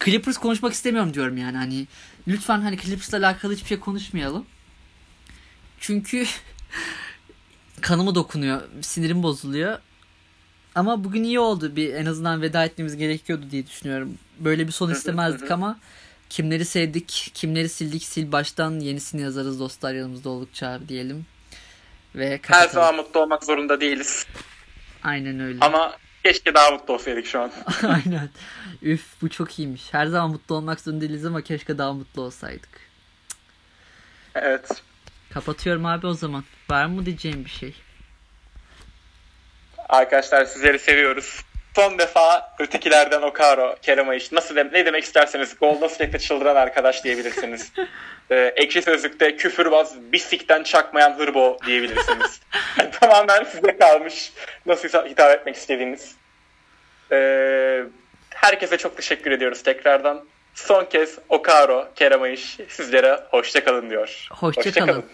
Clippers 0.06 0.38
konuşmak 0.38 0.74
istemiyorum 0.74 1.14
diyorum 1.14 1.38
yani 1.38 1.58
hani 1.58 1.88
lütfen 2.28 2.62
hani 2.62 2.78
Clippers'la 2.78 3.18
alakalı 3.18 3.54
hiçbir 3.54 3.68
şey 3.68 3.80
konuşmayalım. 3.80 4.45
Çünkü 5.80 6.26
kanımı 7.82 8.15
dokunuyor. 8.15 8.61
Sinirim 8.82 9.24
bozuluyor. 9.24 9.80
Ama 10.76 11.03
bugün 11.03 11.24
iyi 11.24 11.39
oldu. 11.39 11.76
Bir 11.76 11.93
en 11.93 12.05
azından 12.05 12.41
veda 12.41 12.65
etmemiz 12.65 12.97
gerekiyordu 12.97 13.45
diye 13.51 13.68
düşünüyorum. 13.68 14.18
Böyle 14.39 14.68
bir 14.68 14.72
son 14.72 14.91
istemezdik 14.91 15.51
ama 15.51 15.80
kimleri 16.30 16.65
sevdik, 16.65 17.32
kimleri 17.34 17.70
sildik, 17.70 18.03
sil 18.11 18.28
baştan 18.32 18.80
yenisini 18.80 19.22
yazarız 19.22 19.59
dostlar 19.59 19.93
yanımızda 19.93 20.30
oldukça 20.30 20.80
diyelim. 20.88 21.26
Ve 22.15 22.39
Her 22.47 22.68
zaman 22.68 22.95
mutlu 22.95 23.20
olmak 23.20 23.43
zorunda 23.43 23.82
değiliz. 23.82 24.26
Aynen 25.03 25.39
öyle. 25.39 25.57
Ama 25.61 25.97
keşke 26.24 26.53
daha 26.53 26.71
mutlu 26.71 26.93
olsaydık 26.93 27.25
şu 27.25 27.42
an. 27.42 27.51
Aynen. 27.83 28.29
Üf 28.82 29.21
bu 29.21 29.29
çok 29.29 29.59
iyiymiş. 29.59 29.93
Her 29.93 30.05
zaman 30.05 30.29
mutlu 30.29 30.55
olmak 30.55 30.82
zorunda 30.82 31.01
değiliz 31.01 31.25
ama 31.25 31.42
keşke 31.42 31.78
daha 31.78 31.93
mutlu 31.93 32.21
olsaydık. 32.21 32.70
Evet. 34.36 34.83
Kapatıyorum 35.33 35.86
abi 35.86 36.08
o 36.08 36.13
zaman. 36.13 36.43
Var 36.70 36.86
mı 36.86 37.05
diyeceğim 37.05 37.45
bir 37.45 37.49
şey? 37.49 37.75
Arkadaşlar 39.89 40.45
sizleri 40.45 40.79
seviyoruz. 40.79 41.41
Son 41.75 41.99
defa 41.99 42.55
ötekilerden 42.59 43.21
Okaro, 43.21 43.75
Kerem 43.82 44.09
Ayış 44.09 44.32
nasıl 44.32 44.55
de, 44.55 44.70
ne 44.74 44.86
demek 44.86 45.04
isterseniz 45.04 45.55
Golden 45.59 45.87
State'de 45.87 46.20
çıldıran 46.20 46.55
arkadaş 46.55 47.04
diyebilirsiniz. 47.04 47.71
ee, 48.32 48.54
ekşi 48.55 48.82
sözlükte 48.82 49.36
küfürbaz, 49.36 49.95
bisikten 50.12 50.63
çakmayan 50.63 51.17
hırbo 51.17 51.58
diyebilirsiniz. 51.66 52.41
yani, 52.78 52.91
tamamen 53.01 53.43
size 53.43 53.78
kalmış 53.78 54.33
nasıl 54.66 54.87
hitap 54.87 55.32
etmek 55.32 55.55
istediğiniz. 55.55 56.16
Ee, 57.12 57.83
herkese 58.29 58.78
çok 58.78 58.97
teşekkür 58.97 59.32
ediyoruz 59.32 59.63
tekrardan. 59.63 60.25
Son 60.58 60.86
kez 60.86 61.17
Okaro, 61.29 61.88
Kerem 61.96 62.21
Ayış 62.21 62.58
sizlere 62.70 63.20
hoşça 63.32 63.63
kalın 63.63 63.89
diyor. 63.89 64.28
Hoşça, 64.32 64.62
hoşça 64.62 64.71
kalın. 64.79 64.88
kalın. 64.88 65.05